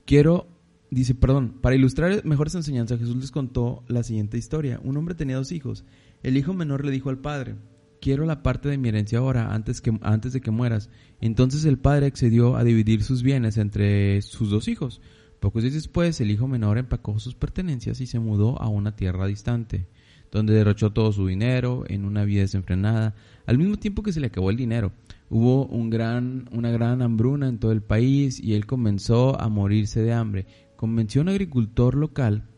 quiero, 0.05 0.49
dice, 0.91 1.15
perdón, 1.15 1.59
para 1.63 1.77
ilustrar 1.77 2.25
mejor 2.27 2.49
esa 2.49 2.59
enseñanza, 2.59 2.99
Jesús 2.99 3.17
les 3.17 3.31
contó 3.31 3.85
la 3.89 4.03
siguiente 4.03 4.37
historia. 4.37 4.81
Un 4.83 4.97
hombre 4.97 5.15
tenía 5.15 5.37
dos 5.37 5.53
hijos. 5.53 5.85
El 6.23 6.37
hijo 6.37 6.53
menor 6.53 6.85
le 6.85 6.91
dijo 6.91 7.11
al 7.11 7.19
padre, 7.19 7.55
quiero 8.01 8.27
la 8.27 8.43
parte 8.43 8.69
de 8.69 8.77
mi 8.77 8.89
herencia 8.89 9.19
ahora, 9.19 9.55
antes, 9.55 9.81
que, 9.81 9.97
antes 10.03 10.33
de 10.33 10.41
que 10.41 10.51
mueras. 10.51 10.91
Entonces 11.21 11.65
el 11.65 11.79
padre 11.79 12.07
accedió 12.07 12.57
a 12.57 12.65
dividir 12.65 13.05
sus 13.05 13.23
bienes 13.23 13.57
entre 13.57 14.21
sus 14.23 14.51
dos 14.51 14.67
hijos. 14.67 15.01
Pocos 15.39 15.63
días 15.63 15.75
después, 15.75 16.21
el 16.21 16.33
hijo 16.33 16.49
menor 16.49 16.77
empacó 16.77 17.19
sus 17.21 17.37
pertenencias 17.37 18.01
y 18.01 18.07
se 18.07 18.19
mudó 18.19 18.61
a 18.61 18.69
una 18.69 18.97
tierra 18.97 19.27
distante, 19.27 19.87
donde 20.33 20.55
derrochó 20.55 20.93
todo 20.93 21.13
su 21.13 21.27
dinero 21.27 21.85
en 21.89 22.05
una 22.05 22.25
vida 22.25 22.43
desenfrenada, 22.43 23.15
al 23.47 23.59
mismo 23.59 23.77
tiempo 23.77 24.03
que 24.03 24.13
se 24.13 24.21
le 24.21 24.29
acabó 24.29 24.51
el 24.51 24.57
dinero. 24.57 24.93
Hubo 25.35 25.65
un 25.65 25.89
gran, 25.89 26.47
una 26.53 26.71
gran 26.71 27.01
hambruna 27.01 27.49
en 27.49 27.59
todo 27.59 27.73
el 27.73 27.81
país 27.81 28.39
y 28.39 28.53
él 28.53 28.67
comenzó 28.67 29.41
a 29.41 29.49
morirse 29.49 30.03
de 30.03 30.13
hambre. 30.13 30.47
Convenció 30.77 31.23
a 31.23 31.23
un 31.23 31.31
agricultor 31.31 31.95
local 31.95 32.51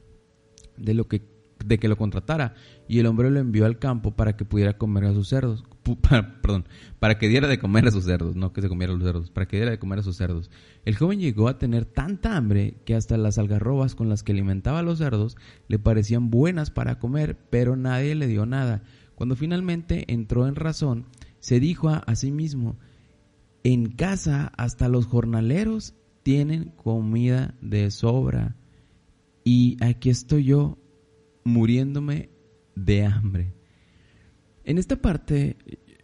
de, 0.76 0.92
lo 0.94 1.06
que, 1.06 1.22
de 1.64 1.78
que 1.78 1.86
lo 1.86 1.96
contratara 1.96 2.54
y 2.88 2.98
el 2.98 3.06
hombre 3.06 3.30
lo 3.30 3.38
envió 3.38 3.64
al 3.64 3.78
campo 3.78 4.16
para 4.16 4.36
que 4.36 4.44
pudiera 4.44 4.76
comer 4.76 5.04
a 5.04 5.12
sus 5.12 5.28
cerdos. 5.28 5.62
perdón, 6.42 6.66
para 6.98 7.16
que 7.16 7.28
diera 7.28 7.46
de 7.46 7.60
comer 7.60 7.86
a 7.86 7.92
sus 7.92 8.06
cerdos, 8.06 8.34
no 8.34 8.52
que 8.52 8.60
se 8.60 8.68
comiera 8.68 8.92
los 8.92 9.04
cerdos, 9.04 9.30
para 9.30 9.46
que 9.46 9.54
diera 9.54 9.70
de 9.70 9.78
comer 9.78 10.00
a 10.00 10.02
sus 10.02 10.16
cerdos. 10.16 10.50
El 10.84 10.96
joven 10.96 11.20
llegó 11.20 11.46
a 11.46 11.60
tener 11.60 11.84
tanta 11.84 12.36
hambre 12.36 12.78
que 12.84 12.96
hasta 12.96 13.16
las 13.16 13.38
algarrobas 13.38 13.94
con 13.94 14.08
las 14.08 14.24
que 14.24 14.32
alimentaba 14.32 14.80
a 14.80 14.82
los 14.82 14.98
cerdos 14.98 15.36
le 15.68 15.78
parecían 15.78 16.28
buenas 16.28 16.72
para 16.72 16.98
comer, 16.98 17.38
pero 17.50 17.76
nadie 17.76 18.16
le 18.16 18.26
dio 18.26 18.46
nada. 18.46 18.82
Cuando 19.14 19.36
finalmente 19.36 20.12
entró 20.12 20.48
en 20.48 20.56
razón, 20.56 21.06
se 21.44 21.60
dijo 21.60 21.90
a, 21.90 22.14
sí 22.14 22.30
mismo, 22.30 22.78
en 23.64 23.90
casa 23.90 24.50
hasta 24.56 24.88
los 24.88 25.04
jornaleros 25.04 25.94
tienen 26.22 26.70
comida 26.70 27.54
de 27.60 27.90
sobra 27.90 28.56
y 29.44 29.76
aquí 29.84 30.08
estoy 30.08 30.44
yo 30.44 30.78
muriéndome 31.44 32.30
de 32.74 33.04
hambre. 33.04 33.52
En 34.64 34.78
esta 34.78 35.02
parte, 35.02 35.58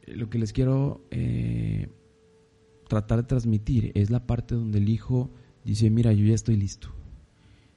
lo 0.09 0.29
que 0.29 0.39
les 0.39 0.53
quiero 0.53 1.07
eh, 1.11 1.89
tratar 2.87 3.23
de 3.23 3.29
transmitir 3.29 3.93
es 3.95 4.11
la 4.11 4.27
parte 4.27 4.55
donde 4.55 4.77
el 4.77 4.91
hijo 4.91 5.31
dice, 5.65 5.89
mira, 5.89 6.13
yo 6.13 6.27
ya 6.27 6.35
estoy 6.35 6.57
listo. 6.57 6.91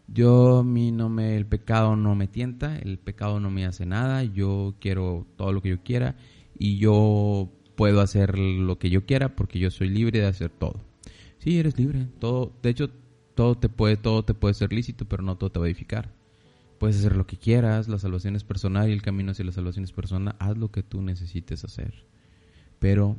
Yo 0.09 0.65
mí 0.65 0.91
no 0.91 1.07
me, 1.07 1.37
el 1.37 1.45
pecado 1.45 1.95
no 1.95 2.13
me 2.13 2.27
tienta, 2.27 2.77
el 2.77 2.99
pecado 2.99 3.39
no 3.39 3.49
me 3.49 3.65
hace 3.65 3.85
nada, 3.85 4.21
yo 4.25 4.75
quiero 4.81 5.25
todo 5.37 5.53
lo 5.53 5.61
que 5.61 5.69
yo 5.69 5.81
quiera 5.81 6.17
y 6.57 6.77
yo 6.77 7.51
puedo 7.75 8.01
hacer 8.01 8.37
lo 8.37 8.77
que 8.77 8.89
yo 8.89 9.05
quiera 9.05 9.35
porque 9.35 9.59
yo 9.59 9.71
soy 9.71 9.89
libre 9.89 10.19
de 10.19 10.27
hacer 10.27 10.49
todo. 10.49 10.81
Sí, 11.39 11.59
eres 11.59 11.77
libre. 11.77 12.07
Todo, 12.19 12.53
de 12.61 12.69
hecho, 12.69 12.89
todo 13.35 13.55
te 13.55 13.69
puede, 13.69 13.97
todo 13.97 14.23
te 14.23 14.33
puede 14.33 14.53
ser 14.53 14.71
lícito, 14.71 15.05
pero 15.05 15.23
no 15.23 15.37
todo 15.37 15.51
te 15.51 15.59
va 15.59 15.65
a 15.65 15.69
edificar. 15.69 16.13
Puedes 16.79 16.97
hacer 16.97 17.15
lo 17.15 17.25
que 17.25 17.37
quieras, 17.37 17.87
la 17.87 17.97
salvación 17.99 18.35
es 18.35 18.43
personal 18.43 18.89
y 18.89 18.93
el 18.93 19.01
camino 19.01 19.31
hacia 19.31 19.45
la 19.45 19.51
salvación 19.51 19.85
es 19.85 19.91
personal. 19.91 20.35
Haz 20.39 20.57
lo 20.57 20.71
que 20.71 20.83
tú 20.83 21.01
necesites 21.01 21.63
hacer. 21.63 22.05
Pero 22.79 23.17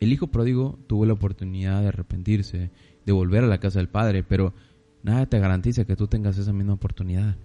el 0.00 0.12
hijo 0.12 0.28
pródigo 0.28 0.78
tuvo 0.86 1.06
la 1.06 1.12
oportunidad 1.12 1.80
de 1.80 1.88
arrepentirse, 1.88 2.70
de 3.06 3.12
volver 3.12 3.44
a 3.44 3.48
la 3.48 3.60
casa 3.60 3.78
del 3.78 3.88
padre, 3.88 4.24
pero 4.24 4.52
nada 5.02 5.26
te 5.26 5.38
garantiza 5.38 5.84
que 5.84 5.96
tú 5.96 6.08
tengas 6.08 6.38
esa 6.38 6.52
misma 6.52 6.74
oportunidad. 6.74 7.36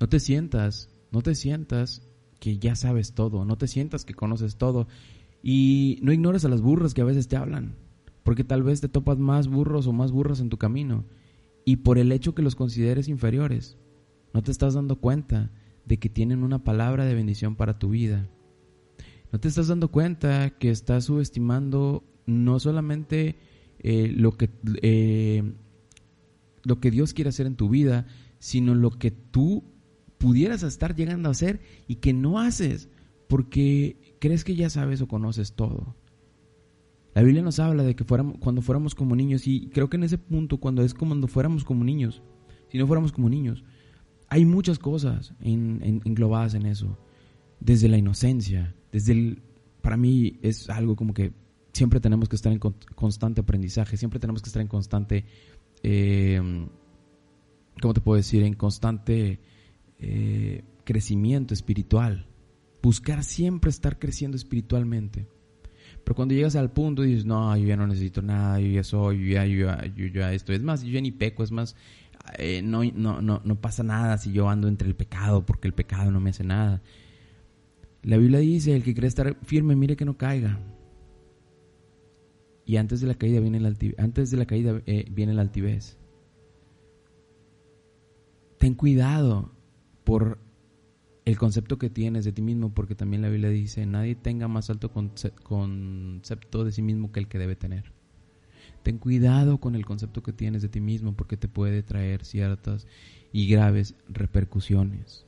No 0.00 0.08
te 0.08 0.20
sientas, 0.20 0.90
no 1.10 1.22
te 1.22 1.34
sientas 1.34 2.07
que 2.38 2.58
ya 2.58 2.76
sabes 2.76 3.12
todo, 3.12 3.44
no 3.44 3.56
te 3.56 3.66
sientas 3.66 4.04
que 4.04 4.14
conoces 4.14 4.56
todo 4.56 4.86
y 5.42 5.98
no 6.02 6.12
ignores 6.12 6.44
a 6.44 6.48
las 6.48 6.60
burras 6.60 6.94
que 6.94 7.00
a 7.00 7.06
veces 7.06 7.28
te 7.28 7.36
hablan, 7.36 7.76
porque 8.22 8.44
tal 8.44 8.62
vez 8.62 8.80
te 8.80 8.88
topas 8.88 9.18
más 9.18 9.48
burros 9.48 9.86
o 9.86 9.92
más 9.92 10.12
burras 10.12 10.40
en 10.40 10.48
tu 10.48 10.58
camino 10.58 11.04
y 11.64 11.76
por 11.76 11.98
el 11.98 12.12
hecho 12.12 12.34
que 12.34 12.42
los 12.42 12.54
consideres 12.54 13.08
inferiores, 13.08 13.76
no 14.32 14.42
te 14.42 14.50
estás 14.50 14.74
dando 14.74 14.96
cuenta 14.96 15.50
de 15.84 15.98
que 15.98 16.08
tienen 16.08 16.42
una 16.42 16.64
palabra 16.64 17.04
de 17.04 17.14
bendición 17.14 17.56
para 17.56 17.78
tu 17.78 17.90
vida. 17.90 18.28
No 19.32 19.40
te 19.40 19.48
estás 19.48 19.68
dando 19.68 19.88
cuenta 19.88 20.50
que 20.58 20.70
estás 20.70 21.04
subestimando 21.04 22.04
no 22.26 22.58
solamente 22.60 23.36
eh, 23.80 24.12
lo 24.14 24.32
que 24.32 24.50
eh, 24.82 25.52
lo 26.62 26.80
que 26.80 26.90
Dios 26.90 27.14
quiere 27.14 27.30
hacer 27.30 27.46
en 27.46 27.56
tu 27.56 27.68
vida, 27.68 28.06
sino 28.38 28.74
lo 28.74 28.90
que 28.90 29.10
tú 29.10 29.64
pudieras 30.18 30.62
estar 30.62 30.94
llegando 30.94 31.28
a 31.28 31.32
hacer 31.32 31.60
y 31.86 31.96
que 31.96 32.12
no 32.12 32.38
haces 32.38 32.88
porque 33.28 34.16
crees 34.18 34.44
que 34.44 34.56
ya 34.56 34.68
sabes 34.70 35.00
o 35.00 35.08
conoces 35.08 35.52
todo. 35.52 35.94
La 37.14 37.22
Biblia 37.22 37.42
nos 37.42 37.58
habla 37.58 37.82
de 37.82 37.96
que 37.96 38.04
fuéramos, 38.04 38.38
cuando 38.38 38.62
fuéramos 38.62 38.94
como 38.94 39.16
niños 39.16 39.46
y 39.46 39.68
creo 39.68 39.88
que 39.88 39.96
en 39.96 40.04
ese 40.04 40.18
punto, 40.18 40.58
cuando 40.58 40.82
es 40.82 40.94
como 40.94 41.10
cuando 41.10 41.28
fuéramos 41.28 41.64
como 41.64 41.84
niños, 41.84 42.22
si 42.70 42.78
no 42.78 42.86
fuéramos 42.86 43.12
como 43.12 43.28
niños, 43.28 43.64
hay 44.28 44.44
muchas 44.44 44.78
cosas 44.78 45.34
englobadas 45.40 46.54
en 46.54 46.66
eso. 46.66 46.98
Desde 47.60 47.88
la 47.88 47.98
inocencia, 47.98 48.74
desde 48.92 49.12
el... 49.12 49.42
Para 49.80 49.96
mí 49.96 50.38
es 50.42 50.68
algo 50.68 50.96
como 50.96 51.14
que 51.14 51.32
siempre 51.72 51.98
tenemos 51.98 52.28
que 52.28 52.36
estar 52.36 52.52
en 52.52 52.58
constante 52.58 53.40
aprendizaje, 53.40 53.96
siempre 53.96 54.20
tenemos 54.20 54.42
que 54.42 54.48
estar 54.48 54.62
en 54.62 54.68
constante... 54.68 55.24
Eh, 55.82 56.66
¿Cómo 57.80 57.94
te 57.94 58.00
puedo 58.00 58.16
decir? 58.16 58.42
En 58.42 58.54
constante 58.54 59.40
eh, 59.98 60.64
crecimiento 60.84 61.54
espiritual. 61.54 62.26
Buscar 62.82 63.24
siempre 63.24 63.70
estar 63.70 63.98
creciendo 63.98 64.36
espiritualmente. 64.36 65.26
Pero 66.04 66.14
cuando 66.14 66.34
llegas 66.34 66.56
al 66.56 66.72
punto 66.72 67.02
dices, 67.02 67.26
no, 67.26 67.54
yo 67.56 67.66
ya 67.66 67.76
no 67.76 67.86
necesito 67.86 68.22
nada, 68.22 68.60
yo 68.60 68.68
ya 68.68 68.84
soy, 68.84 69.18
yo 69.18 69.34
ya, 69.34 69.46
yo 69.46 69.66
ya, 69.66 69.86
yo 69.94 70.06
ya. 70.06 70.32
Es 70.32 70.62
más, 70.62 70.82
yo 70.82 70.92
ya 70.92 71.00
ni 71.00 71.12
peco, 71.12 71.42
es 71.42 71.50
más, 71.50 71.76
eh, 72.38 72.62
no, 72.62 72.82
no, 72.84 73.20
no, 73.20 73.60
pasa 73.60 73.82
nada 73.82 74.16
si 74.18 74.32
yo 74.32 74.48
ando 74.48 74.68
entre 74.68 74.88
el 74.88 74.94
pecado, 74.94 75.44
porque 75.44 75.68
el 75.68 75.74
pecado 75.74 76.10
no 76.10 76.20
me 76.20 76.30
hace 76.30 76.44
nada. 76.44 76.82
La 78.02 78.16
Biblia 78.16 78.38
dice, 78.38 78.74
el 78.74 78.82
que 78.82 78.94
quiere 78.94 79.08
estar 79.08 79.36
firme, 79.42 79.76
mire 79.76 79.96
que 79.96 80.04
no 80.04 80.16
caiga. 80.16 80.58
Y 82.64 82.76
antes 82.76 83.00
de 83.00 83.06
la 83.06 83.14
caída 83.14 83.40
viene 83.40 83.60
la 83.60 83.68
altivez. 83.68 83.98
Antes 83.98 84.30
de 84.30 84.36
la 84.36 84.46
caída, 84.46 84.80
eh, 84.86 85.06
viene 85.10 85.34
la 85.34 85.42
altivez. 85.42 85.96
ten 88.58 88.74
cuidado 88.74 89.52
por 90.08 90.38
el 91.26 91.36
concepto 91.36 91.76
que 91.76 91.90
tienes 91.90 92.24
de 92.24 92.32
ti 92.32 92.40
mismo, 92.40 92.72
porque 92.72 92.94
también 92.94 93.20
la 93.20 93.28
Biblia 93.28 93.50
dice, 93.50 93.84
nadie 93.84 94.14
tenga 94.14 94.48
más 94.48 94.70
alto 94.70 94.90
concepto 94.90 96.64
de 96.64 96.72
sí 96.72 96.80
mismo 96.80 97.12
que 97.12 97.20
el 97.20 97.28
que 97.28 97.36
debe 97.36 97.56
tener. 97.56 97.92
Ten 98.82 98.96
cuidado 98.96 99.58
con 99.58 99.74
el 99.74 99.84
concepto 99.84 100.22
que 100.22 100.32
tienes 100.32 100.62
de 100.62 100.70
ti 100.70 100.80
mismo, 100.80 101.14
porque 101.14 101.36
te 101.36 101.46
puede 101.46 101.82
traer 101.82 102.24
ciertas 102.24 102.86
y 103.34 103.48
graves 103.48 103.96
repercusiones. 104.08 105.26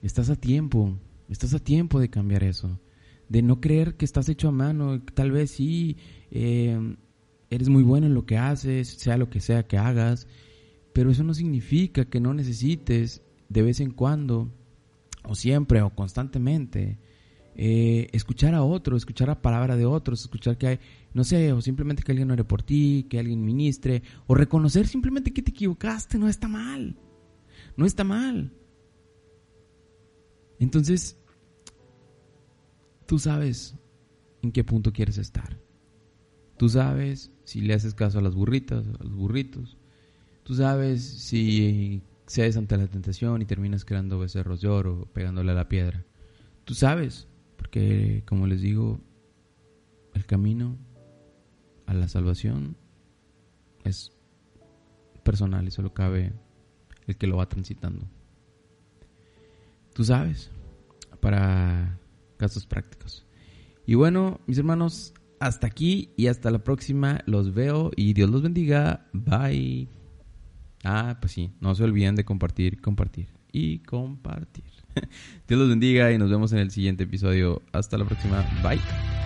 Estás 0.00 0.30
a 0.30 0.36
tiempo, 0.36 0.98
estás 1.28 1.52
a 1.52 1.58
tiempo 1.58 2.00
de 2.00 2.08
cambiar 2.08 2.44
eso, 2.44 2.80
de 3.28 3.42
no 3.42 3.60
creer 3.60 3.98
que 3.98 4.06
estás 4.06 4.30
hecho 4.30 4.48
a 4.48 4.52
mano, 4.52 5.02
tal 5.02 5.32
vez 5.32 5.50
sí, 5.50 5.98
eh, 6.30 6.96
eres 7.50 7.68
muy 7.68 7.82
bueno 7.82 8.06
en 8.06 8.14
lo 8.14 8.24
que 8.24 8.38
haces, 8.38 8.88
sea 8.88 9.18
lo 9.18 9.28
que 9.28 9.40
sea 9.40 9.66
que 9.66 9.76
hagas, 9.76 10.28
pero 10.94 11.10
eso 11.10 11.24
no 11.24 11.34
significa 11.34 12.06
que 12.06 12.20
no 12.20 12.32
necesites 12.32 13.20
de 13.48 13.62
vez 13.62 13.80
en 13.80 13.90
cuando 13.90 14.50
o 15.24 15.34
siempre 15.34 15.82
o 15.82 15.90
constantemente, 15.90 16.98
eh, 17.58 18.08
escuchar 18.12 18.54
a 18.54 18.62
otros, 18.62 18.98
escuchar 18.98 19.28
la 19.28 19.40
palabra 19.40 19.76
de 19.76 19.86
otros, 19.86 20.20
escuchar 20.20 20.58
que 20.58 20.66
hay, 20.66 20.80
no 21.14 21.24
sé, 21.24 21.52
o 21.52 21.60
simplemente 21.60 22.02
que 22.02 22.12
alguien 22.12 22.30
ore 22.30 22.44
por 22.44 22.62
ti, 22.62 23.06
que 23.08 23.18
alguien 23.18 23.44
ministre, 23.44 24.02
o 24.26 24.34
reconocer 24.34 24.86
simplemente 24.86 25.32
que 25.32 25.42
te 25.42 25.50
equivocaste, 25.50 26.18
no 26.18 26.28
está 26.28 26.48
mal, 26.48 26.96
no 27.76 27.86
está 27.86 28.04
mal. 28.04 28.52
Entonces, 30.58 31.18
tú 33.06 33.18
sabes 33.18 33.74
en 34.42 34.52
qué 34.52 34.62
punto 34.62 34.92
quieres 34.92 35.18
estar. 35.18 35.58
Tú 36.56 36.68
sabes 36.68 37.32
si 37.44 37.60
le 37.60 37.74
haces 37.74 37.94
caso 37.94 38.18
a 38.18 38.22
las 38.22 38.34
burritas, 38.34 38.86
a 38.86 39.04
los 39.04 39.14
burritos. 39.14 39.76
Tú 40.42 40.54
sabes 40.54 41.02
si 41.02 42.02
cedes 42.26 42.56
ante 42.56 42.76
la 42.76 42.86
tentación 42.86 43.42
y 43.42 43.44
terminas 43.44 43.84
creando 43.84 44.18
becerros 44.18 44.60
de 44.60 44.68
oro, 44.68 45.08
pegándole 45.12 45.52
a 45.52 45.54
la 45.54 45.68
piedra. 45.68 46.04
Tú 46.64 46.74
sabes, 46.74 47.28
porque 47.56 48.22
como 48.26 48.46
les 48.46 48.60
digo, 48.60 49.00
el 50.14 50.26
camino 50.26 50.76
a 51.86 51.94
la 51.94 52.08
salvación 52.08 52.76
es 53.84 54.12
personal 55.22 55.66
y 55.66 55.70
solo 55.70 55.94
cabe 55.94 56.32
el 57.06 57.16
que 57.16 57.26
lo 57.26 57.36
va 57.36 57.48
transitando. 57.48 58.06
Tú 59.94 60.04
sabes, 60.04 60.50
para 61.20 61.98
casos 62.36 62.66
prácticos. 62.66 63.26
Y 63.86 63.94
bueno, 63.94 64.40
mis 64.46 64.58
hermanos, 64.58 65.14
hasta 65.40 65.66
aquí 65.66 66.12
y 66.16 66.26
hasta 66.26 66.50
la 66.50 66.62
próxima. 66.64 67.20
Los 67.26 67.54
veo 67.54 67.90
y 67.96 68.12
Dios 68.12 68.30
los 68.30 68.42
bendiga. 68.42 69.06
Bye. 69.12 69.95
Ah, 70.88 71.16
pues 71.20 71.32
sí, 71.32 71.50
no 71.60 71.74
se 71.74 71.82
olviden 71.82 72.14
de 72.14 72.24
compartir, 72.24 72.80
compartir 72.80 73.26
y 73.50 73.80
compartir. 73.80 74.62
Dios 75.48 75.58
los 75.58 75.68
bendiga 75.68 76.12
y 76.12 76.18
nos 76.18 76.30
vemos 76.30 76.52
en 76.52 76.60
el 76.60 76.70
siguiente 76.70 77.02
episodio. 77.02 77.62
Hasta 77.72 77.98
la 77.98 78.04
próxima. 78.04 78.44
Bye. 78.62 79.25